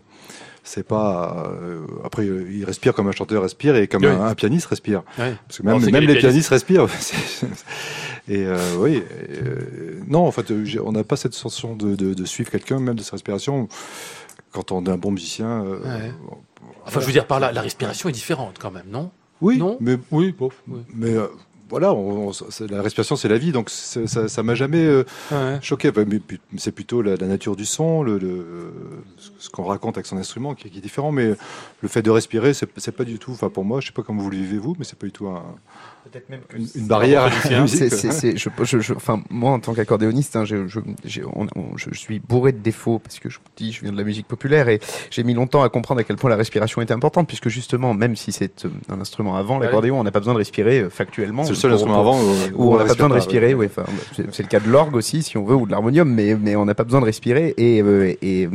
C'est 0.66 0.88
pas 0.88 1.52
euh, 1.62 1.86
après 2.06 2.26
il 2.26 2.64
respire 2.64 2.94
comme 2.94 3.10
un 3.10 3.12
chanteur 3.12 3.44
respire 3.44 3.76
et 3.76 3.90
comme 3.90 4.06
un, 4.06 4.34
pianiste 4.34 4.68
respire. 4.68 5.04
Parce 5.18 5.58
que 5.58 5.64
même, 5.64 5.78
même 5.92 6.06
les, 6.06 6.16
pianistes, 6.16 6.50
respirent. 6.50 6.88
Et 8.30 8.46
euh, 8.46 8.58
oui 8.78 9.04
non 10.08 10.26
en 10.26 10.32
fait 10.32 10.54
on 10.82 10.94
n'a 10.94 11.04
pas 11.04 11.18
cette 11.18 11.34
sensation 11.34 11.76
de, 11.76 11.98
de, 11.98 12.14
de 12.14 12.26
suivre 12.26 12.50
quelqu'un 12.50 12.80
même 12.80 12.96
de 12.96 13.04
sa 13.04 13.12
respiration. 13.12 13.68
Quand 14.54 14.72
on 14.72 14.86
est 14.86 14.90
un 14.90 14.98
bon 14.98 15.12
musicien 15.12 15.66
Enfin, 16.86 17.00
je 17.00 17.06
veux 17.06 17.12
dire 17.12 17.28
par 17.28 17.40
là, 17.40 17.52
la 17.52 17.62
respiration 17.62 18.10
est 18.10 18.14
différente 18.14 18.58
quand 18.60 18.72
même, 18.72 18.88
non? 18.90 19.12
Oui, 19.42 19.58
non? 19.58 19.78
mais 19.82 19.98
oui, 20.12 20.34
mais 20.94 21.16
euh, 21.16 21.28
voilà, 21.70 21.94
la 22.70 22.82
respiration 22.82 23.16
c'est 23.16 23.28
la 23.28 23.38
vie, 23.38 23.52
donc 23.52 23.70
ça, 23.70 24.28
ça 24.28 24.44
m'a 24.44 24.56
jamais 24.56 24.86
euh, 24.86 25.04
choqué. 25.62 25.92
C'est 26.58 26.72
plutôt 26.72 27.02
la, 27.02 27.18
nature 27.18 27.56
du 27.56 27.66
son, 27.66 28.04
le, 28.04 28.72
ce 29.40 29.50
qu'on 29.50 29.64
raconte 29.64 29.98
avec 29.98 30.06
son 30.06 30.18
instrument 30.18 30.54
qui, 30.54 30.70
qui, 30.70 30.78
est 30.78 30.82
différent. 30.82 31.12
Mais 31.12 31.34
le 31.82 31.88
fait 31.88 32.02
de 32.02 32.10
respirer, 32.10 32.54
c'est 32.54 32.92
pas 32.92 33.04
du 33.04 33.20
tout. 33.20 33.32
Enfin, 33.32 33.50
pour 33.50 33.66
moi, 33.66 33.82
je 33.82 33.88
sais 33.88 33.94
pas 33.94 34.04
comment 34.04 34.22
vous 34.22 34.30
le 34.30 34.38
vivez 34.38 34.58
vous, 34.58 34.76
mais 34.78 34.86
c'est 34.86 34.98
pas 34.98 35.08
du 35.08 35.12
tout 35.12 35.28
un 35.28 35.44
peut-être 36.04 36.30
même 36.30 36.42
une, 36.56 36.88
barrière. 36.88 37.32
c'est, 37.68 38.38
je, 38.38 38.50
je, 38.64 38.80
je, 38.80 38.94
enfin, 38.94 39.22
moi, 39.30 39.52
en 39.52 39.60
tant 39.60 39.74
qu'accordéoniste, 39.74 40.36
hein, 40.36 40.46
je, 40.46 40.68
je, 40.68 40.80
je, 41.06 41.90
suis 41.94 42.20
bourré 42.20 42.52
de 42.52 42.58
défauts 42.58 43.00
parce 43.00 43.20
que 43.20 43.30
je 43.30 43.40
dis, 43.56 43.72
je 43.72 43.82
viens 43.82 43.92
de 43.92 43.98
la 43.98 44.04
musique 44.04 44.28
populaire 44.28 44.70
et 44.70 44.80
j'ai 45.10 45.24
mis 45.24 45.34
longtemps 45.34 45.64
à 45.64 45.70
comprendre 45.70 46.02
à 46.02 46.04
quel 46.04 46.18
point 46.18 46.30
la 46.30 46.36
respiration 46.36 46.82
était 46.82 46.94
importante, 46.94 47.28
puisque 47.28 47.50
justement, 47.50 47.94
même 47.94 48.16
si 48.16 48.32
c'est 48.32 48.66
euh, 48.66 48.70
un 48.90 49.00
instrument 49.00 49.36
avant, 49.36 49.60
l'accordéon, 49.60 50.00
on 50.00 50.04
n'a 50.04 50.12
pas 50.12 50.20
besoin 50.20 50.34
de 50.34 50.40
respirer 50.40 50.82
euh, 50.82 50.90
factuellement. 50.90 51.44
C'est 51.44 51.50
le 51.50 51.56
seul 51.56 51.72
instrument 51.74 52.00
avant 52.00 52.20
où, 52.56 52.74
on 52.74 52.78
n'a 52.78 52.86
pas 52.86 52.94
besoin 52.94 53.10
de 53.10 53.14
respirer. 53.14 53.54
Oui, 53.54 53.68
enfin, 53.68 53.86
c'est 54.32 54.44
le 54.44 54.50
cas 54.50 54.60
de 54.60 54.70
l'orgue 54.70 54.96
aussi, 54.96 55.24
si 55.24 55.38
on 55.38 55.46
veut, 55.46 55.56
ou 55.56 55.66
de 55.66 55.72
l'harmonium, 55.72 56.10
mais 56.10 56.36
mais 56.36 56.56
on 56.56 56.66
n'a 56.66 56.76
pas 56.76 56.84
besoin 56.84 57.00
de 57.00 57.06
respirer 57.06 57.54
et 57.58 57.82
euh, 57.82 58.14
et 58.22 58.50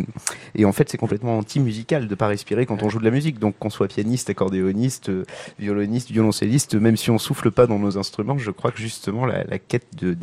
et 0.54 0.64
en 0.64 0.72
fait, 0.72 0.88
c'est 0.88 0.98
complètement 0.98 1.38
anti-musical 1.38 2.08
de 2.08 2.14
pas 2.14 2.26
respirer 2.26 2.66
quand 2.66 2.82
on 2.82 2.88
joue 2.88 2.98
de 2.98 3.04
la 3.04 3.10
musique. 3.10 3.38
Donc, 3.38 3.56
qu'on 3.58 3.70
soit 3.70 3.88
pianiste, 3.88 4.30
accordéoniste, 4.30 5.10
violoniste, 5.58 6.10
violoncelliste, 6.10 6.74
même 6.74 6.96
si 6.96 7.10
on 7.10 7.18
souffle 7.18 7.37
pas 7.46 7.66
dans 7.66 7.78
nos 7.78 7.98
instruments, 7.98 8.38
je 8.38 8.50
crois 8.50 8.70
que 8.70 8.78
justement 8.78 9.26
la, 9.26 9.58
quête 9.58 9.86
de, 9.96 10.16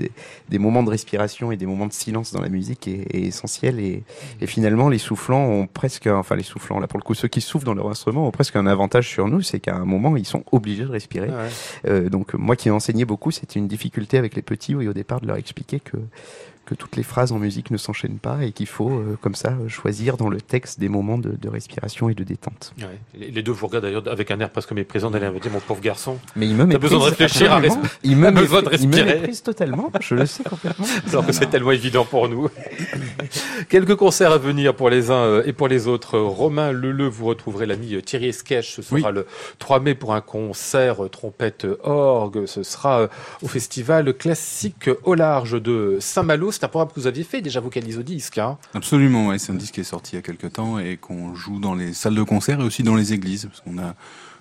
des 0.49 0.59
moments 0.59 0.83
de 0.83 0.89
respiration 0.89 1.51
et 1.51 1.57
des 1.57 1.65
moments 1.65 1.87
de 1.87 1.93
silence 1.93 2.33
dans 2.33 2.41
la 2.41 2.49
musique 2.49 2.87
est, 2.87 3.15
essentielle. 3.15 3.79
Et, 3.79 4.03
et, 4.41 4.47
finalement, 4.47 4.89
les 4.89 4.97
soufflants 4.97 5.45
ont 5.45 5.67
presque, 5.67 6.07
enfin 6.07 6.35
les 6.35 6.43
soufflants, 6.43 6.79
là 6.79 6.87
pour 6.87 6.99
le 6.99 7.03
coup, 7.03 7.13
ceux 7.13 7.27
qui 7.27 7.41
soufflent 7.41 7.65
dans 7.65 7.73
leur 7.73 7.89
instrument 7.89 8.27
ont 8.27 8.31
presque 8.31 8.55
un 8.55 8.67
avantage 8.67 9.09
sur 9.09 9.27
nous, 9.27 9.41
c'est 9.41 9.59
qu'à 9.59 9.75
un 9.75 9.85
moment, 9.85 10.17
ils 10.17 10.25
sont 10.25 10.43
obligés 10.51 10.83
de 10.83 10.91
respirer. 10.91 11.29
Euh, 11.87 12.09
donc 12.09 12.33
moi 12.33 12.55
qui 12.55 12.67
ai 12.67 12.71
enseigné 12.71 13.05
beaucoup, 13.05 13.31
c'était 13.31 13.59
une 13.59 13.67
difficulté 13.67 14.17
avec 14.17 14.35
les 14.35 14.41
petits, 14.41 14.75
oui, 14.75 14.87
au 14.87 14.93
départ, 14.93 15.21
de 15.21 15.27
leur 15.27 15.37
expliquer 15.37 15.79
que 15.79 15.97
que 16.65 16.75
toutes 16.75 16.95
les 16.95 17.03
phrases 17.03 17.31
en 17.31 17.39
musique 17.39 17.71
ne 17.71 17.77
s'enchaînent 17.77 18.17
pas 18.17 18.43
et 18.43 18.51
qu'il 18.51 18.67
faut, 18.67 18.89
euh, 18.89 19.17
comme 19.21 19.35
ça, 19.35 19.53
choisir 19.67 20.17
dans 20.17 20.29
le 20.29 20.41
texte 20.41 20.79
des 20.79 20.89
moments 20.89 21.17
de, 21.17 21.31
de 21.39 21.49
respiration 21.49 22.09
et 22.09 22.15
de 22.15 22.23
détente. 22.23 22.73
Ouais. 22.79 22.99
Les 23.31 23.43
deux 23.43 23.51
vous 23.51 23.67
regardent 23.67 23.85
d'ailleurs 23.85 24.07
avec 24.07 24.31
un 24.31 24.39
air 24.39 24.49
presque 24.49 24.71
méprisant 24.71 25.11
d'aller 25.11 25.29
me 25.29 25.39
dire 25.39 25.51
mon 25.51 25.59
pauvre 25.59 25.81
garçon. 25.81 26.17
Mais 26.35 26.47
il 26.47 26.55
me 26.55 26.65
T'as 26.67 26.79
besoin 26.79 26.99
de 26.99 27.03
réfléchir 27.03 27.51
à 27.51 27.57
respirer. 27.57 27.87
Il 28.03 28.17
me, 28.17 28.31
besoin 28.31 28.63
de 28.63 28.69
respirer. 28.69 29.01
Il 29.01 29.05
me 29.05 29.13
méprise 29.13 29.43
totalement. 29.43 29.91
Je 30.01 30.15
le 30.15 30.25
sais 30.25 30.43
complètement. 30.43 30.85
Alors 31.09 31.25
que 31.25 31.31
c'est 31.31 31.49
tellement 31.49 31.71
évident 31.71 32.05
pour 32.05 32.27
nous. 32.27 32.49
Quelques 33.69 33.95
concerts 33.95 34.31
à 34.31 34.37
venir 34.37 34.75
pour 34.75 34.89
les 34.89 35.11
uns 35.11 35.23
euh, 35.23 35.43
et 35.45 35.53
pour 35.53 35.67
les 35.67 35.87
autres. 35.87 36.17
Romain 36.17 36.71
Leleu, 36.71 37.07
vous 37.07 37.25
retrouverez 37.25 37.65
l'ami 37.65 38.01
Thierry 38.01 38.29
Esquèche. 38.29 38.75
Ce 38.75 38.81
sera 38.81 39.11
le 39.11 39.27
3 39.59 39.79
mai 39.79 39.93
pour 39.93 40.13
un 40.13 40.21
concert 40.21 41.03
euh, 41.03 41.09
trompette 41.09 41.67
orgue. 41.83 42.45
Ce 42.47 42.63
sera 42.63 43.07
au 43.43 43.47
festival 43.47 44.13
classique 44.13 44.89
au 45.03 45.13
large 45.13 45.61
de 45.61 45.97
Saint-Malo 45.99 46.51
c'est 46.55 46.63
un 46.65 46.69
programme 46.69 46.89
que 46.89 46.99
vous 46.99 47.07
aviez 47.07 47.23
fait 47.23 47.41
déjà 47.41 47.59
vocalise 47.59 47.97
au 47.97 48.03
disque. 48.03 48.37
Hein 48.37 48.57
Absolument, 48.73 49.27
ouais. 49.27 49.39
c'est 49.39 49.51
un 49.51 49.55
disque 49.55 49.75
qui 49.75 49.81
est 49.81 49.83
sorti 49.85 50.13
il 50.13 50.15
y 50.15 50.19
a 50.19 50.21
quelques 50.21 50.53
temps 50.53 50.79
et 50.79 50.97
qu'on 50.97 51.35
joue 51.35 51.59
dans 51.59 51.75
les 51.75 51.93
salles 51.93 52.15
de 52.15 52.23
concert 52.23 52.61
et 52.61 52.63
aussi 52.63 52.83
dans 52.83 52.95
les 52.95 53.13
églises. 53.13 53.47
Parce 53.47 53.61
qu'on 53.61 53.77
a 53.77 53.95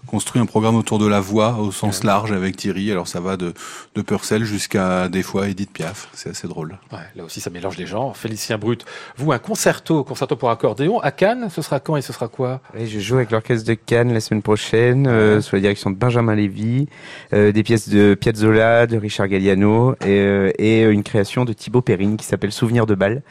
construit 0.07 0.40
un 0.40 0.46
programme 0.46 0.76
autour 0.76 0.98
de 0.98 1.07
la 1.07 1.20
voix 1.20 1.59
au 1.59 1.72
sens 1.72 2.05
large 2.05 2.32
avec 2.32 2.57
Thierry. 2.57 2.90
Alors 2.90 3.09
ça 3.09 3.20
va 3.20 3.36
de, 3.36 3.55
de 3.94 4.02
Purcell 4.02 4.44
jusqu'à 4.44 5.09
des 5.09 5.22
fois 5.22 5.48
Edith 5.48 5.72
Piaf. 5.72 6.09
C'est 6.12 6.30
assez 6.30 6.46
drôle. 6.48 6.78
Ouais, 6.92 6.98
là 7.16 7.24
aussi 7.24 7.40
ça 7.40 7.50
mélange 7.50 7.76
les 7.76 7.86
genres. 7.86 8.16
Félicien 8.16 8.59
Brut, 8.59 8.84
vous 9.16 9.32
un 9.32 9.38
concerto, 9.38 10.05
concerto 10.05 10.36
pour 10.36 10.50
accordéon 10.50 11.00
à 11.00 11.11
Cannes. 11.11 11.48
Ce 11.50 11.62
sera 11.62 11.80
quand 11.80 11.96
et 11.96 12.02
ce 12.02 12.12
sera 12.12 12.28
quoi? 12.28 12.61
Et 12.76 12.86
Je 12.86 13.00
joue 13.00 13.16
avec 13.16 13.30
l'orchestre 13.30 13.66
de 13.66 13.74
Cannes 13.74 14.12
la 14.12 14.20
semaine 14.20 14.42
prochaine 14.42 15.07
euh, 15.07 15.40
sous 15.40 15.57
la 15.57 15.61
direction 15.61 15.90
de 15.90 15.96
Benjamin 15.96 16.34
Lévy, 16.34 16.86
euh, 17.32 17.52
des 17.52 17.62
pièces 17.62 17.88
de 17.88 18.14
Piazzolla, 18.14 18.86
de 18.86 18.96
Richard 18.96 19.28
Galliano 19.28 19.94
et, 19.94 20.07
euh, 20.09 20.52
et 20.59 20.82
une 20.82 21.02
création 21.02 21.44
de 21.44 21.52
Thibaut 21.52 21.82
Perrine 21.82 22.16
qui 22.16 22.26
s'appelle 22.26 22.52
Souvenir 22.52 22.86
de 22.86 22.94
bal, 22.94 23.22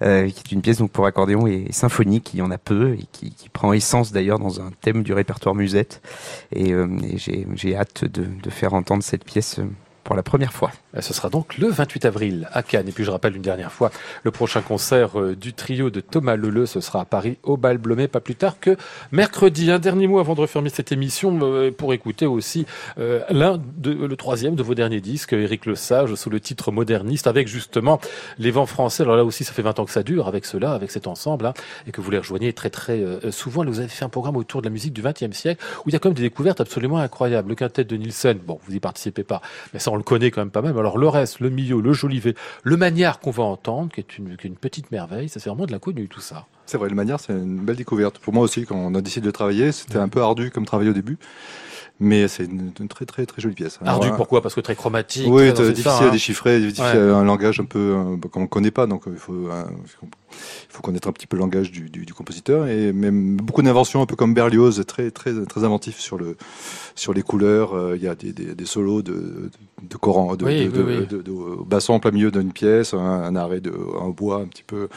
qui 0.00 0.06
est 0.06 0.52
une 0.52 0.62
pièce 0.62 0.78
donc 0.78 0.90
pour 0.90 1.06
accordéon 1.06 1.46
et 1.46 1.66
symphonique. 1.70 2.30
Il 2.34 2.38
y 2.38 2.42
en 2.42 2.50
a 2.50 2.58
peu 2.58 2.94
et 2.94 3.06
qui, 3.12 3.32
qui 3.32 3.48
prend 3.48 3.72
essence 3.72 4.12
d'ailleurs 4.12 4.38
dans 4.38 4.60
un 4.60 4.70
thème 4.80 5.02
du 5.02 5.12
répertoire 5.12 5.54
musette. 5.54 6.00
Et, 6.52 6.72
euh, 6.72 6.88
j'ai 7.16 7.76
hâte 7.76 8.04
de, 8.04 8.24
de, 8.24 8.50
faire 8.50 8.74
entendre 8.74 9.02
cette 9.02 9.24
pièce 9.24 9.58
euh, 9.58 9.66
pour 10.04 10.16
la 10.16 10.22
première 10.22 10.52
fois. 10.52 10.70
Ce 11.00 11.14
sera 11.14 11.30
donc 11.30 11.56
le 11.56 11.68
28 11.68 12.04
avril 12.04 12.48
à 12.52 12.62
Cannes. 12.62 12.88
Et 12.88 12.92
puis 12.92 13.04
je 13.04 13.10
rappelle 13.10 13.34
une 13.34 13.42
dernière 13.42 13.72
fois, 13.72 13.90
le 14.24 14.30
prochain 14.30 14.60
concert 14.60 15.18
euh, 15.18 15.34
du 15.34 15.54
trio 15.54 15.90
de 15.90 16.00
Thomas 16.00 16.36
Leleu, 16.36 16.66
ce 16.66 16.80
sera 16.80 17.00
à 17.00 17.04
Paris 17.04 17.38
au 17.42 17.56
Bal 17.56 17.78
Blomet, 17.78 18.08
pas 18.08 18.20
plus 18.20 18.34
tard 18.34 18.60
que 18.60 18.76
mercredi. 19.10 19.70
Un 19.70 19.78
dernier 19.78 20.06
mot 20.06 20.18
avant 20.18 20.34
de 20.34 20.40
refermer 20.40 20.68
cette 20.68 20.92
émission 20.92 21.38
euh, 21.42 21.70
pour 21.70 21.94
écouter 21.94 22.26
aussi 22.26 22.66
euh, 22.98 23.22
l'un 23.30 23.58
de 23.76 23.92
le 23.92 24.16
troisième 24.16 24.54
de 24.54 24.62
vos 24.62 24.74
derniers 24.74 25.00
disques, 25.00 25.32
Éric 25.32 25.66
Le 25.66 25.76
Sage, 25.76 26.14
sous 26.14 26.30
le 26.30 26.40
titre 26.40 26.72
Moderniste, 26.72 27.26
avec 27.26 27.48
justement 27.48 28.00
les 28.38 28.50
vents 28.50 28.66
français. 28.66 29.02
Alors 29.02 29.16
là 29.16 29.24
aussi, 29.24 29.44
ça 29.44 29.52
fait 29.52 29.62
20 29.62 29.78
ans 29.78 29.84
que 29.84 29.92
ça 29.92 30.02
dure 30.02 30.28
avec 30.28 30.44
cela, 30.44 30.72
avec 30.72 30.90
cet 30.90 31.06
ensemble, 31.06 31.46
hein, 31.46 31.54
et 31.86 31.92
que 31.92 32.00
vous 32.00 32.10
les 32.10 32.18
rejoignez 32.18 32.52
très 32.52 32.70
très 32.70 33.02
souvent. 33.30 33.64
vous 33.64 33.78
avez 33.78 33.88
fait 33.88 34.04
un 34.04 34.08
programme 34.08 34.36
autour 34.36 34.62
de 34.62 34.66
la 34.66 34.72
musique 34.72 34.92
du 34.92 35.02
XXe 35.02 35.36
siècle 35.36 35.64
où 35.84 35.88
il 35.88 35.92
y 35.92 35.96
a 35.96 35.98
quand 35.98 36.08
même 36.08 36.16
des 36.16 36.22
découvertes 36.22 36.60
absolument 36.60 36.98
incroyables. 36.98 37.48
Le 37.48 37.54
quintet 37.54 37.84
de 37.84 37.96
Nielsen, 37.96 38.38
bon, 38.38 38.58
vous 38.66 38.74
y 38.74 38.80
participez 38.80 39.24
pas, 39.24 39.40
mais 39.72 39.78
ça 39.78 39.91
on 39.92 39.96
le 39.96 40.02
connaît 40.02 40.30
quand 40.30 40.40
même 40.40 40.50
pas 40.50 40.62
mal. 40.62 40.76
Alors 40.78 40.96
le 40.96 41.08
reste, 41.08 41.40
le 41.40 41.50
milieu, 41.50 41.80
le 41.80 41.92
jolivet, 41.92 42.34
le 42.62 42.76
manière 42.76 43.20
qu'on 43.20 43.30
va 43.30 43.44
entendre, 43.44 43.92
qui 43.92 44.00
est 44.00 44.18
une, 44.18 44.36
qui 44.36 44.46
est 44.46 44.50
une 44.50 44.56
petite 44.56 44.90
merveille, 44.90 45.28
ça 45.28 45.38
c'est 45.38 45.50
vraiment 45.50 45.66
de 45.66 45.72
la 45.72 45.78
connue 45.78 46.08
tout 46.08 46.20
ça. 46.20 46.46
C'est 46.64 46.78
vrai, 46.78 46.88
le 46.88 46.94
manière 46.94 47.20
c'est 47.20 47.34
une 47.34 47.58
belle 47.58 47.76
découverte. 47.76 48.18
Pour 48.18 48.32
moi 48.32 48.42
aussi, 48.42 48.64
quand 48.64 48.76
on 48.76 48.94
a 48.94 49.02
décidé 49.02 49.26
de 49.26 49.30
travailler, 49.30 49.70
c'était 49.70 49.98
un 49.98 50.08
peu 50.08 50.22
ardu 50.22 50.50
comme 50.50 50.64
travail 50.64 50.88
au 50.88 50.94
début. 50.94 51.18
Mais 52.00 52.26
c'est 52.26 52.44
une, 52.44 52.72
très 52.88 53.04
très 53.06 53.26
très 53.26 53.40
jolie 53.40 53.54
pièce. 53.54 53.78
Ardu 53.84 54.08
pourquoi? 54.16 54.42
Parce 54.42 54.54
que 54.54 54.60
très 54.60 54.74
chromatique. 54.74 55.28
Oui, 55.28 55.52
difficile 55.52 55.88
à 55.88 55.98
hein. 55.98 56.10
déchiffrer, 56.10 56.60
difficile 56.60 56.84
un 56.84 57.24
langage 57.24 57.60
un 57.60 57.64
peu 57.64 57.94
qu'on 58.30 58.40
ne 58.40 58.46
connaît 58.46 58.70
pas, 58.70 58.86
donc 58.86 59.04
il 59.06 59.16
faut 59.16 59.48
il 60.32 60.72
faut 60.74 60.82
connaître 60.82 61.08
un 61.08 61.12
petit 61.12 61.26
peu 61.26 61.36
le 61.36 61.42
langage 61.42 61.70
du, 61.70 61.90
du, 61.90 62.06
du 62.06 62.14
compositeur 62.14 62.66
et 62.66 62.92
même 62.92 63.36
beaucoup 63.36 63.62
d'inventions 63.62 64.02
un 64.02 64.06
peu 64.06 64.16
comme 64.16 64.34
Berlioz 64.34 64.84
très 64.86 65.10
très 65.10 65.44
très 65.44 65.64
inventif 65.64 65.98
sur 65.98 66.18
le 66.18 66.36
sur 66.94 67.12
les 67.12 67.22
couleurs 67.22 67.74
euh, 67.74 67.96
il 67.96 68.02
y 68.02 68.08
a 68.08 68.14
des, 68.14 68.32
des, 68.32 68.54
des 68.54 68.66
solos 68.66 69.02
de 69.02 69.50
de 69.82 69.96
Coran 69.96 70.36
de, 70.36 70.44
oui, 70.44 70.68
de, 70.68 70.82
oui, 70.82 71.06
de, 71.06 71.22
basson 71.64 71.94
en 71.94 72.00
plein 72.00 72.10
milieu 72.10 72.30
d'une 72.30 72.52
pièce 72.52 72.94
un, 72.94 73.36
arrêt 73.36 73.60
de 73.60 73.72
un 74.00 74.08
bois 74.08 74.36
un 74.36 74.46
petit 74.46 74.64
peu 74.64 74.88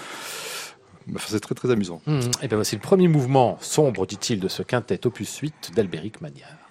Enfin, 1.14 1.28
c'est 1.30 1.40
très 1.40 1.54
très 1.54 1.70
amusant. 1.70 2.02
Mmh. 2.08 2.20
Et 2.42 2.48
bien 2.48 2.58
voici 2.58 2.76
le 2.76 2.82
premier 2.82 3.08
mouvement 3.08 3.60
sombre, 3.62 4.08
dit-il, 4.08 4.40
de 4.40 4.48
ce 4.48 4.64
quintet 4.64 5.06
opus 5.06 5.38
8 5.38 5.74
d'Albéric 5.76 6.20
Magnard. 6.20 6.65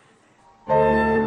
Música 0.66 1.23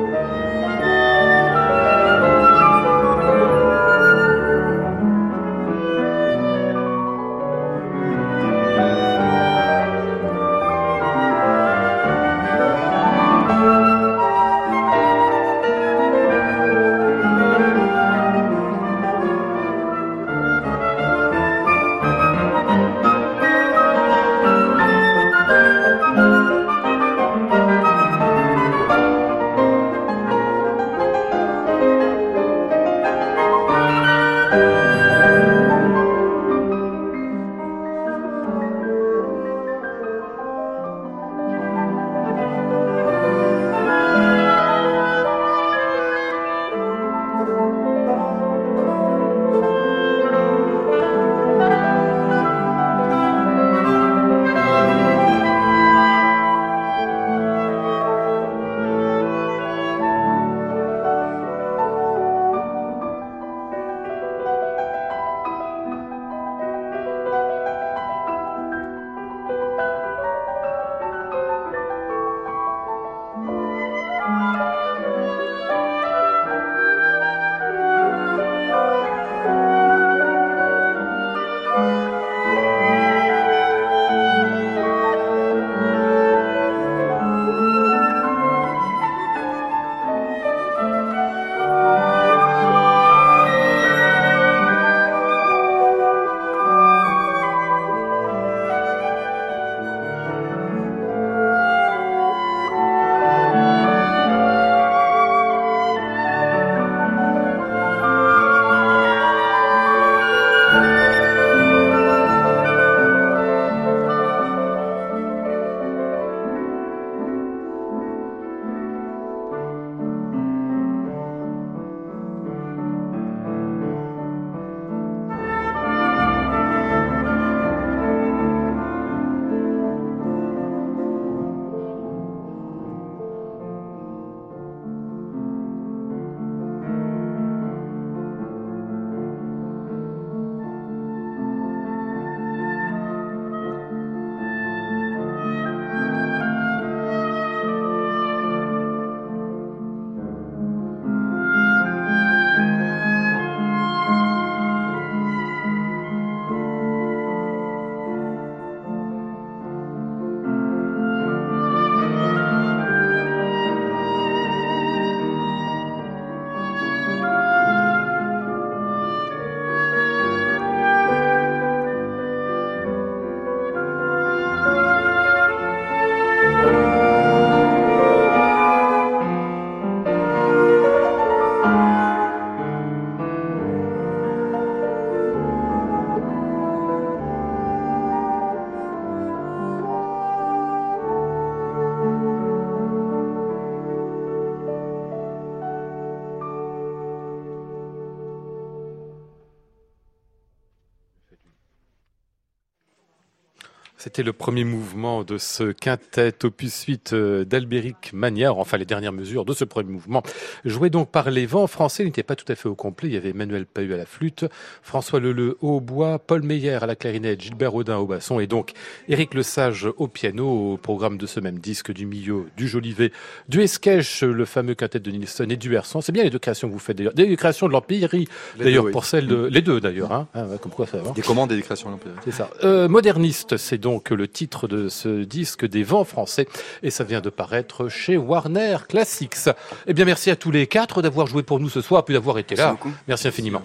C'était 204.07 204.23
le 204.23 204.31
premier 204.31 204.63
mouvement 204.63 205.25
de 205.25 205.37
ce 205.37 205.73
quintet 205.73 206.45
opus 206.45 206.83
8 206.83 207.11
euh, 207.11 207.43
d'Albéric 207.43 208.13
Magnard, 208.13 208.57
enfin 208.57 208.77
les 208.77 208.85
dernières 208.85 209.11
mesures 209.11 209.43
de 209.43 209.51
ce 209.51 209.65
premier 209.65 209.91
mouvement. 209.91 210.23
Joué 210.63 210.89
donc 210.89 211.11
par 211.11 211.29
les 211.29 211.45
vents 211.45 211.67
français, 211.67 212.03
il 212.03 212.05
n'était 212.05 212.23
pas 212.23 212.37
tout 212.37 212.49
à 212.49 212.55
fait 212.55 212.69
au 212.69 212.73
complet. 212.73 213.09
Il 213.09 213.15
y 213.15 213.17
avait 213.17 213.31
Emmanuel 213.31 213.65
Pahu 213.65 213.93
à 213.93 213.97
la 213.97 214.05
flûte, 214.05 214.45
François 214.81 215.19
Leleu 215.19 215.57
au 215.59 215.81
bois, 215.81 216.19
Paul 216.19 216.41
Meyer 216.41 216.75
à 216.75 216.85
la 216.85 216.95
clarinette, 216.95 217.41
Gilbert 217.41 217.75
Audin 217.75 217.97
au 217.97 218.05
basson 218.05 218.39
et 218.39 218.47
donc 218.47 218.71
Éric 219.09 219.33
Lesage 219.33 219.89
au 219.97 220.07
piano 220.07 220.47
au 220.47 220.77
programme 220.77 221.17
de 221.17 221.25
ce 221.25 221.41
même 221.41 221.59
disque 221.59 221.91
du 221.91 222.05
milieu 222.05 222.45
du 222.55 222.69
Jolivet, 222.69 223.11
du 223.49 223.61
Esquèche, 223.61 224.23
le 224.23 224.45
fameux 224.45 224.75
quintet 224.75 225.01
de 225.01 225.11
Nilsson 225.11 225.47
et 225.49 225.57
du 225.57 225.75
Herson. 225.75 225.99
C'est 225.99 226.13
bien 226.13 226.23
les 226.23 226.29
deux 226.29 226.39
créations 226.39 226.69
que 226.69 226.73
vous 226.73 226.79
faites 226.79 226.97
d'ailleurs. 226.97 227.13
Des 227.13 227.35
créations 227.35 227.67
de 227.67 227.73
l'Empire, 227.73 228.09
d'ailleurs 228.57 228.89
pour 228.89 229.03
celles 229.03 229.27
de... 229.27 229.49
Les 229.51 229.61
deux 229.61 229.81
d'ailleurs. 229.81 230.13
Hein. 230.13 230.29
Ah, 230.33 230.45
comme 230.61 230.71
quoi 230.71 230.87
ça 230.87 230.99
va. 230.99 231.11
Des 231.11 231.21
commandes 231.21 231.51
et 231.51 231.57
des 231.57 231.61
créations 231.61 231.89
de 231.89 231.95
l'Empire. 231.95 232.11
C'est 232.23 232.31
ça. 232.31 232.49
Euh, 232.63 232.87
moderniste, 232.87 233.57
c'est 233.57 233.77
donc 233.77 233.96
le 234.11 234.27
titre 234.27 234.67
de 234.67 234.89
ce 234.89 235.23
disque 235.23 235.65
des 235.65 235.83
vents 235.83 236.03
français 236.03 236.47
et 236.83 236.89
ça 236.89 237.03
vient 237.03 237.21
de 237.21 237.29
paraître 237.29 237.89
chez 237.89 238.17
Warner 238.17 238.77
Classics. 238.87 239.49
Eh 239.85 239.93
bien, 239.93 240.05
merci 240.05 240.29
à 240.29 240.35
tous 240.35 240.51
les 240.51 240.67
quatre 240.67 241.01
d'avoir 241.01 241.27
joué 241.27 241.43
pour 241.43 241.59
nous 241.59 241.69
ce 241.69 241.81
soir, 241.81 242.05
puis 242.05 242.13
d'avoir 242.13 242.37
été 242.37 242.55
là. 242.55 242.75
Merci, 243.07 243.27
infiniment. 243.27 243.61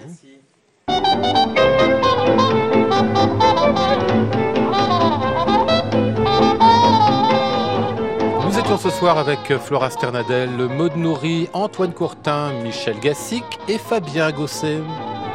Nous 8.44 8.58
étions 8.58 8.78
ce 8.78 8.90
soir 8.90 9.18
avec 9.18 9.56
Flora 9.58 9.90
Sternadel, 9.90 10.50
Maud 10.50 10.96
Nourri, 10.96 11.48
Antoine 11.52 11.92
Courtin, 11.92 12.52
Michel 12.62 12.98
Gassic 13.00 13.44
et 13.68 13.78
Fabien 13.78 14.30
Gosset. 14.30 14.80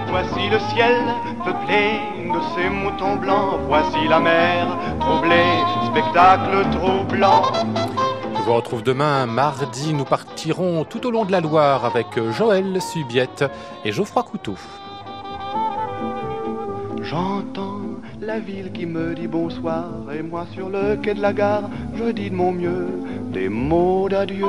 Voici 0.10 0.50
le 0.50 0.60
ciel 0.60 0.96
peuplé 1.44 2.00
de 2.34 2.40
ces 2.56 2.70
moutons 2.70 3.16
blancs. 3.18 3.60
Voici 3.68 4.08
la 4.08 4.20
mer 4.20 4.68
troublée, 5.00 5.64
spectacle 5.86 6.66
troublant. 6.72 7.44
Je 8.36 8.42
vous 8.42 8.54
retrouve 8.54 8.84
demain, 8.84 9.26
mardi. 9.26 9.94
Nous 9.94 10.06
partirons 10.06 10.86
tout 10.86 11.06
au 11.06 11.12
long 11.12 11.26
de 11.26 11.32
la 11.32 11.42
Loire 11.42 11.86
avec 11.86 12.08
Joël 12.32 12.82
Subiette 12.82 13.46
et 13.84 13.92
Geoffroy 13.92 14.24
Couteau. 14.24 14.56
J'entends 17.02 17.82
la 18.22 18.40
ville 18.40 18.72
qui 18.72 18.86
me 18.86 19.14
dit 19.16 19.28
bonsoir 19.28 19.86
et 20.14 20.22
moi 20.22 20.46
sur 20.54 20.70
le 20.70 20.98
quai 20.98 21.14
de 21.14 21.22
la 21.22 21.34
gare, 21.34 21.70
je 21.96 22.12
dis 22.12 22.30
de 22.30 22.36
mon 22.36 22.52
mieux 22.52 22.88
des 23.32 23.48
mots 23.48 24.10
d'adieu. 24.10 24.46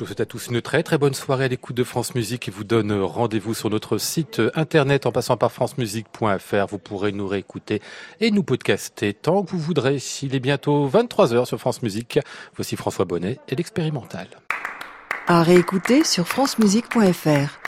Je 0.00 0.04
vous 0.06 0.08
souhaite 0.08 0.20
à 0.20 0.24
tous 0.24 0.46
une 0.46 0.62
très 0.62 0.82
très 0.82 0.96
bonne 0.96 1.12
soirée 1.12 1.44
à 1.44 1.48
l'écoute 1.48 1.76
de 1.76 1.84
France 1.84 2.14
Musique 2.14 2.48
et 2.48 2.50
vous 2.50 2.64
donne 2.64 2.90
rendez-vous 2.90 3.52
sur 3.52 3.68
notre 3.68 3.98
site 3.98 4.40
internet 4.54 5.04
en 5.04 5.12
passant 5.12 5.36
par 5.36 5.52
francemusique.fr. 5.52 6.66
Vous 6.70 6.78
pourrez 6.78 7.12
nous 7.12 7.28
réécouter 7.28 7.82
et 8.18 8.30
nous 8.30 8.42
podcaster 8.42 9.12
tant 9.12 9.42
que 9.42 9.50
vous 9.50 9.58
voudrez. 9.58 9.98
Il 10.22 10.34
est 10.34 10.40
bientôt 10.40 10.88
23h 10.88 11.44
sur 11.44 11.60
France 11.60 11.82
Musique. 11.82 12.18
Voici 12.56 12.76
François 12.76 13.04
Bonnet 13.04 13.40
et 13.50 13.56
l'expérimental. 13.56 14.26
À 15.26 15.42
réécouter 15.42 16.02
sur 16.02 16.26
francemusique.fr. 16.26 17.60